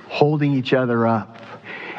Holding 0.08 0.54
each 0.54 0.72
other 0.72 1.06
up. 1.06 1.45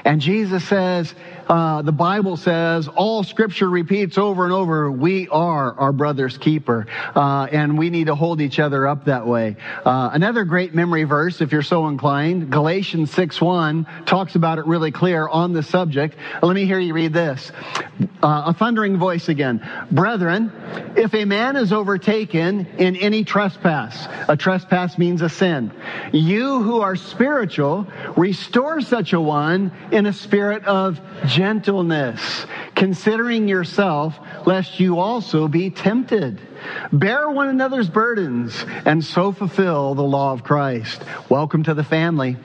And 0.07 0.21
Jesus 0.21 0.65
says, 0.65 1.13
uh, 1.49 1.81
the 1.81 1.91
Bible 1.91 2.37
says, 2.37 2.87
all 2.87 3.23
scripture 3.23 3.69
repeats 3.69 4.17
over 4.17 4.43
and 4.43 4.53
over, 4.53 4.91
we 4.91 5.27
are 5.29 5.73
our 5.73 5.91
brother's 5.91 6.37
keeper. 6.37 6.87
Uh, 7.15 7.47
and 7.51 7.77
we 7.77 7.89
need 7.89 8.07
to 8.07 8.15
hold 8.15 8.41
each 8.41 8.59
other 8.59 8.87
up 8.87 9.05
that 9.05 9.25
way. 9.25 9.55
Uh, 9.85 10.09
another 10.13 10.43
great 10.43 10.75
memory 10.75 11.03
verse, 11.03 11.41
if 11.41 11.51
you're 11.51 11.61
so 11.61 11.87
inclined, 11.87 12.51
Galatians 12.51 13.11
6 13.11 13.39
1 13.39 13.87
talks 14.05 14.35
about 14.35 14.59
it 14.59 14.65
really 14.65 14.91
clear 14.91 15.27
on 15.27 15.53
the 15.53 15.63
subject. 15.63 16.15
Let 16.41 16.53
me 16.53 16.65
hear 16.65 16.79
you 16.79 16.93
read 16.93 17.13
this. 17.13 17.51
Uh, 18.21 18.43
a 18.47 18.53
thundering 18.53 18.97
voice 18.97 19.29
again. 19.29 19.67
Brethren, 19.91 20.51
if 20.95 21.13
a 21.13 21.25
man 21.25 21.55
is 21.55 21.71
overtaken 21.71 22.65
in 22.77 22.95
any 22.95 23.23
trespass, 23.23 24.07
a 24.27 24.35
trespass 24.35 24.97
means 24.97 25.21
a 25.21 25.29
sin, 25.29 25.71
you 26.11 26.61
who 26.61 26.81
are 26.81 26.95
spiritual, 26.95 27.87
restore 28.15 28.81
such 28.81 29.13
a 29.13 29.21
one 29.21 29.71
in 29.91 30.05
a 30.05 30.13
spirit 30.13 30.65
of 30.65 30.99
gentleness, 31.37 32.47
considering 32.73 33.47
yourself, 33.47 34.17
lest 34.47 34.79
you 34.79 34.97
also 34.97 35.47
be 35.47 35.69
tempted. 35.69 36.41
Bear 36.91 37.29
one 37.29 37.47
another's 37.47 37.87
burdens, 37.87 38.65
and 38.85 39.05
so 39.05 39.31
fulfill 39.31 39.93
the 39.93 40.01
law 40.01 40.33
of 40.33 40.43
Christ. 40.43 41.03
Welcome 41.29 41.61
to 41.65 41.75
the 41.75 41.83
family. 41.83 42.37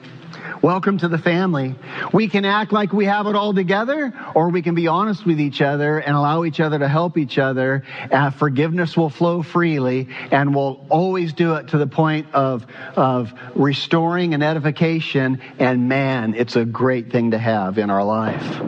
Welcome 0.63 0.99
to 0.99 1.09
the 1.09 1.17
family. 1.17 1.75
We 2.13 2.29
can 2.29 2.45
act 2.45 2.71
like 2.71 2.93
we 2.93 3.03
have 3.03 3.27
it 3.27 3.35
all 3.35 3.53
together, 3.53 4.13
or 4.33 4.47
we 4.47 4.61
can 4.61 4.75
be 4.75 4.87
honest 4.87 5.25
with 5.25 5.41
each 5.41 5.61
other 5.61 5.97
and 5.99 6.15
allow 6.15 6.45
each 6.45 6.61
other 6.61 6.79
to 6.79 6.87
help 6.87 7.17
each 7.17 7.37
other. 7.37 7.83
Uh, 8.09 8.29
forgiveness 8.29 8.95
will 8.95 9.09
flow 9.09 9.43
freely, 9.43 10.07
and 10.31 10.55
we'll 10.55 10.85
always 10.87 11.33
do 11.33 11.55
it 11.55 11.67
to 11.67 11.77
the 11.77 11.85
point 11.85 12.33
of, 12.33 12.65
of 12.95 13.33
restoring 13.55 14.33
and 14.33 14.41
edification. 14.41 15.41
And 15.59 15.89
man, 15.89 16.33
it's 16.33 16.55
a 16.55 16.63
great 16.63 17.11
thing 17.11 17.31
to 17.31 17.37
have 17.37 17.77
in 17.77 17.89
our 17.89 18.05
life 18.05 18.61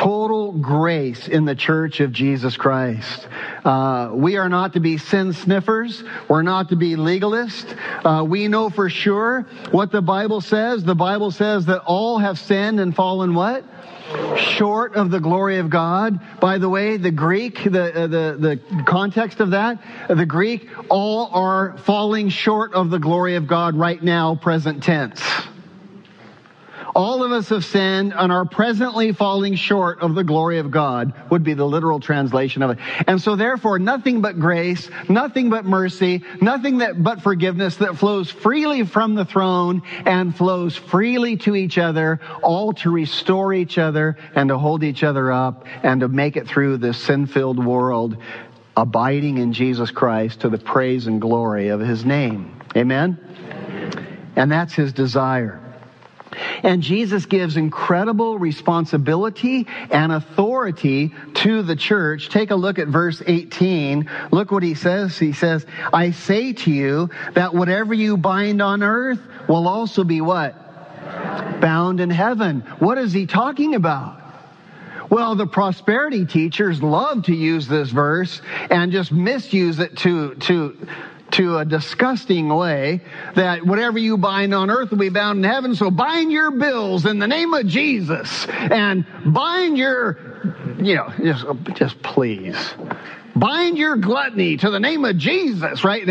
total 0.00 0.52
grace 0.52 1.28
in 1.28 1.44
the 1.44 1.54
church 1.54 2.00
of 2.00 2.10
Jesus 2.10 2.56
Christ. 2.56 3.28
Uh, 3.66 4.10
we 4.14 4.38
are 4.38 4.48
not 4.48 4.72
to 4.72 4.80
be 4.80 4.96
sin 4.96 5.34
sniffers. 5.34 6.02
We're 6.26 6.40
not 6.40 6.70
to 6.70 6.76
be 6.76 6.96
legalists. 6.96 7.76
Uh, 8.02 8.24
we 8.24 8.48
know 8.48 8.70
for 8.70 8.88
sure 8.88 9.42
what 9.72 9.92
the 9.92 10.00
Bible 10.00 10.40
says. 10.40 10.84
The 10.84 10.94
Bible 10.94 11.30
says 11.30 11.66
that 11.66 11.82
all 11.82 12.18
have 12.18 12.38
sinned 12.38 12.80
and 12.80 12.96
fallen 12.96 13.34
what? 13.34 13.62
Short 14.38 14.94
of 14.94 15.10
the 15.10 15.20
glory 15.20 15.58
of 15.58 15.68
God. 15.68 16.18
By 16.40 16.56
the 16.56 16.70
way, 16.70 16.96
the 16.96 17.10
Greek, 17.10 17.62
the, 17.62 18.04
uh, 18.04 18.06
the, 18.06 18.58
the 18.68 18.82
context 18.84 19.40
of 19.40 19.50
that, 19.50 19.82
the 20.08 20.24
Greek, 20.24 20.70
all 20.88 21.28
are 21.34 21.76
falling 21.76 22.30
short 22.30 22.72
of 22.72 22.88
the 22.88 22.98
glory 22.98 23.36
of 23.36 23.46
God 23.46 23.76
right 23.76 24.02
now, 24.02 24.34
present 24.34 24.82
tense. 24.82 25.20
All 26.94 27.22
of 27.22 27.30
us 27.30 27.48
have 27.50 27.64
sinned 27.64 28.12
and 28.16 28.32
are 28.32 28.44
presently 28.44 29.12
falling 29.12 29.54
short 29.54 30.00
of 30.00 30.14
the 30.14 30.24
glory 30.24 30.58
of 30.58 30.70
God, 30.70 31.12
would 31.30 31.44
be 31.44 31.54
the 31.54 31.66
literal 31.66 32.00
translation 32.00 32.62
of 32.62 32.70
it. 32.70 32.78
And 33.06 33.20
so 33.20 33.36
therefore, 33.36 33.78
nothing 33.78 34.20
but 34.20 34.38
grace, 34.38 34.90
nothing 35.08 35.50
but 35.50 35.64
mercy, 35.64 36.22
nothing 36.40 36.78
that 36.78 37.02
but 37.02 37.22
forgiveness 37.22 37.76
that 37.76 37.96
flows 37.96 38.30
freely 38.30 38.84
from 38.84 39.14
the 39.14 39.24
throne 39.24 39.82
and 40.04 40.36
flows 40.36 40.76
freely 40.76 41.36
to 41.38 41.54
each 41.54 41.78
other, 41.78 42.20
all 42.42 42.72
to 42.74 42.90
restore 42.90 43.52
each 43.52 43.78
other 43.78 44.16
and 44.34 44.48
to 44.48 44.58
hold 44.58 44.82
each 44.82 45.04
other 45.04 45.30
up 45.30 45.66
and 45.82 46.00
to 46.00 46.08
make 46.08 46.36
it 46.36 46.48
through 46.48 46.78
this 46.78 46.98
sin-filled 46.98 47.64
world, 47.64 48.16
abiding 48.76 49.38
in 49.38 49.52
Jesus 49.52 49.90
Christ 49.90 50.40
to 50.40 50.48
the 50.48 50.58
praise 50.58 51.06
and 51.06 51.20
glory 51.20 51.68
of 51.68 51.80
his 51.80 52.04
name. 52.04 52.60
Amen? 52.76 53.18
And 54.36 54.50
that's 54.50 54.74
his 54.74 54.92
desire. 54.92 55.60
And 56.62 56.82
Jesus 56.82 57.26
gives 57.26 57.56
incredible 57.56 58.38
responsibility 58.38 59.66
and 59.90 60.12
authority 60.12 61.12
to 61.34 61.62
the 61.62 61.76
church. 61.76 62.28
Take 62.28 62.50
a 62.50 62.54
look 62.54 62.78
at 62.78 62.88
verse 62.88 63.22
18. 63.26 64.08
Look 64.30 64.50
what 64.50 64.62
he 64.62 64.74
says. 64.74 65.18
He 65.18 65.32
says, 65.32 65.66
I 65.92 66.12
say 66.12 66.52
to 66.52 66.70
you 66.70 67.10
that 67.34 67.54
whatever 67.54 67.94
you 67.94 68.16
bind 68.16 68.62
on 68.62 68.82
earth 68.82 69.20
will 69.48 69.66
also 69.66 70.04
be 70.04 70.20
what? 70.20 70.54
Bound 71.60 72.00
in 72.00 72.10
heaven. 72.10 72.60
What 72.78 72.98
is 72.98 73.12
he 73.12 73.26
talking 73.26 73.74
about? 73.74 74.20
Well, 75.10 75.34
the 75.34 75.46
prosperity 75.46 76.24
teachers 76.24 76.80
love 76.80 77.24
to 77.24 77.34
use 77.34 77.66
this 77.66 77.90
verse 77.90 78.40
and 78.70 78.92
just 78.92 79.10
misuse 79.10 79.80
it 79.80 79.96
to, 79.98 80.36
to, 80.36 80.86
to 81.32 81.58
a 81.58 81.64
disgusting 81.64 82.48
way 82.48 83.00
that 83.34 83.64
whatever 83.64 83.98
you 83.98 84.16
bind 84.16 84.54
on 84.54 84.70
earth 84.70 84.90
will 84.90 84.98
be 84.98 85.08
bound 85.08 85.44
in 85.44 85.50
heaven. 85.50 85.74
So 85.74 85.90
bind 85.90 86.32
your 86.32 86.50
bills 86.50 87.06
in 87.06 87.18
the 87.18 87.26
name 87.26 87.54
of 87.54 87.66
Jesus 87.66 88.46
and 88.48 89.06
bind 89.24 89.78
your, 89.78 90.18
you 90.78 90.96
know, 90.96 91.12
just, 91.22 91.46
just 91.74 92.02
please. 92.02 92.74
Bind 93.36 93.78
your 93.78 93.96
gluttony 93.96 94.56
to 94.58 94.70
the 94.70 94.80
name 94.80 95.04
of 95.04 95.16
Jesus, 95.16 95.84
right? 95.84 96.06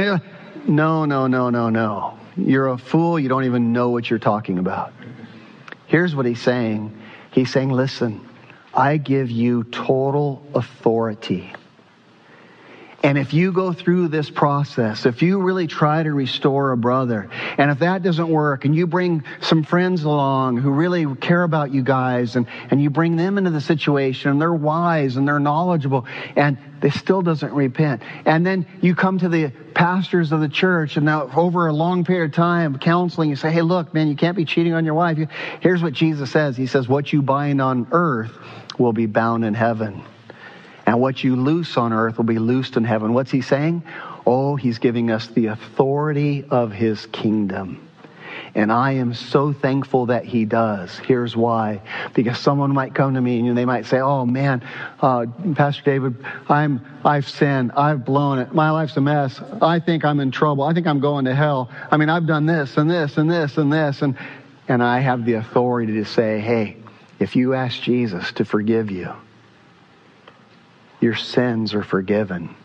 No, 0.67 1.05
no, 1.05 1.27
no, 1.27 1.49
no, 1.49 1.69
no. 1.69 2.17
You're 2.37 2.69
a 2.69 2.77
fool. 2.77 3.19
You 3.19 3.27
don't 3.29 3.43
even 3.43 3.73
know 3.73 3.89
what 3.89 4.09
you're 4.09 4.19
talking 4.19 4.59
about. 4.59 4.93
Here's 5.87 6.15
what 6.15 6.25
he's 6.25 6.41
saying. 6.41 6.97
He's 7.31 7.51
saying, 7.51 7.69
listen, 7.69 8.27
I 8.73 8.97
give 8.97 9.29
you 9.29 9.63
total 9.65 10.41
authority 10.53 11.51
And 13.01 13.17
if 13.17 13.33
you 13.33 13.53
go 13.53 13.71
through 13.71 14.09
this 14.09 14.29
process, 14.29 15.05
if 15.05 15.21
you 15.21 15.41
really 15.41 15.67
try 15.67 16.03
to 16.03 16.11
restore 16.11 16.71
a 16.71 16.77
brother, 16.77 17.29
and 17.57 17.71
if 17.71 17.79
that 17.79 18.03
doesn't 18.03 18.27
work, 18.27 18.65
and 18.65 18.75
you 18.75 18.87
bring 18.87 19.23
some 19.39 19.63
friends 19.63 20.03
along 20.03 20.57
who 20.57 20.69
really 20.69 21.15
care 21.15 21.43
about 21.43 21.73
you 21.73 21.81
guys, 21.81 22.35
and, 22.35 22.45
and 22.69 22.83
you 22.83 22.89
bring 22.89 23.15
them 23.15 23.37
into 23.37 23.51
the 23.51 23.61
situation, 23.61 24.31
and 24.31 24.41
they're 24.41 24.53
wise 24.53 25.15
and 25.15 25.25
they're 25.25 25.39
knowledgeable, 25.39 26.05
and 26.35 26.57
they 26.81 26.89
still 26.89 27.21
doesn't 27.21 27.53
repent. 27.53 28.01
And 28.25 28.45
then 28.45 28.65
you 28.81 28.95
come 28.95 29.17
to 29.19 29.29
the 29.29 29.53
pastors 29.73 30.33
of 30.33 30.41
the 30.41 30.49
church, 30.49 30.97
and 30.97 31.05
now 31.05 31.31
over 31.33 31.67
a 31.67 31.73
long 31.73 32.03
period 32.03 32.31
of 32.31 32.35
time, 32.35 32.79
counseling, 32.79 33.29
you 33.29 33.37
say, 33.37 33.49
hey, 33.49 33.61
look, 33.61 33.93
man, 33.93 34.09
you 34.09 34.15
can't 34.17 34.35
be 34.35 34.43
cheating 34.43 34.73
on 34.73 34.83
your 34.83 34.93
wife. 34.93 35.17
Here's 35.61 35.81
what 35.81 35.93
Jesus 35.93 36.31
says. 36.31 36.57
He 36.57 36.67
says, 36.67 36.89
what 36.89 37.13
you 37.13 37.21
bind 37.21 37.61
on 37.61 37.87
earth 37.93 38.37
will 38.77 38.93
be 38.93 39.05
bound 39.05 39.45
in 39.45 39.53
heaven. 39.53 40.03
And 40.89 40.99
what 40.99 41.23
you 41.23 41.35
loose 41.35 41.77
on 41.77 41.93
earth 41.93 42.17
will 42.17 42.25
be 42.25 42.39
loosed 42.39 42.75
in 42.75 42.83
heaven. 42.83 43.13
What's 43.13 43.29
he 43.29 43.41
saying? 43.41 43.83
Oh, 44.25 44.55
he's 44.55 44.79
giving 44.79 45.11
us 45.11 45.27
the 45.27 45.45
authority 45.45 46.45
of 46.49 46.71
his 46.71 47.05
kingdom. 47.05 47.87
And 48.55 48.71
I 48.71 48.93
am 48.93 49.13
so 49.13 49.53
thankful 49.53 50.07
that 50.07 50.25
he 50.25 50.45
does. 50.45 50.97
Here's 50.97 51.37
why. 51.37 51.83
Because 52.15 52.39
someone 52.39 52.73
might 52.73 52.95
come 52.95 53.13
to 53.13 53.21
me 53.21 53.47
and 53.47 53.55
they 53.55 53.65
might 53.65 53.85
say, 53.85 53.99
Oh 53.99 54.25
man, 54.25 54.67
uh, 54.99 55.27
Pastor 55.53 55.83
David, 55.83 56.25
I'm, 56.49 56.83
I've 57.05 57.29
sinned. 57.29 57.73
I've 57.73 58.03
blown 58.03 58.39
it. 58.39 58.51
My 58.55 58.71
life's 58.71 58.97
a 58.97 59.01
mess. 59.01 59.39
I 59.61 59.79
think 59.79 60.03
I'm 60.03 60.19
in 60.19 60.31
trouble. 60.31 60.63
I 60.63 60.73
think 60.73 60.87
I'm 60.87 60.99
going 60.99 61.25
to 61.25 61.35
hell. 61.35 61.69
I 61.91 61.97
mean, 61.97 62.09
I've 62.09 62.25
done 62.25 62.47
this 62.47 62.77
and 62.77 62.89
this 62.89 63.15
and 63.19 63.29
this 63.29 63.59
and 63.59 63.71
this. 63.71 64.01
And, 64.01 64.17
and 64.67 64.81
I 64.81 65.01
have 65.01 65.23
the 65.23 65.33
authority 65.33 65.93
to 65.93 66.05
say, 66.05 66.39
Hey, 66.39 66.77
if 67.19 67.35
you 67.35 67.53
ask 67.53 67.79
Jesus 67.79 68.31
to 68.31 68.43
forgive 68.43 68.89
you, 68.89 69.13
your 70.99 71.15
sins 71.15 71.73
are 71.73 71.83
forgiven. 71.83 72.55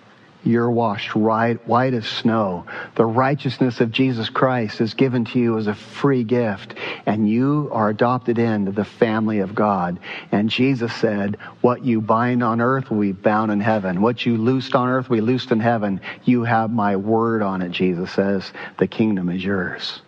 You're 0.44 0.70
washed 0.70 1.14
right, 1.14 1.56
white 1.66 1.94
as 1.94 2.06
snow. 2.06 2.66
The 2.96 3.06
righteousness 3.06 3.80
of 3.80 3.90
Jesus 3.90 4.28
Christ 4.28 4.82
is 4.82 4.92
given 4.92 5.24
to 5.26 5.38
you 5.38 5.56
as 5.56 5.66
a 5.68 5.74
free 5.74 6.22
gift, 6.22 6.74
and 7.06 7.26
you 7.26 7.70
are 7.72 7.88
adopted 7.88 8.38
into 8.38 8.70
the 8.70 8.84
family 8.84 9.38
of 9.38 9.54
God. 9.54 9.98
And 10.30 10.50
Jesus 10.50 10.94
said, 10.94 11.38
What 11.62 11.82
you 11.82 12.02
bind 12.02 12.42
on 12.42 12.60
earth 12.60 12.90
will 12.90 13.00
be 13.00 13.12
bound 13.12 13.52
in 13.52 13.60
heaven. 13.60 14.02
What 14.02 14.26
you 14.26 14.36
loosed 14.36 14.74
on 14.74 14.90
earth 14.90 15.08
will 15.08 15.16
be 15.16 15.22
loosed 15.22 15.50
in 15.50 15.60
heaven. 15.60 16.02
You 16.24 16.44
have 16.44 16.70
my 16.70 16.96
word 16.96 17.40
on 17.40 17.62
it, 17.62 17.70
Jesus 17.70 18.12
says. 18.12 18.52
The 18.76 18.86
kingdom 18.86 19.30
is 19.30 19.42
yours. 19.42 20.02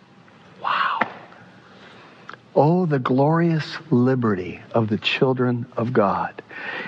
Oh, 2.59 2.87
the 2.87 2.97
glorious 2.97 3.77
liberty 3.91 4.59
of 4.71 4.89
the 4.89 4.97
children 4.97 5.67
of 5.77 5.93
God. 5.93 6.41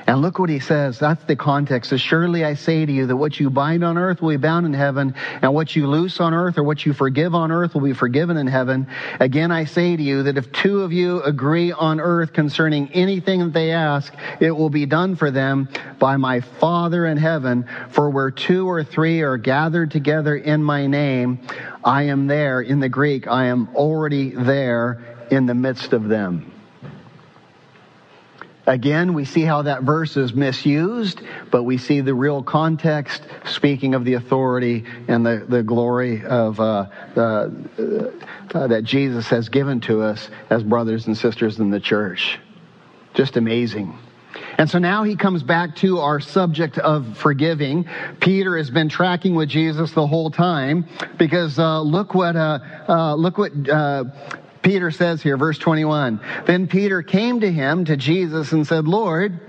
And 0.07 0.19
look 0.19 0.39
what 0.39 0.49
he 0.49 0.57
says. 0.57 0.97
That's 0.97 1.23
the 1.25 1.35
context. 1.35 1.95
Surely 1.99 2.43
I 2.43 2.55
say 2.55 2.87
to 2.87 2.91
you 2.91 3.05
that 3.05 3.15
what 3.15 3.39
you 3.39 3.51
bind 3.51 3.83
on 3.83 3.95
earth 3.95 4.19
will 4.19 4.31
be 4.31 4.37
bound 4.37 4.65
in 4.65 4.73
heaven, 4.73 5.13
and 5.43 5.53
what 5.53 5.75
you 5.75 5.85
loose 5.85 6.19
on 6.19 6.33
earth 6.33 6.57
or 6.57 6.63
what 6.63 6.87
you 6.87 6.93
forgive 6.93 7.35
on 7.35 7.51
earth 7.51 7.75
will 7.75 7.81
be 7.81 7.93
forgiven 7.93 8.35
in 8.37 8.47
heaven. 8.47 8.87
Again, 9.19 9.51
I 9.51 9.65
say 9.65 9.95
to 9.95 10.01
you 10.01 10.23
that 10.23 10.39
if 10.39 10.51
two 10.51 10.81
of 10.81 10.91
you 10.91 11.21
agree 11.21 11.71
on 11.71 11.99
earth 11.99 12.33
concerning 12.33 12.91
anything 12.93 13.41
that 13.41 13.53
they 13.53 13.69
ask, 13.69 14.11
it 14.39 14.49
will 14.49 14.71
be 14.71 14.87
done 14.87 15.15
for 15.15 15.29
them 15.29 15.69
by 15.99 16.17
my 16.17 16.39
Father 16.39 17.05
in 17.05 17.17
heaven. 17.17 17.67
For 17.91 18.09
where 18.09 18.31
two 18.31 18.67
or 18.67 18.83
three 18.83 19.21
are 19.21 19.37
gathered 19.37 19.91
together 19.91 20.35
in 20.35 20.63
my 20.63 20.87
name, 20.87 21.41
I 21.83 22.03
am 22.03 22.25
there. 22.25 22.59
In 22.59 22.79
the 22.79 22.89
Greek, 22.89 23.27
I 23.27 23.45
am 23.45 23.69
already 23.75 24.31
there 24.31 25.08
in 25.31 25.45
the 25.45 25.55
midst 25.55 25.93
of 25.93 26.07
them. 26.07 26.51
Again, 28.69 29.15
we 29.15 29.25
see 29.25 29.41
how 29.41 29.63
that 29.63 29.81
verse 29.81 30.15
is 30.15 30.31
misused, 30.35 31.21
but 31.49 31.63
we 31.63 31.79
see 31.79 32.01
the 32.01 32.13
real 32.13 32.43
context 32.43 33.23
speaking 33.45 33.95
of 33.95 34.05
the 34.05 34.13
authority 34.13 34.85
and 35.07 35.25
the, 35.25 35.43
the 35.47 35.63
glory 35.63 36.23
of 36.23 36.59
uh, 36.59 36.85
uh, 37.17 37.49
uh, 38.53 38.67
that 38.67 38.83
Jesus 38.83 39.27
has 39.29 39.49
given 39.49 39.81
to 39.81 40.03
us 40.03 40.29
as 40.51 40.61
brothers 40.61 41.07
and 41.07 41.17
sisters 41.17 41.57
in 41.57 41.71
the 41.71 41.79
church. 41.79 42.37
Just 43.15 43.37
amazing. 43.37 43.97
And 44.59 44.69
so 44.69 44.77
now 44.77 45.03
he 45.03 45.15
comes 45.15 45.41
back 45.41 45.75
to 45.77 45.99
our 45.99 46.19
subject 46.19 46.77
of 46.77 47.17
forgiving. 47.17 47.87
Peter 48.19 48.55
has 48.55 48.69
been 48.69 48.89
tracking 48.89 49.33
with 49.33 49.49
Jesus 49.49 49.93
the 49.93 50.05
whole 50.05 50.29
time 50.29 50.85
because 51.17 51.57
uh, 51.57 51.81
look 51.81 52.13
what 52.13 52.35
uh, 52.35 52.59
uh, 52.87 53.15
look 53.15 53.39
what 53.39 53.51
Peter 54.61 54.91
says 54.91 55.21
here, 55.21 55.37
verse 55.37 55.57
21. 55.57 56.19
Then 56.45 56.67
Peter 56.67 57.01
came 57.01 57.39
to 57.39 57.51
him, 57.51 57.85
to 57.85 57.95
Jesus, 57.95 58.51
and 58.51 58.65
said, 58.67 58.87
Lord, 58.87 59.39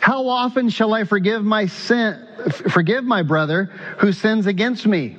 how 0.00 0.28
often 0.28 0.68
shall 0.68 0.94
I 0.94 1.04
forgive 1.04 1.44
my 1.44 1.66
sin, 1.66 2.26
forgive 2.70 3.04
my 3.04 3.22
brother 3.22 3.64
who 3.98 4.12
sins 4.12 4.46
against 4.46 4.86
me? 4.86 5.16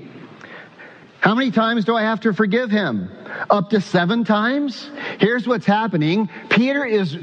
How 1.21 1.35
many 1.35 1.51
times 1.51 1.85
do 1.85 1.95
I 1.95 2.01
have 2.01 2.21
to 2.21 2.33
forgive 2.33 2.71
him? 2.71 3.11
Up 3.47 3.69
to 3.69 3.79
seven 3.79 4.23
times? 4.23 4.89
Here's 5.19 5.45
what's 5.45 5.67
happening. 5.67 6.27
Peter 6.49 6.83
is 6.83 7.15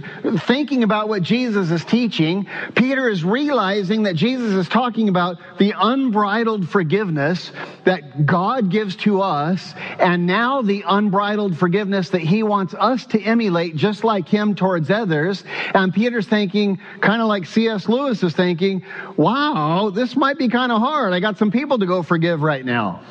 thinking 0.47 0.85
about 0.85 1.09
what 1.09 1.23
Jesus 1.23 1.73
is 1.73 1.85
teaching. 1.85 2.47
Peter 2.77 3.09
is 3.09 3.25
realizing 3.25 4.05
that 4.05 4.15
Jesus 4.15 4.53
is 4.53 4.69
talking 4.69 5.09
about 5.09 5.39
the 5.59 5.75
unbridled 5.77 6.69
forgiveness 6.69 7.51
that 7.87 8.25
God 8.25 8.71
gives 8.71 8.95
to 8.97 9.21
us, 9.21 9.75
and 9.99 10.29
now 10.29 10.63
the 10.63 10.85
unbridled 10.87 11.59
forgiveness 11.59 12.11
that 12.11 12.21
he 12.21 12.45
wants 12.45 12.75
us 12.75 13.05
to 13.07 13.21
emulate 13.21 13.75
just 13.75 14.05
like 14.05 14.29
him 14.29 14.55
towards 14.55 14.91
others. 14.91 15.43
And 15.75 15.93
Peter's 15.93 16.29
thinking, 16.29 16.79
kind 17.01 17.21
of 17.21 17.27
like 17.27 17.47
C.S. 17.47 17.89
Lewis 17.89 18.23
is 18.23 18.33
thinking, 18.33 18.85
wow, 19.17 19.91
this 19.93 20.15
might 20.15 20.39
be 20.39 20.49
kind 20.49 20.71
of 20.71 20.79
hard. 20.79 21.13
I 21.13 21.19
got 21.19 21.37
some 21.37 21.51
people 21.51 21.81
to 21.81 21.87
go 21.87 22.05
forgive 22.05 22.43
right 22.43 22.65
now. 22.65 23.03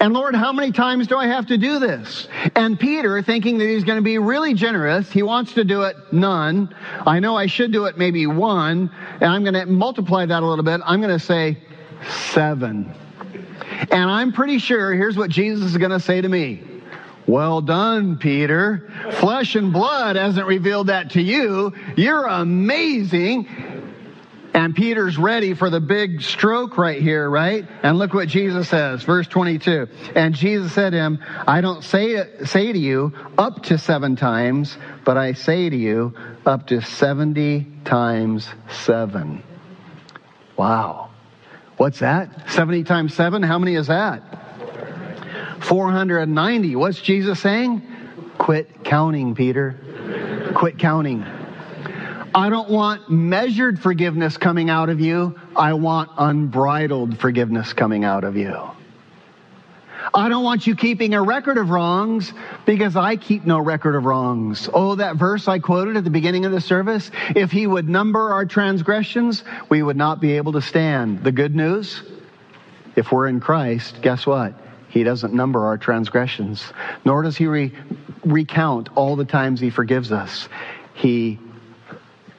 And 0.00 0.12
Lord, 0.12 0.34
how 0.34 0.52
many 0.52 0.72
times 0.72 1.06
do 1.06 1.16
I 1.16 1.26
have 1.26 1.46
to 1.46 1.58
do 1.58 1.78
this? 1.78 2.28
And 2.54 2.78
Peter, 2.78 3.22
thinking 3.22 3.58
that 3.58 3.68
he's 3.68 3.84
going 3.84 3.98
to 3.98 4.04
be 4.04 4.18
really 4.18 4.54
generous, 4.54 5.10
he 5.10 5.22
wants 5.22 5.52
to 5.54 5.64
do 5.64 5.82
it 5.82 5.96
none. 6.12 6.74
I 7.06 7.20
know 7.20 7.36
I 7.36 7.46
should 7.46 7.72
do 7.72 7.86
it 7.86 7.96
maybe 7.96 8.26
one, 8.26 8.90
and 9.20 9.24
I'm 9.24 9.42
going 9.42 9.54
to 9.54 9.66
multiply 9.66 10.26
that 10.26 10.42
a 10.42 10.46
little 10.46 10.64
bit. 10.64 10.80
I'm 10.84 11.00
going 11.00 11.16
to 11.16 11.24
say 11.24 11.58
seven. 12.32 12.92
And 13.90 14.10
I'm 14.10 14.32
pretty 14.32 14.58
sure 14.58 14.92
here's 14.94 15.16
what 15.16 15.30
Jesus 15.30 15.70
is 15.70 15.76
going 15.76 15.90
to 15.90 16.00
say 16.00 16.20
to 16.20 16.28
me. 16.28 16.62
Well 17.26 17.60
done, 17.60 18.18
Peter. 18.18 18.88
Flesh 19.14 19.56
and 19.56 19.72
blood 19.72 20.14
hasn't 20.14 20.46
revealed 20.46 20.86
that 20.86 21.10
to 21.10 21.22
you. 21.22 21.74
You're 21.96 22.26
amazing. 22.26 23.48
And 24.66 24.74
Peter's 24.74 25.16
ready 25.16 25.54
for 25.54 25.70
the 25.70 25.78
big 25.78 26.20
stroke 26.22 26.76
right 26.76 27.00
here, 27.00 27.30
right? 27.30 27.64
And 27.84 27.98
look 27.98 28.12
what 28.12 28.26
Jesus 28.26 28.68
says, 28.68 29.04
verse 29.04 29.28
22. 29.28 29.86
And 30.16 30.34
Jesus 30.34 30.72
said 30.72 30.90
to 30.90 30.96
him, 30.96 31.22
I 31.46 31.60
don't 31.60 31.84
say, 31.84 32.44
say 32.44 32.72
to 32.72 32.78
you 32.78 33.12
up 33.38 33.62
to 33.66 33.78
seven 33.78 34.16
times, 34.16 34.76
but 35.04 35.16
I 35.16 35.34
say 35.34 35.70
to 35.70 35.76
you 35.76 36.14
up 36.44 36.66
to 36.66 36.80
70 36.80 37.64
times 37.84 38.48
seven. 38.68 39.44
Wow. 40.56 41.10
What's 41.76 42.00
that? 42.00 42.50
70 42.50 42.82
times 42.82 43.14
seven? 43.14 43.44
How 43.44 43.60
many 43.60 43.76
is 43.76 43.86
that? 43.86 44.20
490. 45.60 46.74
What's 46.74 47.00
Jesus 47.00 47.38
saying? 47.38 47.86
Quit 48.36 48.82
counting, 48.82 49.36
Peter. 49.36 50.50
Quit 50.56 50.76
counting. 50.76 51.24
I 52.36 52.50
don't 52.50 52.68
want 52.68 53.10
measured 53.10 53.80
forgiveness 53.80 54.36
coming 54.36 54.68
out 54.68 54.90
of 54.90 55.00
you. 55.00 55.40
I 55.56 55.72
want 55.72 56.10
unbridled 56.18 57.18
forgiveness 57.18 57.72
coming 57.72 58.04
out 58.04 58.24
of 58.24 58.36
you. 58.36 58.54
I 60.12 60.28
don't 60.28 60.44
want 60.44 60.66
you 60.66 60.76
keeping 60.76 61.14
a 61.14 61.22
record 61.22 61.56
of 61.56 61.70
wrongs 61.70 62.34
because 62.66 62.94
I 62.94 63.16
keep 63.16 63.46
no 63.46 63.58
record 63.58 63.94
of 63.94 64.04
wrongs. 64.04 64.68
Oh, 64.70 64.96
that 64.96 65.16
verse 65.16 65.48
I 65.48 65.60
quoted 65.60 65.96
at 65.96 66.04
the 66.04 66.10
beginning 66.10 66.44
of 66.44 66.52
the 66.52 66.60
service. 66.60 67.10
If 67.34 67.50
he 67.50 67.66
would 67.66 67.88
number 67.88 68.34
our 68.34 68.44
transgressions, 68.44 69.42
we 69.70 69.82
would 69.82 69.96
not 69.96 70.20
be 70.20 70.32
able 70.36 70.52
to 70.52 70.60
stand. 70.60 71.24
The 71.24 71.32
good 71.32 71.56
news, 71.56 72.02
if 72.96 73.12
we're 73.12 73.28
in 73.28 73.40
Christ, 73.40 74.02
guess 74.02 74.26
what? 74.26 74.52
He 74.90 75.04
doesn't 75.04 75.32
number 75.32 75.64
our 75.64 75.78
transgressions, 75.78 76.62
nor 77.02 77.22
does 77.22 77.38
he 77.38 77.46
re- 77.46 77.72
recount 78.26 78.90
all 78.94 79.16
the 79.16 79.24
times 79.24 79.58
he 79.58 79.70
forgives 79.70 80.12
us. 80.12 80.50
He 80.92 81.38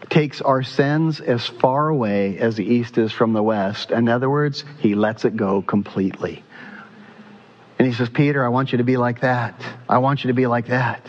takes 0.09 0.41
our 0.41 0.63
sins 0.63 1.19
as 1.19 1.45
far 1.45 1.89
away 1.89 2.37
as 2.37 2.55
the 2.55 2.65
east 2.65 2.97
is 2.97 3.11
from 3.11 3.33
the 3.33 3.43
west. 3.43 3.91
In 3.91 4.07
other 4.07 4.29
words, 4.29 4.63
he 4.79 4.95
lets 4.95 5.25
it 5.25 5.35
go 5.35 5.61
completely. 5.61 6.43
And 7.79 7.87
he 7.87 7.93
says, 7.93 8.09
Peter, 8.09 8.43
I 8.43 8.49
want 8.49 8.71
you 8.71 8.79
to 8.79 8.83
be 8.83 8.97
like 8.97 9.21
that. 9.21 9.61
I 9.87 9.99
want 9.99 10.23
you 10.23 10.29
to 10.29 10.33
be 10.33 10.47
like 10.47 10.67
that. 10.67 11.05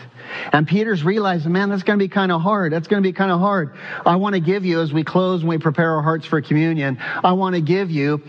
And 0.53 0.67
Peter's 0.67 1.03
realizing, 1.03 1.51
man, 1.51 1.69
that's 1.69 1.83
going 1.83 1.97
to 1.97 2.03
be 2.03 2.09
kind 2.09 2.31
of 2.31 2.41
hard. 2.41 2.71
That's 2.71 2.87
going 2.87 3.01
to 3.01 3.07
be 3.07 3.13
kind 3.13 3.31
of 3.31 3.39
hard. 3.39 3.75
I 4.05 4.17
want 4.17 4.35
to 4.35 4.39
give 4.39 4.65
you, 4.65 4.79
as 4.81 4.93
we 4.93 5.03
close 5.03 5.41
and 5.41 5.49
we 5.49 5.57
prepare 5.57 5.95
our 5.95 6.03
hearts 6.03 6.27
for 6.27 6.39
communion, 6.41 6.99
I 7.01 7.33
want 7.33 7.55
to 7.55 7.61
give 7.61 7.89
you 7.89 8.21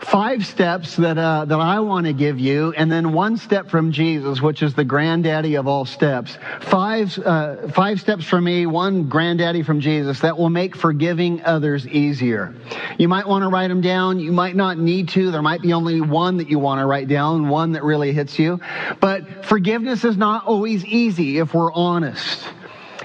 five 0.00 0.46
steps 0.46 0.96
that, 0.96 1.18
uh, 1.18 1.44
that 1.44 1.58
I 1.58 1.80
want 1.80 2.06
to 2.06 2.12
give 2.12 2.38
you, 2.38 2.72
and 2.72 2.90
then 2.90 3.12
one 3.12 3.36
step 3.36 3.68
from 3.68 3.92
Jesus, 3.92 4.40
which 4.40 4.62
is 4.62 4.74
the 4.74 4.84
granddaddy 4.84 5.56
of 5.56 5.66
all 5.66 5.84
steps. 5.84 6.36
Five, 6.60 7.16
uh, 7.18 7.68
five 7.68 8.00
steps 8.00 8.24
from 8.24 8.44
me, 8.44 8.66
one 8.66 9.08
granddaddy 9.08 9.62
from 9.62 9.80
Jesus 9.80 10.20
that 10.20 10.36
will 10.38 10.50
make 10.50 10.74
forgiving 10.74 11.42
others 11.44 11.86
easier. 11.86 12.54
You 12.98 13.08
might 13.08 13.26
want 13.28 13.42
to 13.42 13.48
write 13.48 13.68
them 13.68 13.80
down. 13.80 14.20
You 14.20 14.32
might 14.32 14.56
not 14.56 14.78
need 14.78 15.10
to. 15.10 15.30
There 15.30 15.42
might 15.42 15.62
be 15.62 15.72
only 15.72 16.00
one 16.00 16.38
that 16.38 16.48
you 16.48 16.58
want 16.58 16.80
to 16.80 16.86
write 16.86 17.08
down, 17.08 17.48
one 17.48 17.72
that 17.72 17.84
really 17.84 18.12
hits 18.12 18.38
you. 18.38 18.60
But 19.00 19.44
forgiveness 19.44 20.04
is 20.04 20.16
not 20.16 20.46
always 20.46 20.84
easy 20.84 21.38
if 21.38 21.54
we're 21.54 21.72
honest. 21.72 22.44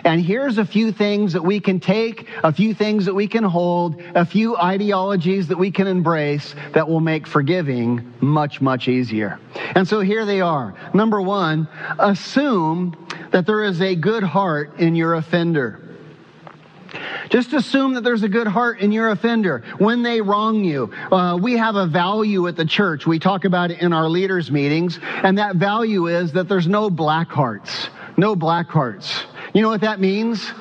And 0.06 0.22
here's 0.22 0.60
a 0.60 0.66
few 0.66 0.92
things 0.92 1.34
that 1.34 1.42
we 1.42 1.60
can 1.60 1.80
take, 1.80 2.30
a 2.44 2.54
few 2.54 2.76
things 2.76 3.06
that 3.06 3.16
we 3.16 3.28
can 3.28 3.44
hold, 3.44 4.00
a 4.14 4.24
few 4.24 4.56
ideologies 4.56 5.48
that 5.48 5.58
we 5.58 5.72
can 5.72 5.88
embrace 5.88 6.54
that 6.74 6.88
will 6.88 7.00
make 7.00 7.26
forgiving 7.26 8.14
much, 8.22 8.62
much 8.62 8.88
easier. 8.88 9.40
And 9.74 9.88
so 9.88 10.02
here 10.02 10.24
they 10.24 10.42
are. 10.42 10.76
Number 10.94 11.20
one, 11.24 11.68
assume 11.98 12.96
that 13.32 13.48
there 13.48 13.64
is 13.64 13.82
a 13.82 13.96
good 13.96 14.22
heart 14.22 14.80
in 14.80 14.96
your 14.96 15.16
offender. 15.16 15.82
Just 17.30 17.54
assume 17.54 17.96
that 17.96 18.04
there's 18.04 18.22
a 18.22 18.30
good 18.30 18.48
heart 18.48 18.80
in 18.80 18.92
your 18.92 19.10
offender 19.10 19.64
when 19.80 20.04
they 20.04 20.22
wrong 20.22 20.64
you. 20.64 20.94
Uh, 21.12 21.38
we 21.42 21.58
have 21.58 21.76
a 21.76 21.88
value 21.88 22.48
at 22.48 22.56
the 22.56 22.66
church. 22.66 23.08
We 23.08 23.18
talk 23.18 23.44
about 23.44 23.72
it 23.72 23.82
in 23.82 23.92
our 23.92 24.08
leaders' 24.08 24.52
meetings, 24.52 25.00
and 25.02 25.40
that 25.40 25.56
value 25.56 26.06
is 26.08 26.32
that 26.34 26.48
there's 26.48 26.68
no 26.68 26.92
black 26.92 27.30
hearts. 27.30 27.90
No 28.18 28.36
black 28.36 28.70
hearts. 28.70 29.26
You 29.56 29.62
know 29.62 29.70
what 29.70 29.82
that 29.82 30.02
means? 30.02 30.52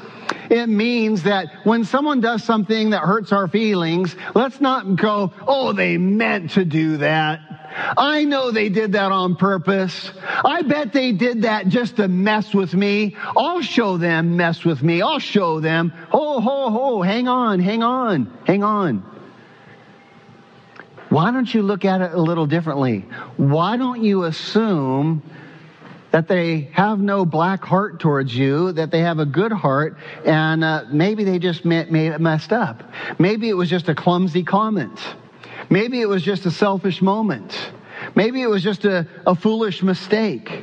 It 0.48 0.68
means 0.68 1.24
that 1.24 1.48
when 1.64 1.84
someone 1.84 2.20
does 2.20 2.44
something 2.44 2.90
that 2.90 3.00
hurts 3.00 3.32
our 3.32 3.48
feelings, 3.48 4.14
let's 4.36 4.60
not 4.60 4.94
go, 4.94 5.32
oh, 5.48 5.72
they 5.72 5.98
meant 5.98 6.52
to 6.52 6.64
do 6.64 6.98
that. 6.98 7.40
I 7.98 8.22
know 8.22 8.52
they 8.52 8.68
did 8.68 8.92
that 8.92 9.10
on 9.10 9.34
purpose. 9.34 10.12
I 10.44 10.62
bet 10.62 10.92
they 10.92 11.10
did 11.10 11.42
that 11.42 11.66
just 11.66 11.96
to 11.96 12.06
mess 12.06 12.54
with 12.54 12.72
me. 12.72 13.16
I'll 13.36 13.62
show 13.62 13.96
them 13.96 14.36
mess 14.36 14.64
with 14.64 14.80
me. 14.80 15.02
I'll 15.02 15.18
show 15.18 15.58
them. 15.58 15.92
Ho, 16.10 16.38
ho, 16.40 16.70
ho, 16.70 17.02
hang 17.02 17.26
on, 17.26 17.58
hang 17.58 17.82
on, 17.82 18.32
hang 18.46 18.62
on. 18.62 18.98
Why 21.08 21.32
don't 21.32 21.52
you 21.52 21.62
look 21.62 21.84
at 21.84 22.00
it 22.00 22.12
a 22.12 22.20
little 22.20 22.46
differently? 22.46 23.00
Why 23.38 23.76
don't 23.76 24.04
you 24.04 24.22
assume 24.22 25.20
that 26.14 26.28
they 26.28 26.68
have 26.70 27.00
no 27.00 27.26
black 27.26 27.64
heart 27.64 27.98
towards 27.98 28.32
you, 28.32 28.70
that 28.70 28.92
they 28.92 29.00
have 29.00 29.18
a 29.18 29.26
good 29.26 29.50
heart, 29.50 29.96
and 30.24 30.62
uh, 30.62 30.84
maybe 30.92 31.24
they 31.24 31.40
just 31.40 31.64
may, 31.64 31.84
may 31.86 32.16
messed 32.18 32.52
up. 32.52 32.84
Maybe 33.18 33.48
it 33.48 33.54
was 33.54 33.68
just 33.68 33.88
a 33.88 33.96
clumsy 33.96 34.44
comment. 34.44 34.96
Maybe 35.70 36.00
it 36.00 36.08
was 36.08 36.22
just 36.22 36.46
a 36.46 36.52
selfish 36.52 37.02
moment. 37.02 37.72
Maybe 38.14 38.42
it 38.42 38.46
was 38.46 38.62
just 38.62 38.84
a, 38.84 39.08
a 39.26 39.34
foolish 39.34 39.82
mistake. 39.82 40.62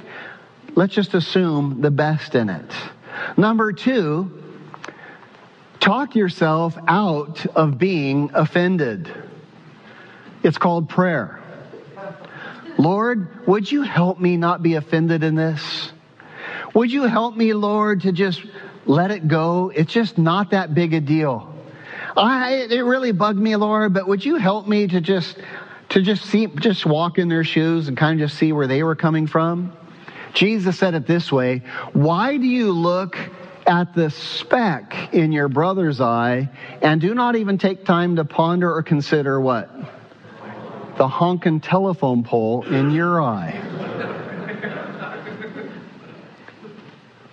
Let's 0.75 0.93
just 0.93 1.15
assume 1.15 1.81
the 1.81 1.91
best 1.91 2.33
in 2.33 2.47
it. 2.47 2.73
Number 3.35 3.73
two, 3.73 4.31
talk 5.81 6.15
yourself 6.15 6.77
out 6.87 7.45
of 7.57 7.77
being 7.77 8.31
offended. 8.33 9.13
It's 10.43 10.57
called 10.57 10.87
prayer. 10.87 11.40
Lord, 12.77 13.47
would 13.47 13.71
you 13.71 13.83
help 13.83 14.19
me 14.19 14.37
not 14.37 14.63
be 14.63 14.75
offended 14.75 15.23
in 15.23 15.35
this? 15.35 15.91
Would 16.73 16.91
you 16.91 17.03
help 17.03 17.35
me, 17.35 17.53
Lord, 17.53 18.01
to 18.01 18.11
just 18.11 18.43
let 18.85 19.11
it 19.11 19.27
go? 19.27 19.71
It's 19.75 19.91
just 19.91 20.17
not 20.17 20.51
that 20.51 20.73
big 20.73 20.93
a 20.93 21.01
deal. 21.01 21.53
I, 22.15 22.67
it 22.69 22.81
really 22.81 23.11
bugged 23.11 23.39
me, 23.39 23.55
Lord, 23.55 23.93
but 23.93 24.07
would 24.07 24.23
you 24.23 24.35
help 24.35 24.67
me 24.67 24.87
to 24.87 25.01
just, 25.01 25.37
to 25.89 26.01
just 26.01 26.25
see, 26.25 26.47
just 26.47 26.85
walk 26.85 27.17
in 27.17 27.29
their 27.29 27.43
shoes 27.43 27.87
and 27.87 27.97
kind 27.97 28.19
of 28.19 28.27
just 28.27 28.39
see 28.39 28.51
where 28.51 28.67
they 28.67 28.83
were 28.83 28.95
coming 28.95 29.27
from? 29.27 29.75
Jesus 30.33 30.77
said 30.77 30.93
it 30.93 31.07
this 31.07 31.31
way, 31.31 31.59
why 31.93 32.37
do 32.37 32.45
you 32.45 32.71
look 32.71 33.17
at 33.67 33.93
the 33.93 34.09
speck 34.09 35.13
in 35.13 35.31
your 35.31 35.47
brother's 35.47 36.01
eye 36.01 36.49
and 36.81 36.99
do 36.99 37.13
not 37.13 37.35
even 37.35 37.57
take 37.57 37.85
time 37.85 38.15
to 38.15 38.25
ponder 38.25 38.73
or 38.73 38.81
consider 38.81 39.39
what? 39.39 39.69
The 41.01 41.07
honking 41.07 41.59
telephone 41.59 42.23
pole 42.23 42.63
in 42.67 42.91
your 42.91 43.19
eye. 43.19 43.59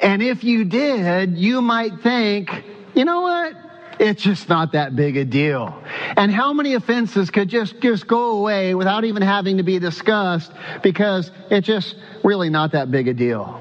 And 0.00 0.22
if 0.22 0.42
you 0.42 0.64
did, 0.64 1.36
you 1.36 1.60
might 1.60 2.00
think, 2.00 2.64
you 2.94 3.04
know 3.04 3.20
what? 3.20 3.54
It's 4.00 4.22
just 4.22 4.48
not 4.48 4.72
that 4.72 4.96
big 4.96 5.18
a 5.18 5.26
deal. 5.26 5.82
And 6.16 6.32
how 6.32 6.54
many 6.54 6.72
offenses 6.72 7.28
could 7.28 7.50
just, 7.50 7.78
just 7.82 8.06
go 8.06 8.38
away 8.38 8.74
without 8.74 9.04
even 9.04 9.20
having 9.20 9.58
to 9.58 9.62
be 9.62 9.78
discussed 9.78 10.50
because 10.82 11.30
it's 11.50 11.66
just 11.66 11.94
really 12.24 12.48
not 12.48 12.72
that 12.72 12.90
big 12.90 13.06
a 13.06 13.12
deal. 13.12 13.60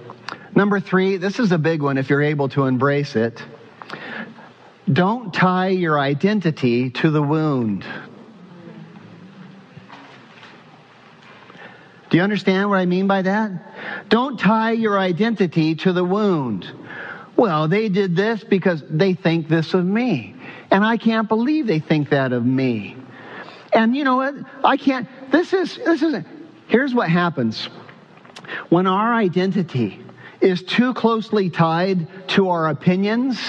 Number 0.56 0.80
three, 0.80 1.18
this 1.18 1.38
is 1.38 1.52
a 1.52 1.58
big 1.58 1.82
one 1.82 1.98
if 1.98 2.10
you're 2.10 2.24
able 2.24 2.48
to 2.48 2.64
embrace 2.64 3.18
it. 3.18 3.44
Don't 4.90 5.34
tie 5.34 5.68
your 5.68 6.00
identity 6.00 6.92
to 6.92 7.12
the 7.12 7.22
wound. 7.22 7.84
You 12.18 12.24
understand 12.24 12.72
what 12.72 12.80
I 12.80 12.88
mean 12.88 13.06
by 13.06 13.22
that? 13.22 14.10
Don't 14.10 14.40
tie 14.40 14.72
your 14.72 14.98
identity 14.98 15.76
to 15.76 15.94
the 15.94 16.04
wound. 16.04 16.68
Well, 17.36 17.68
they 17.68 17.90
did 17.90 18.16
this 18.16 18.44
because 18.44 18.84
they 18.90 19.14
think 19.14 19.48
this 19.48 19.76
of 19.76 19.86
me. 19.86 20.34
And 20.72 20.84
I 20.84 20.98
can't 20.98 21.30
believe 21.30 21.68
they 21.68 21.78
think 21.78 22.10
that 22.10 22.34
of 22.34 22.44
me. 22.44 22.98
And 23.72 23.96
you 23.96 24.04
know 24.04 24.16
what? 24.16 24.34
I 24.64 24.78
can't, 24.78 25.08
this 25.32 25.54
is, 25.54 25.76
this 25.76 26.02
is, 26.02 26.24
here's 26.68 26.92
what 26.92 27.08
happens. 27.08 27.66
When 28.70 28.88
our 28.88 29.14
identity 29.14 30.04
is 30.42 30.64
too 30.64 30.96
closely 30.96 31.52
tied 31.52 32.08
to 32.30 32.50
our 32.50 32.70
opinions, 32.70 33.40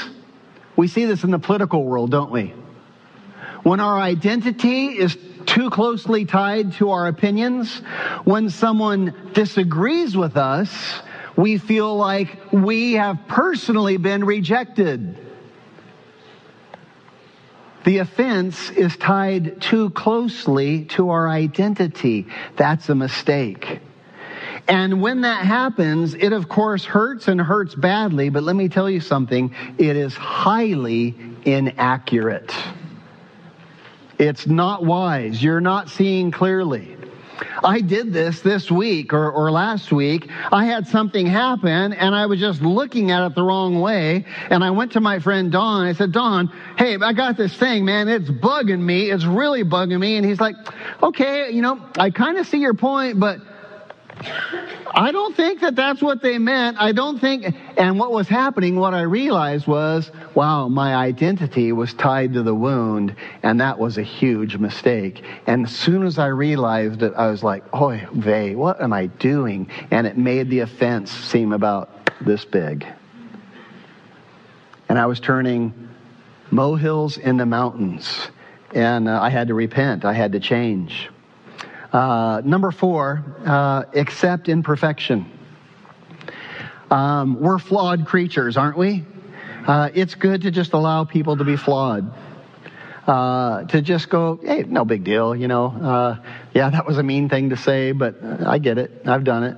we 0.77 0.89
see 0.89 1.07
this 1.07 1.25
in 1.25 1.31
the 1.31 1.39
political 1.39 1.85
world, 1.85 2.11
don't 2.11 2.31
we? 2.31 2.53
When 3.63 3.81
our 3.81 3.99
identity 3.99 4.89
is 4.89 5.17
too 5.49 5.71
closely 5.71 6.27
tied 6.27 6.75
to 6.75 6.91
our 6.91 7.09
opinions. 7.09 7.79
When 8.25 8.51
someone 8.51 9.15
disagrees 9.33 10.17
with 10.17 10.37
us, 10.37 11.01
we 11.37 11.57
feel 11.57 11.97
like 11.97 12.53
we 12.53 12.93
have 12.95 13.19
personally 13.29 13.97
been 13.97 14.25
rejected. 14.25 15.17
The 17.85 17.99
offense 17.99 18.71
is 18.71 18.97
tied 18.99 19.63
too 19.63 19.89
closely 19.91 20.85
to 20.97 21.09
our 21.11 21.29
identity. 21.29 22.27
That's 22.57 22.91
a 22.91 22.95
mistake. 22.95 23.81
And 24.69 25.01
when 25.01 25.23
that 25.23 25.47
happens, 25.47 26.13
it 26.13 26.35
of 26.35 26.51
course 26.51 26.85
hurts 26.85 27.27
and 27.27 27.41
hurts 27.41 27.75
badly, 27.75 28.29
but 28.29 28.43
let 28.43 28.55
me 28.55 28.69
tell 28.69 28.91
you 28.91 29.01
something, 29.01 29.55
it 29.79 29.97
is 29.97 30.15
highly 30.15 31.15
inaccurate. 31.47 32.53
It's 34.19 34.47
not 34.47 34.85
wise. 34.85 35.43
You're 35.43 35.61
not 35.61 35.89
seeing 35.89 36.31
clearly. 36.31 36.97
I 37.63 37.81
did 37.81 38.13
this 38.13 38.41
this 38.41 38.71
week 38.71 39.13
or, 39.13 39.31
or 39.31 39.51
last 39.51 39.93
week. 39.93 40.29
I 40.53 40.65
had 40.65 40.87
something 40.87 41.27
happen 41.27 41.93
and 41.93 42.15
I 42.15 42.27
was 42.27 42.41
just 42.41 42.63
looking 42.63 43.11
at 43.11 43.25
it 43.27 43.35
the 43.35 43.43
wrong 43.43 43.81
way. 43.81 44.25
And 44.51 44.65
I 44.65 44.71
went 44.71 44.93
to 44.93 45.01
my 45.01 45.19
friend 45.19 45.51
Don. 45.53 45.87
I 45.87 45.93
said, 45.93 46.13
Don, 46.13 46.49
hey, 46.77 46.97
I 47.01 47.13
got 47.13 47.37
this 47.37 47.55
thing, 47.55 47.85
man. 47.85 48.09
It's 48.09 48.31
bugging 48.31 48.81
me. 48.81 49.11
It's 49.11 49.25
really 49.25 49.65
bugging 49.65 50.01
me. 50.01 50.17
And 50.17 50.27
he's 50.27 50.41
like, 50.41 50.57
okay, 51.03 51.51
you 51.51 51.63
know, 51.63 51.81
I 51.97 52.11
kind 52.11 52.39
of 52.39 52.47
see 52.47 52.59
your 52.59 52.75
point, 52.75 53.21
but 53.21 53.39
I 54.95 55.13
don't 55.13 55.37
think 55.37 55.61
that 55.61 55.77
that's 55.77 56.03
what 56.03 56.23
they 56.23 56.39
meant. 56.39 56.79
I 56.81 56.93
don't 56.93 57.21
think, 57.21 57.55
and 57.77 57.99
what 57.99 58.11
was 58.11 58.27
happening, 58.27 58.77
what 58.77 58.95
I 58.95 59.03
realized 59.03 59.67
was, 59.67 60.11
wow, 60.35 60.69
my 60.69 60.95
identity 60.95 61.73
was 61.73 61.95
tied 61.95 62.33
to 62.35 62.43
the 62.43 62.55
wound, 62.55 63.15
and 63.43 63.61
that 63.61 63.79
was 63.79 63.99
a 63.99 64.03
huge 64.03 64.57
mistake. 64.57 65.23
And 65.47 65.67
as 65.67 65.73
soon 65.73 66.05
as 66.05 66.19
I 66.19 66.27
realized 66.27 67.03
it, 67.03 67.13
I 67.17 67.31
was 67.31 67.45
like, 67.45 67.65
oh, 67.73 67.99
vey, 68.13 68.55
what 68.55 68.81
am 68.81 68.93
I 68.93 69.07
doing? 69.07 69.71
And 69.91 70.07
it 70.07 70.17
made 70.17 70.51
the 70.51 70.61
offense 70.61 71.13
seem 71.13 71.53
about 71.53 71.91
this 72.21 72.45
big. 72.45 72.87
And 74.89 74.99
I 74.99 75.07
was 75.07 75.21
turning 75.21 75.89
molehills 76.51 77.19
into 77.19 77.47
mountains, 77.47 78.29
and 78.75 79.09
uh, 79.09 79.21
I 79.21 79.29
had 79.29 79.49
to 79.49 79.55
repent. 79.55 80.05
I 80.05 80.15
had 80.15 80.33
to 80.33 80.41
change. 80.41 81.11
Uh, 81.93 82.43
number 82.45 82.71
four, 82.71 83.25
uh, 83.47 83.85
accept 83.95 84.49
imperfection. 84.49 85.31
Um, 86.91 87.41
we're 87.41 87.59
flawed 87.59 88.07
creatures, 88.07 88.57
aren't 88.57 88.77
we? 88.77 89.05
Uh, 89.67 89.91
it's 89.95 90.15
good 90.15 90.43
to 90.43 90.51
just 90.51 90.73
allow 90.73 91.05
people 91.05 91.37
to 91.37 91.45
be 91.45 91.57
flawed. 91.57 92.13
Uh, 93.07 93.65
to 93.65 93.81
just 93.81 94.11
go, 94.11 94.39
hey, 94.43 94.65
no 94.65 94.85
big 94.85 95.03
deal, 95.03 95.35
you 95.35 95.49
know. 95.49 95.67
Uh, 95.69 96.17
yeah, 96.53 96.69
that 96.69 96.87
was 96.87 96.99
a 96.99 97.03
mean 97.03 97.31
thing 97.31 97.51
to 97.51 97.57
say, 97.57 97.93
but 97.93 98.23
I 98.23 98.59
get 98.59 98.77
it. 98.77 99.03
I've 99.07 99.25
done 99.25 99.45
it. 99.45 99.57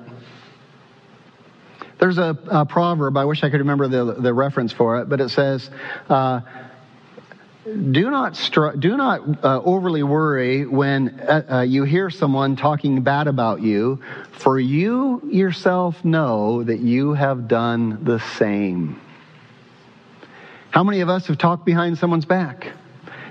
There's 1.99 2.17
a, 2.17 2.39
a 2.49 2.65
proverb, 2.65 3.17
I 3.17 3.25
wish 3.25 3.43
I 3.43 3.51
could 3.51 3.59
remember 3.59 3.89
the, 3.89 4.15
the 4.15 4.33
reference 4.33 4.73
for 4.73 5.01
it, 5.01 5.09
but 5.09 5.21
it 5.21 5.31
says, 5.31 5.69
uh, 6.09 6.41
do 7.65 8.11
not 8.11 8.37
str- 8.37 8.71
do 8.71 8.97
not 8.97 9.45
uh, 9.45 9.61
overly 9.63 10.03
worry 10.03 10.65
when 10.65 11.21
uh, 11.21 11.43
uh, 11.51 11.61
you 11.61 11.85
hear 11.85 12.09
someone 12.09 12.57
talking 12.57 13.03
bad 13.03 13.27
about 13.27 13.61
you, 13.61 14.01
for 14.33 14.59
you 14.59 15.21
yourself 15.31 16.03
know 16.03 16.63
that 16.63 16.81
you 16.81 17.13
have 17.13 17.49
done 17.49 18.03
the 18.03 18.19
same. 18.19 18.99
How 20.71 20.83
many 20.83 21.01
of 21.01 21.11
us 21.11 21.27
have 21.27 21.37
talked 21.37 21.67
behind 21.67 21.99
someone's 21.99 22.25
back? 22.25 22.73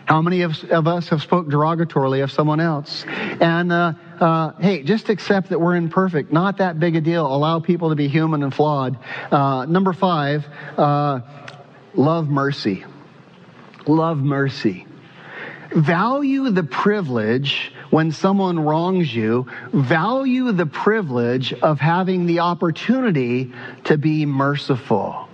How 0.05 0.21
many 0.21 0.41
of, 0.41 0.63
of 0.65 0.87
us 0.87 1.09
have 1.09 1.21
spoke 1.21 1.47
derogatorily 1.47 2.23
of 2.23 2.31
someone 2.31 2.59
else? 2.59 3.05
And 3.07 3.71
uh, 3.71 3.93
uh, 4.19 4.51
hey, 4.59 4.83
just 4.83 5.09
accept 5.09 5.49
that 5.49 5.59
we're 5.59 5.75
imperfect. 5.75 6.31
Not 6.31 6.57
that 6.57 6.79
big 6.79 6.95
a 6.95 7.01
deal. 7.01 7.25
Allow 7.25 7.61
people 7.61 7.89
to 7.89 7.95
be 7.95 8.07
human 8.07 8.43
and 8.43 8.53
flawed. 8.53 8.97
Uh, 9.31 9.65
number 9.65 9.93
five, 9.93 10.45
love 10.77 12.27
mercy 12.27 12.85
love 13.89 14.19
mercy. 14.19 14.85
Value 15.71 16.49
the 16.49 16.63
privilege 16.63 17.71
when 17.89 18.11
someone 18.11 18.59
wrongs 18.59 19.13
you. 19.13 19.47
Value 19.71 20.51
the 20.51 20.65
privilege 20.65 21.53
of 21.53 21.79
having 21.79 22.25
the 22.25 22.39
opportunity 22.39 23.51
to 23.83 23.97
be 23.97 24.25
merciful. 24.25 25.27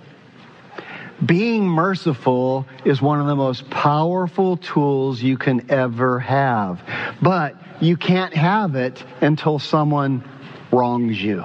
Being 1.24 1.66
merciful 1.66 2.66
is 2.84 3.00
one 3.00 3.20
of 3.20 3.26
the 3.26 3.36
most 3.36 3.70
powerful 3.70 4.58
tools 4.58 5.22
you 5.22 5.38
can 5.38 5.70
ever 5.70 6.20
have. 6.20 6.82
But 7.22 7.56
you 7.80 7.96
can't 7.96 8.34
have 8.34 8.74
it 8.74 9.02
until 9.22 9.58
someone 9.58 10.22
wrongs 10.70 11.22
you. 11.22 11.44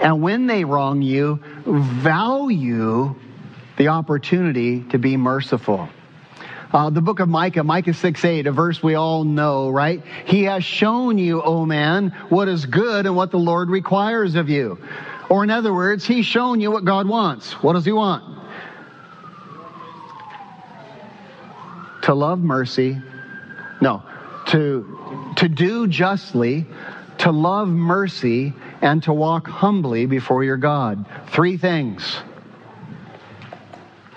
And 0.00 0.22
when 0.22 0.46
they 0.46 0.64
wrong 0.64 1.02
you, 1.02 1.40
value 1.66 3.14
the 3.76 3.88
opportunity 3.88 4.84
to 4.84 4.98
be 4.98 5.16
merciful. 5.18 5.88
Uh, 6.72 6.90
the 6.90 7.00
book 7.00 7.20
of 7.20 7.28
Micah, 7.28 7.64
Micah 7.64 7.94
6 7.94 8.24
8, 8.24 8.46
a 8.46 8.52
verse 8.52 8.82
we 8.82 8.94
all 8.94 9.24
know, 9.24 9.70
right? 9.70 10.02
He 10.26 10.44
has 10.44 10.62
shown 10.62 11.16
you, 11.16 11.40
O 11.42 11.64
man, 11.64 12.10
what 12.28 12.46
is 12.46 12.66
good 12.66 13.06
and 13.06 13.16
what 13.16 13.30
the 13.30 13.38
Lord 13.38 13.70
requires 13.70 14.34
of 14.34 14.50
you. 14.50 14.78
Or 15.30 15.44
in 15.44 15.50
other 15.50 15.72
words, 15.72 16.06
he's 16.06 16.26
shown 16.26 16.60
you 16.60 16.70
what 16.70 16.84
God 16.84 17.08
wants. 17.08 17.52
What 17.62 17.72
does 17.72 17.86
he 17.86 17.92
want? 17.92 18.22
To 22.02 22.14
love 22.14 22.38
mercy. 22.38 22.98
No. 23.80 24.02
To, 24.48 25.32
to 25.36 25.48
do 25.48 25.86
justly, 25.86 26.66
to 27.18 27.30
love 27.30 27.68
mercy, 27.68 28.52
and 28.82 29.02
to 29.04 29.12
walk 29.12 29.46
humbly 29.46 30.04
before 30.04 30.44
your 30.44 30.56
God. 30.58 31.06
Three 31.28 31.56
things. 31.56 32.18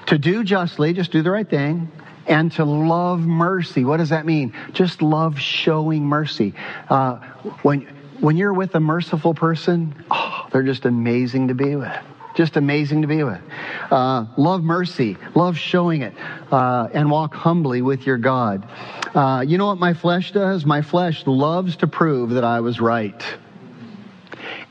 To 0.08 0.18
do 0.18 0.44
justly, 0.44 0.92
just 0.92 1.12
do 1.12 1.22
the 1.22 1.32
right 1.32 1.50
thing 1.50 1.90
and 2.28 2.52
to 2.54 2.66
love 2.66 3.22
mercy. 3.22 3.84
What 3.86 3.98
does 3.98 4.10
that 4.10 4.26
mean? 4.26 4.54
Just 4.74 5.02
love 5.02 5.40
showing 5.40 6.06
mercy. 6.06 6.54
Uh, 6.90 7.18
when 7.64 7.88
when 8.20 8.38
you're 8.38 8.54
with 8.54 8.76
a 8.76 8.80
merciful 8.80 9.34
person, 9.34 9.96
oh, 10.12 10.48
they're 10.52 10.64
just 10.64 10.86
amazing 10.86 11.48
to 11.48 11.56
be 11.56 11.76
with. 11.76 11.92
Just 12.36 12.56
amazing 12.56 13.02
to 13.02 13.08
be 13.08 13.24
with. 13.24 13.42
Uh, 13.90 14.26
love 14.38 14.64
mercy, 14.64 15.18
love 15.36 15.58
showing 15.58 16.02
it, 16.04 16.14
uh, 16.52 16.88
and 16.94 17.10
walk 17.10 17.34
humbly 17.34 17.82
with 17.82 18.06
your 18.06 18.18
God. 18.18 18.68
Uh, 19.14 19.44
you 19.46 19.58
know 19.58 19.66
what 19.66 19.80
my 19.80 19.94
flesh 19.94 20.32
does? 20.32 20.66
My 20.66 20.82
flesh 20.82 21.26
loves 21.26 21.76
to 21.78 21.88
prove 21.88 22.30
that 22.32 22.44
I 22.44 22.62
was 22.62 22.80
right. 22.80 23.22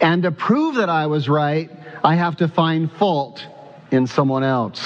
And 0.00 0.22
to 0.22 0.30
prove 0.30 0.76
that 0.76 0.88
I 0.88 1.06
was 1.06 1.28
right, 1.28 1.70
I 2.02 2.14
have 2.14 2.36
to 2.36 2.48
find 2.48 2.90
fault 2.90 3.44
in 3.90 4.06
someone 4.06 4.44
else. 4.44 4.80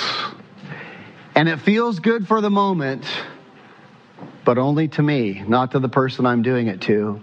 And 1.35 1.49
it 1.49 1.61
feels 1.61 1.99
good 1.99 2.28
for 2.28 2.41
the 2.41 2.51
moment, 2.51 3.05
but 4.45 4.57
only 4.57 4.89
to 4.89 5.03
me, 5.03 5.43
not 5.47 5.72
to 5.72 5.80
the 5.80 5.89
person 5.89 6.26
I'm 6.26 6.43
doing 6.43 6.68
it 6.68 6.82
to. 6.82 7.20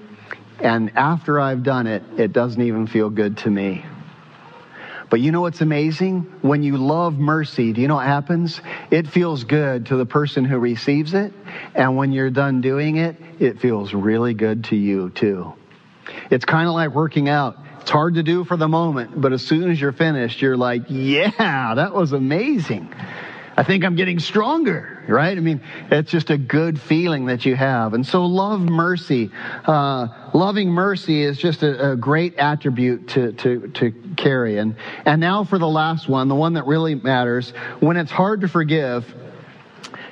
And 0.60 0.98
after 0.98 1.40
I've 1.40 1.64
done 1.64 1.88
it, 1.88 2.04
it 2.18 2.34
doesn't 2.34 2.62
even 2.62 2.88
feel 2.88 3.10
good 3.10 3.38
to 3.40 3.50
me. 3.50 3.86
But 5.10 5.20
you 5.20 5.32
know 5.32 5.42
what's 5.42 5.62
amazing? 5.62 6.22
When 6.42 6.64
you 6.64 6.78
love 6.78 7.18
mercy, 7.18 7.74
do 7.74 7.82
you 7.82 7.88
know 7.88 7.96
what 7.96 8.06
happens? 8.06 8.62
It 8.92 9.08
feels 9.08 9.44
good 9.44 9.88
to 9.88 9.98
the 9.98 10.06
person 10.06 10.46
who 10.46 10.58
receives 10.58 11.14
it. 11.14 11.34
And 11.76 11.98
when 11.98 12.12
you're 12.12 12.30
done 12.30 12.62
doing 12.62 12.98
it, 12.98 13.18
it 13.40 13.60
feels 13.60 13.94
really 13.94 14.34
good 14.34 14.66
to 14.66 14.76
you 14.76 15.10
too. 15.10 15.54
It's 16.30 16.46
kind 16.46 16.68
of 16.68 16.76
like 16.76 16.92
working 16.92 17.28
out. 17.28 17.58
It's 17.82 17.90
hard 17.90 18.16
to 18.16 18.24
do 18.24 18.44
for 18.44 18.56
the 18.56 18.68
moment, 18.68 19.20
but 19.20 19.34
as 19.34 19.42
soon 19.42 19.72
as 19.72 19.82
you're 19.82 19.92
finished, 19.92 20.42
you're 20.42 20.56
like, 20.56 20.84
yeah, 20.88 21.74
that 21.76 21.94
was 21.94 22.12
amazing. 22.12 22.94
I 23.58 23.64
think 23.64 23.84
I'm 23.84 23.96
getting 23.96 24.20
stronger, 24.20 25.04
right? 25.08 25.38
I 25.38 25.42
mean, 25.42 25.62
it's 25.92 26.10
just 26.10 26.30
a 26.30 26.38
good 26.38 26.80
feeling 26.80 27.26
that 27.26 27.46
you 27.46 27.56
have. 27.56 27.94
And 27.94 28.06
so 28.06 28.26
love 28.26 28.62
mercy. 28.62 29.30
Uh, 29.66 30.08
loving 30.34 30.70
mercy 30.70 31.22
is 31.22 31.38
just 31.38 31.62
a, 31.62 31.92
a, 31.92 31.96
great 31.98 32.38
attribute 32.38 33.10
to, 33.10 33.34
to, 33.34 33.68
to 33.70 33.92
carry. 34.16 34.58
And, 34.58 34.76
and 35.06 35.20
now 35.20 35.44
for 35.44 35.58
the 35.58 35.68
last 35.68 36.08
one, 36.08 36.30
the 36.30 36.36
one 36.36 36.54
that 36.54 36.66
really 36.66 36.96
matters. 36.96 37.52
When 37.82 37.98
it's 37.98 38.12
hard 38.12 38.42
to 38.42 38.48
forgive, 38.48 39.14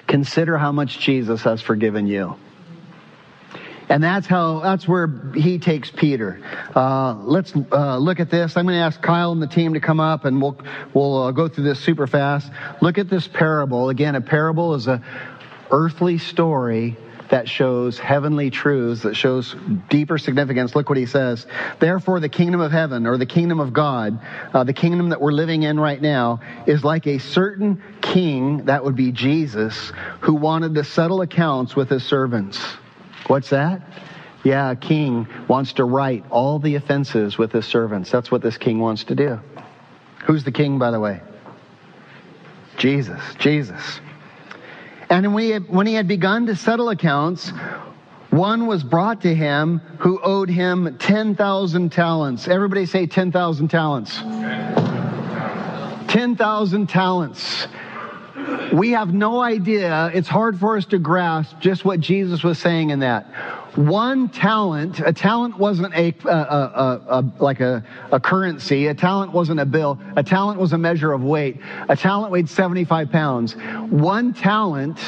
consider 0.05 0.57
how 0.57 0.73
much 0.73 0.99
Jesus 0.99 1.41
has 1.43 1.61
forgiven 1.61 2.07
you. 2.07 2.35
And 3.89 4.03
that's 4.03 4.27
how, 4.27 4.59
that's 4.59 4.87
where 4.87 5.07
he 5.33 5.57
takes 5.57 5.89
Peter. 5.89 6.39
Uh, 6.75 7.15
let's 7.15 7.53
uh, 7.71 7.97
look 7.97 8.19
at 8.19 8.29
this. 8.29 8.55
I'm 8.55 8.65
going 8.65 8.77
to 8.77 8.83
ask 8.83 9.01
Kyle 9.01 9.31
and 9.31 9.41
the 9.41 9.47
team 9.47 9.73
to 9.73 9.79
come 9.79 9.99
up 9.99 10.25
and 10.25 10.39
we'll, 10.39 10.57
we'll 10.93 11.23
uh, 11.23 11.31
go 11.31 11.47
through 11.47 11.63
this 11.63 11.79
super 11.79 12.05
fast. 12.05 12.51
Look 12.81 12.99
at 12.99 13.09
this 13.09 13.27
parable. 13.27 13.89
Again, 13.89 14.13
a 14.13 14.21
parable 14.21 14.75
is 14.75 14.87
a 14.87 15.03
earthly 15.71 16.19
story 16.19 16.97
that 17.29 17.47
shows 17.47 17.97
heavenly 17.99 18.49
truths, 18.49 19.03
that 19.03 19.15
shows 19.15 19.55
deeper 19.89 20.17
significance. 20.17 20.75
Look 20.75 20.89
what 20.89 20.97
he 20.97 21.05
says. 21.05 21.45
Therefore, 21.79 22.19
the 22.19 22.29
kingdom 22.29 22.59
of 22.59 22.71
heaven, 22.71 23.05
or 23.05 23.17
the 23.17 23.25
kingdom 23.25 23.59
of 23.59 23.71
God, 23.71 24.19
uh, 24.53 24.63
the 24.63 24.73
kingdom 24.73 25.09
that 25.09 25.21
we're 25.21 25.31
living 25.31 25.63
in 25.63 25.79
right 25.79 26.01
now, 26.01 26.41
is 26.65 26.83
like 26.83 27.05
a 27.05 27.19
certain 27.19 27.83
king, 28.01 28.65
that 28.65 28.83
would 28.83 28.95
be 28.95 29.11
Jesus, 29.11 29.91
who 30.21 30.33
wanted 30.33 30.75
to 30.75 30.83
settle 30.83 31.21
accounts 31.21 31.75
with 31.75 31.89
his 31.89 32.03
servants. 32.03 32.59
What's 33.29 33.51
that? 33.51 33.83
Yeah, 34.43 34.71
a 34.71 34.75
king 34.75 35.27
wants 35.47 35.73
to 35.73 35.83
right 35.83 36.25
all 36.31 36.57
the 36.57 36.73
offenses 36.73 37.37
with 37.37 37.51
his 37.51 37.67
servants. 37.67 38.09
That's 38.09 38.31
what 38.31 38.41
this 38.41 38.57
king 38.57 38.79
wants 38.79 39.03
to 39.03 39.13
do. 39.15 39.39
Who's 40.25 40.43
the 40.43 40.51
king, 40.51 40.79
by 40.79 40.89
the 40.89 40.99
way? 40.99 41.21
Jesus. 42.77 43.21
Jesus. 43.37 44.01
And 45.11 45.31
when 45.35 45.43
he, 45.43 45.51
had, 45.51 45.69
when 45.69 45.85
he 45.85 45.93
had 45.93 46.07
begun 46.07 46.47
to 46.47 46.55
settle 46.55 46.89
accounts, 46.89 47.51
one 48.31 48.65
was 48.65 48.83
brought 48.83 49.21
to 49.21 49.35
him 49.35 49.77
who 49.99 50.19
owed 50.23 50.49
him 50.49 50.97
10,000 50.97 51.91
talents. 51.91 52.47
Everybody 52.47 52.87
say 52.87 53.05
10,000 53.05 53.67
talents. 53.67 54.17
10,000 56.07 56.89
talents 56.89 57.67
we 58.73 58.91
have 58.91 59.13
no 59.13 59.41
idea. 59.41 60.11
It's 60.13 60.27
hard 60.27 60.59
for 60.59 60.77
us 60.77 60.85
to 60.87 60.99
grasp 60.99 61.59
just 61.59 61.85
what 61.85 61.99
Jesus 61.99 62.43
was 62.43 62.57
saying 62.57 62.91
in 62.91 62.99
that. 62.99 63.25
One 63.75 64.29
talent, 64.29 64.99
a 64.99 65.13
talent 65.13 65.57
wasn't 65.57 65.93
a, 65.93 66.13
a, 66.25 66.29
a, 66.29 67.01
a, 67.07 67.33
like 67.39 67.59
a, 67.59 67.83
a 68.11 68.19
currency. 68.19 68.87
A 68.87 68.93
talent 68.93 69.31
wasn't 69.31 69.59
a 69.59 69.65
bill. 69.65 69.99
A 70.15 70.23
talent 70.23 70.59
was 70.59 70.73
a 70.73 70.77
measure 70.77 71.13
of 71.13 71.23
weight. 71.23 71.59
A 71.87 71.95
talent 71.95 72.31
weighed 72.31 72.49
75 72.49 73.11
pounds. 73.11 73.55
One 73.89 74.33
talent 74.33 74.99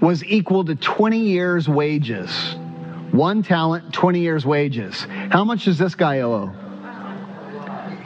was 0.00 0.24
equal 0.24 0.64
to 0.64 0.74
20 0.74 1.18
years 1.18 1.68
wages. 1.68 2.56
One 3.12 3.42
talent, 3.42 3.92
20 3.92 4.20
years 4.20 4.44
wages. 4.44 5.06
How 5.30 5.44
much 5.44 5.64
does 5.64 5.78
this 5.78 5.94
guy 5.94 6.20
owe? 6.20 6.52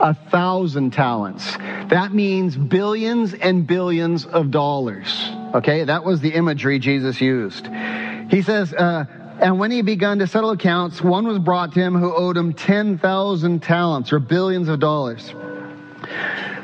A 0.01 0.15
thousand 0.15 0.93
talents. 0.93 1.57
That 1.89 2.13
means 2.13 2.57
billions 2.57 3.35
and 3.35 3.67
billions 3.67 4.27
of 4.27 4.51
dollars. 4.51 5.31
Okay, 5.55 5.85
that 5.85 6.05
was 6.05 6.21
the 6.21 6.31
imagery 6.31 6.79
Jesus 6.79 7.21
used. 7.21 7.69
He 8.31 8.43
says, 8.43 8.75
uh, 8.75 9.05
and 9.41 9.59
when 9.59 9.71
he 9.71 9.83
begun 9.83 10.19
to 10.19 10.27
settle 10.27 10.51
accounts, 10.51 11.01
one 11.01 11.27
was 11.27 11.39
brought 11.39 11.73
to 11.75 11.81
him 11.81 11.95
who 11.95 12.15
owed 12.15 12.37
him 12.37 12.53
10,000 12.53 13.63
talents 13.63 14.13
or 14.13 14.19
billions 14.19 14.69
of 14.69 14.81
dollars. 14.81 15.33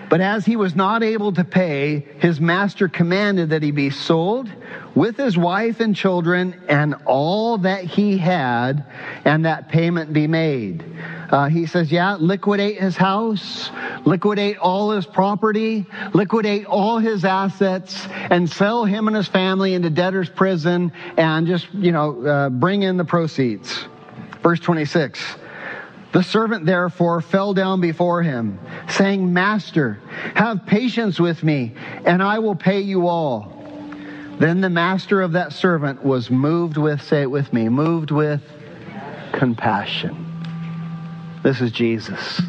But 0.09 0.21
as 0.21 0.45
he 0.45 0.57
was 0.57 0.75
not 0.75 1.03
able 1.03 1.33
to 1.33 1.45
pay, 1.45 2.07
his 2.19 2.41
master 2.41 2.89
commanded 2.89 3.51
that 3.51 3.63
he 3.63 3.71
be 3.71 3.91
sold 3.91 4.51
with 4.95 5.17
his 5.17 5.37
wife 5.37 5.81
and 5.81 5.95
children 5.97 6.61
and 6.69 6.95
all 7.07 7.59
that 7.59 7.85
he 7.85 8.19
had, 8.19 8.85
and 9.25 9.45
that 9.45 9.69
payment 9.69 10.13
be 10.13 10.27
made. 10.27 10.85
Uh, 11.31 11.49
he 11.49 11.67
says, 11.67 11.91
yeah, 11.91 12.17
liquidate 12.21 12.81
his 12.81 12.97
house, 12.97 13.71
liquidate 14.05 14.57
all 14.59 14.91
his 14.91 15.07
property, 15.07 15.87
liquidate 16.13 16.67
all 16.67 16.99
his 16.99 17.25
assets, 17.25 18.07
and 18.31 18.49
sell 18.49 18.85
him 18.85 19.09
and 19.09 19.17
his 19.17 19.27
family 19.27 19.75
into 19.75 19.91
debtor's 19.91 20.29
prison, 20.29 20.93
and 21.17 21.47
just, 21.47 21.73
you 21.75 21.93
know, 21.93 22.25
uh, 22.25 22.51
bring 22.51 22.83
in 22.83 22.97
the 22.97 23.05
proceeds. 23.05 23.87
Verse 24.43 24.61
26. 24.61 25.21
The 26.15 26.23
servant 26.23 26.65
therefore 26.65 27.21
fell 27.21 27.55
down 27.55 27.81
before 27.81 28.23
him, 28.23 28.61
saying, 28.89 29.33
Master, 29.33 29.99
have 30.37 30.65
patience 30.65 31.19
with 31.19 31.43
me, 31.43 31.75
and 32.07 32.23
I 32.23 32.39
will 32.39 32.55
pay 32.55 32.81
you 32.81 33.09
all. 33.09 33.53
Then 34.39 34.61
the 34.61 34.71
master 34.71 35.23
of 35.23 35.33
that 35.33 35.53
servant 35.53 36.05
was 36.05 36.31
moved 36.31 36.77
with, 36.77 37.03
say 37.03 37.23
it 37.23 37.31
with 37.31 37.53
me, 37.53 37.69
moved 37.69 38.13
with 38.13 38.41
compassion. 39.33 40.25
This 41.43 41.61
is 41.61 41.73
Jesus. 41.73 42.41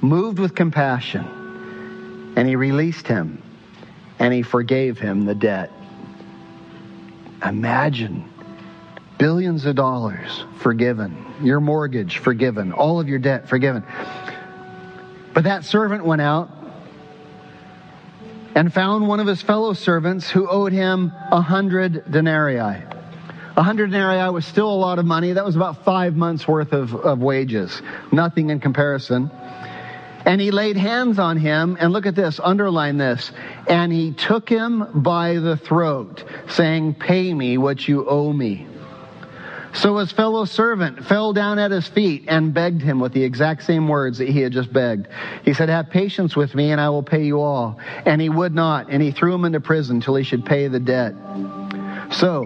Moved 0.00 0.40
with 0.40 0.56
compassion. 0.56 2.34
And 2.36 2.48
he 2.48 2.56
released 2.56 3.06
him 3.06 3.40
and 4.18 4.34
he 4.34 4.42
forgave 4.42 4.98
him 4.98 5.26
the 5.26 5.34
debt. 5.34 5.70
Imagine 7.44 8.28
billions 9.18 9.64
of 9.66 9.74
dollars 9.74 10.44
forgiven, 10.58 11.16
your 11.42 11.60
mortgage 11.60 12.18
forgiven, 12.18 12.72
all 12.72 13.00
of 13.00 13.08
your 13.08 13.18
debt 13.18 13.48
forgiven. 13.48 13.84
But 15.34 15.44
that 15.44 15.64
servant 15.64 16.04
went 16.04 16.22
out 16.22 16.50
and 18.54 18.72
found 18.72 19.06
one 19.06 19.20
of 19.20 19.26
his 19.26 19.42
fellow 19.42 19.74
servants 19.74 20.30
who 20.30 20.48
owed 20.48 20.72
him 20.72 21.12
a 21.30 21.40
hundred 21.40 22.10
denarii. 22.10 22.82
A 23.56 23.62
hundred 23.62 23.90
denarii 23.90 24.30
was 24.32 24.46
still 24.46 24.70
a 24.70 24.74
lot 24.74 24.98
of 24.98 25.04
money. 25.04 25.32
That 25.32 25.44
was 25.44 25.56
about 25.56 25.84
five 25.84 26.16
months 26.16 26.48
worth 26.48 26.72
of, 26.72 26.94
of 26.94 27.20
wages. 27.20 27.82
Nothing 28.12 28.50
in 28.50 28.60
comparison. 28.60 29.30
And 30.26 30.40
he 30.40 30.50
laid 30.50 30.76
hands 30.76 31.18
on 31.18 31.36
him, 31.36 31.76
and 31.78 31.92
look 31.92 32.04
at 32.04 32.14
this, 32.14 32.40
underline 32.42 32.96
this. 32.96 33.30
And 33.68 33.92
he 33.92 34.12
took 34.12 34.48
him 34.48 34.86
by 34.92 35.34
the 35.34 35.56
throat, 35.56 36.24
saying, 36.48 36.94
Pay 36.94 37.32
me 37.32 37.58
what 37.58 37.86
you 37.86 38.08
owe 38.08 38.32
me. 38.32 38.66
So 39.76 39.98
his 39.98 40.10
fellow 40.10 40.46
servant 40.46 41.04
fell 41.04 41.34
down 41.34 41.58
at 41.58 41.70
his 41.70 41.86
feet 41.86 42.24
and 42.28 42.54
begged 42.54 42.80
him 42.80 42.98
with 42.98 43.12
the 43.12 43.22
exact 43.22 43.62
same 43.62 43.88
words 43.88 44.18
that 44.18 44.28
he 44.28 44.40
had 44.40 44.52
just 44.52 44.72
begged. 44.72 45.06
He 45.44 45.52
said, 45.52 45.68
Have 45.68 45.90
patience 45.90 46.34
with 46.34 46.54
me 46.54 46.72
and 46.72 46.80
I 46.80 46.88
will 46.88 47.02
pay 47.02 47.24
you 47.24 47.42
all. 47.42 47.78
And 48.06 48.20
he 48.20 48.30
would 48.30 48.54
not, 48.54 48.88
and 48.88 49.02
he 49.02 49.10
threw 49.10 49.34
him 49.34 49.44
into 49.44 49.60
prison 49.60 50.00
till 50.00 50.14
he 50.14 50.24
should 50.24 50.46
pay 50.46 50.68
the 50.68 50.80
debt. 50.80 51.14
So, 52.10 52.44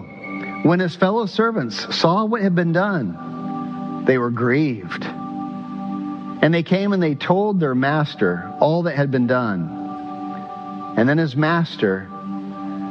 when 0.65 0.81
his 0.81 0.97
fellow 0.97 1.27
servants 1.27 1.95
saw 1.95 2.25
what 2.25 2.43
had 2.43 2.57
been 2.57 2.73
done, 2.73 4.05
they 4.07 4.19
were 4.19 4.31
grieved. 4.31 5.05
And 5.05 6.53
they 6.53 6.65
came 6.65 6.93
and 6.93 7.03
they 7.03 7.15
told 7.15 7.61
their 7.61 7.77
master 7.77 8.53
all 8.59 8.83
that 8.85 8.97
had 8.97 9.13
been 9.13 9.29
done. 9.29 10.95
And 10.97 11.09
then 11.09 11.19
his 11.19 11.37
master, 11.37 12.09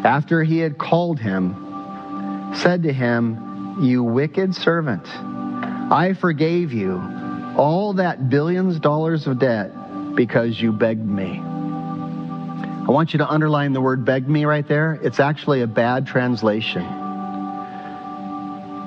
after 0.05 0.43
he 0.43 0.59
had 0.59 0.77
called 0.77 1.19
him, 1.19 2.53
said 2.55 2.83
to 2.83 2.93
him, 2.93 3.48
you 3.80 4.03
wicked 4.03 4.55
servant. 4.55 5.07
I 5.07 6.13
forgave 6.19 6.73
you 6.73 7.01
all 7.57 7.93
that 7.93 8.30
billions 8.30 8.75
of 8.75 8.82
dollars 8.82 9.27
of 9.27 9.39
debt 9.39 10.15
because 10.15 10.59
you 10.59 10.71
begged 10.71 11.05
me. 11.05 11.39
I 11.39 12.91
want 12.91 13.13
you 13.13 13.19
to 13.19 13.30
underline 13.30 13.73
the 13.73 13.82
word 13.82 14.05
begged 14.05 14.27
me 14.27 14.45
right 14.45 14.67
there. 14.67 14.99
It's 15.03 15.19
actually 15.19 15.61
a 15.61 15.67
bad 15.67 16.07
translation. 16.07 16.84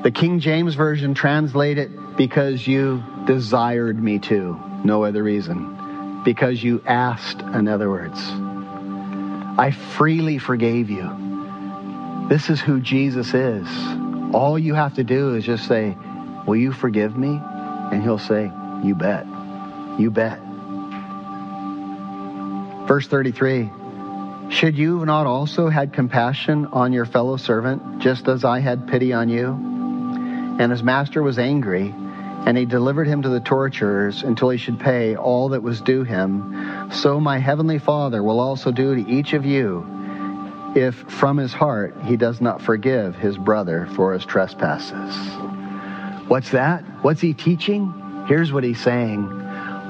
The 0.03 0.11
King 0.11 0.41
James 0.41 0.75
Version 0.75 1.15
translate 1.15 1.79
it 1.79 2.17
because 2.17 2.67
you 2.67 3.03
desired 3.27 4.03
me 4.03 4.19
to. 4.21 4.61
No 4.85 5.05
other 5.05 5.23
reason. 5.23 6.23
Because 6.25 6.63
you 6.63 6.83
asked, 6.87 7.41
in 7.41 7.69
other 7.69 7.89
words. 7.89 8.19
I 9.59 9.71
freely 9.71 10.39
forgave 10.39 10.91
you. 10.91 12.27
This 12.29 12.51
is 12.51 12.61
who 12.61 12.81
Jesus 12.81 13.35
is. 13.35 13.69
All 14.33 14.59
you 14.59 14.75
have 14.75 14.95
to 14.95 15.05
do 15.05 15.35
is 15.35 15.45
just 15.45 15.67
say, 15.67 15.97
Will 16.47 16.57
you 16.57 16.73
forgive 16.73 17.17
me? 17.17 17.39
And 17.93 18.03
he'll 18.03 18.19
say, 18.19 18.51
You 18.83 18.95
bet. 18.95 19.27
You 19.99 20.11
bet. 20.11 20.39
Verse 22.89 23.07
33 23.07 23.71
Should 24.51 24.77
you 24.77 25.05
not 25.05 25.27
also 25.27 25.69
had 25.69 25.93
compassion 25.93 26.67
on 26.67 26.93
your 26.95 27.05
fellow 27.05 27.37
servant, 27.37 28.01
just 28.01 28.27
as 28.27 28.43
I 28.45 28.61
had 28.61 28.89
pity 28.89 29.13
on 29.13 29.29
you? 29.29 29.49
And 30.59 30.73
his 30.73 30.83
master 30.83 31.23
was 31.23 31.39
angry, 31.39 31.95
and 32.47 32.57
he 32.57 32.65
delivered 32.65 33.07
him 33.07 33.23
to 33.23 33.29
the 33.29 33.41
torturers 33.41 34.23
until 34.23 34.49
he 34.49 34.59
should 34.59 34.81
pay 34.81 35.15
all 35.15 35.51
that 35.51 35.63
was 35.63 35.81
due 35.83 36.05
him. 36.05 36.91
So 36.91 37.21
my 37.21 37.39
heavenly 37.39 37.79
Father 37.79 38.23
will 38.23 38.41
also 38.41 38.73
do 38.73 38.95
to 38.95 39.11
each 39.11 39.35
of 39.35 39.45
you 39.45 40.02
if 40.75 40.95
from 40.95 41.37
his 41.37 41.53
heart 41.53 41.95
he 42.05 42.17
does 42.17 42.41
not 42.41 42.63
forgive 42.63 43.15
his 43.17 43.37
brother 43.37 43.87
for 43.95 44.13
his 44.13 44.25
trespasses. 44.25 45.15
What's 46.29 46.51
that? 46.53 46.83
What's 47.03 47.21
he 47.21 47.35
teaching? 47.35 47.93
Here's 48.27 48.53
what 48.53 48.65
he's 48.65 48.81
saying 48.81 49.29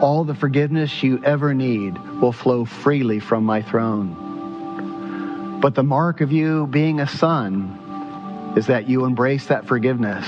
All 0.01 0.25
the 0.25 0.35
forgiveness 0.35 1.03
you 1.03 1.23
ever 1.25 1.55
need 1.55 1.99
will 2.21 2.33
flow 2.33 2.65
freely 2.65 3.21
from 3.21 3.45
my 3.45 3.63
throne. 3.63 5.61
But 5.61 5.75
the 5.77 5.85
mark 5.85 6.21
of 6.21 6.33
you 6.33 6.67
being 6.67 6.99
a 7.01 7.07
son 7.07 8.55
is 8.57 8.67
that 8.67 8.89
you 8.89 9.05
embrace 9.05 9.47
that 9.47 9.67
forgiveness 9.67 10.27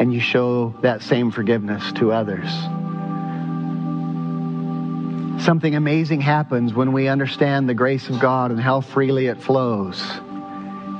and 0.00 0.12
you 0.12 0.20
show 0.20 0.74
that 0.82 1.02
same 1.02 1.30
forgiveness 1.30 1.92
to 1.92 2.12
others 2.12 2.50
something 5.48 5.76
amazing 5.76 6.20
happens 6.20 6.74
when 6.74 6.92
we 6.92 7.08
understand 7.08 7.66
the 7.66 7.72
grace 7.72 8.10
of 8.10 8.20
God 8.20 8.50
and 8.50 8.60
how 8.60 8.82
freely 8.82 9.28
it 9.28 9.40
flows. 9.40 9.98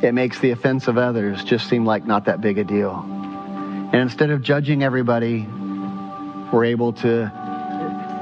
It 0.02 0.14
makes 0.14 0.38
the 0.38 0.52
offense 0.52 0.88
of 0.88 0.96
others 0.96 1.44
just 1.44 1.68
seem 1.68 1.84
like 1.84 2.06
not 2.06 2.24
that 2.24 2.40
big 2.40 2.56
a 2.56 2.64
deal. 2.64 2.94
And 3.92 3.96
instead 3.96 4.30
of 4.30 4.40
judging 4.40 4.82
everybody, 4.82 5.46
we're 6.50 6.64
able 6.64 6.94
to, 6.94 7.30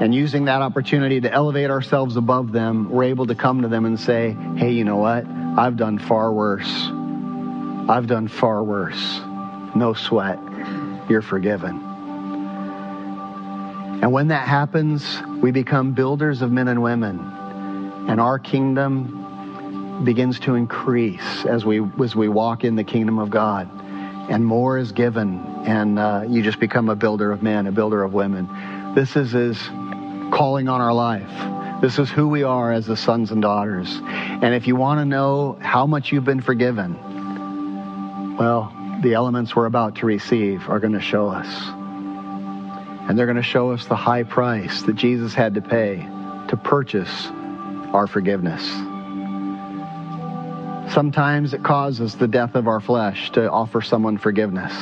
and 0.01 0.13
using 0.13 0.43
that 0.45 0.61
opportunity 0.61 1.21
to 1.21 1.31
elevate 1.31 1.69
ourselves 1.69 2.17
above 2.17 2.51
them, 2.51 2.89
we're 2.89 3.05
able 3.05 3.27
to 3.27 3.35
come 3.35 3.61
to 3.61 3.69
them 3.69 3.85
and 3.85 3.97
say, 3.97 4.35
hey, 4.57 4.71
you 4.73 4.83
know 4.83 4.97
what? 4.97 5.25
I've 5.25 5.77
done 5.77 5.97
far 5.97 6.33
worse. 6.33 6.89
I've 7.89 8.07
done 8.07 8.27
far 8.27 8.61
worse. 8.65 9.21
No 9.75 9.93
sweat. 9.93 10.39
You're 11.07 11.21
forgiven. 11.21 11.86
And 14.01 14.11
when 14.11 14.27
that 14.27 14.47
happens, 14.47 15.21
we 15.41 15.51
become 15.51 15.93
builders 15.93 16.41
of 16.41 16.51
men 16.51 16.67
and 16.67 16.83
women. 16.83 17.19
And 18.07 18.21
our 18.21 18.37
kingdom 18.37 20.03
begins 20.03 20.39
to 20.41 20.53
increase 20.53 21.45
as 21.45 21.65
we, 21.65 21.81
as 22.03 22.15
we 22.15 22.27
walk 22.27 22.63
in 22.63 22.75
the 22.75 22.83
kingdom 22.83 23.17
of 23.17 23.31
God. 23.31 23.69
And 24.29 24.45
more 24.45 24.77
is 24.77 24.91
given, 24.91 25.39
and 25.65 25.97
uh, 25.97 26.25
you 26.27 26.43
just 26.43 26.59
become 26.59 26.89
a 26.89 26.95
builder 26.95 27.31
of 27.31 27.41
men, 27.41 27.65
a 27.65 27.71
builder 27.71 28.03
of 28.03 28.13
women. 28.13 28.93
This 28.93 29.15
is 29.15 29.31
His 29.31 29.57
calling 30.31 30.67
on 30.67 30.79
our 30.81 30.93
life. 30.93 31.81
This 31.81 31.97
is 31.97 32.09
who 32.09 32.27
we 32.27 32.43
are 32.43 32.71
as 32.71 32.85
the 32.85 32.97
sons 32.97 33.31
and 33.31 33.41
daughters. 33.41 33.99
And 34.03 34.53
if 34.53 34.67
you 34.67 34.75
want 34.75 34.99
to 34.99 35.05
know 35.05 35.57
how 35.61 35.87
much 35.87 36.11
you've 36.11 36.25
been 36.25 36.41
forgiven, 36.41 36.95
well, 38.37 38.73
the 39.01 39.13
elements 39.13 39.55
we're 39.55 39.65
about 39.65 39.95
to 39.97 40.05
receive 40.05 40.69
are 40.69 40.79
going 40.79 40.93
to 40.93 41.01
show 41.01 41.27
us. 41.29 41.76
And 43.07 43.17
they're 43.17 43.25
going 43.25 43.37
to 43.37 43.43
show 43.43 43.71
us 43.71 43.85
the 43.85 43.95
high 43.95 44.23
price 44.23 44.81
that 44.83 44.95
Jesus 44.95 45.33
had 45.33 45.53
to 45.55 45.61
pay 45.61 46.07
to 46.49 46.57
purchase 46.57 47.27
our 47.93 48.07
forgiveness. 48.07 48.63
Sometimes 50.93 51.53
it 51.53 51.63
causes 51.63 52.15
the 52.15 52.27
death 52.27 52.55
of 52.55 52.67
our 52.67 52.79
flesh 52.79 53.29
to 53.31 53.49
offer 53.49 53.81
someone 53.81 54.17
forgiveness, 54.17 54.73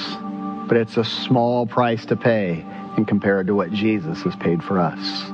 but 0.68 0.78
it's 0.78 0.98
a 0.98 1.04
small 1.04 1.66
price 1.66 2.06
to 2.08 2.16
pay 2.16 2.66
in 2.98 3.06
compared 3.06 3.48
to 3.48 3.56
what 3.56 3.72
Jesus 3.72 4.22
has 4.22 4.36
paid 4.36 4.64
for 4.64 4.80
us. 4.80 5.32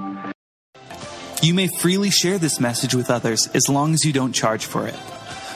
You 1.43 1.53
may 1.53 1.67
freely 1.67 2.09
share 2.09 2.37
this 2.37 2.59
message 2.59 2.93
with 2.93 3.09
others 3.09 3.47
as 3.53 3.67
long 3.67 3.93
as 3.93 4.05
you 4.05 4.13
don't 4.13 4.33
charge 4.33 4.65
for 4.65 4.87
it. 4.87 4.95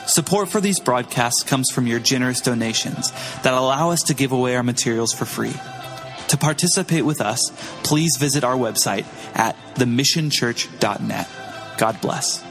Support 0.06 0.48
for 0.48 0.60
these 0.60 0.80
broadcasts 0.80 1.42
comes 1.42 1.70
from 1.70 1.86
your 1.86 1.98
generous 1.98 2.40
donations 2.40 3.10
that 3.42 3.54
allow 3.54 3.90
us 3.90 4.02
to 4.04 4.14
give 4.14 4.32
away 4.32 4.54
our 4.56 4.62
materials 4.62 5.12
for 5.12 5.24
free. 5.24 5.54
To 6.28 6.36
participate 6.36 7.04
with 7.04 7.20
us, 7.20 7.40
please 7.82 8.16
visit 8.18 8.44
our 8.44 8.56
website 8.56 9.06
at 9.34 9.56
themissionchurch.net. 9.74 11.28
God 11.78 12.00
bless. 12.00 12.45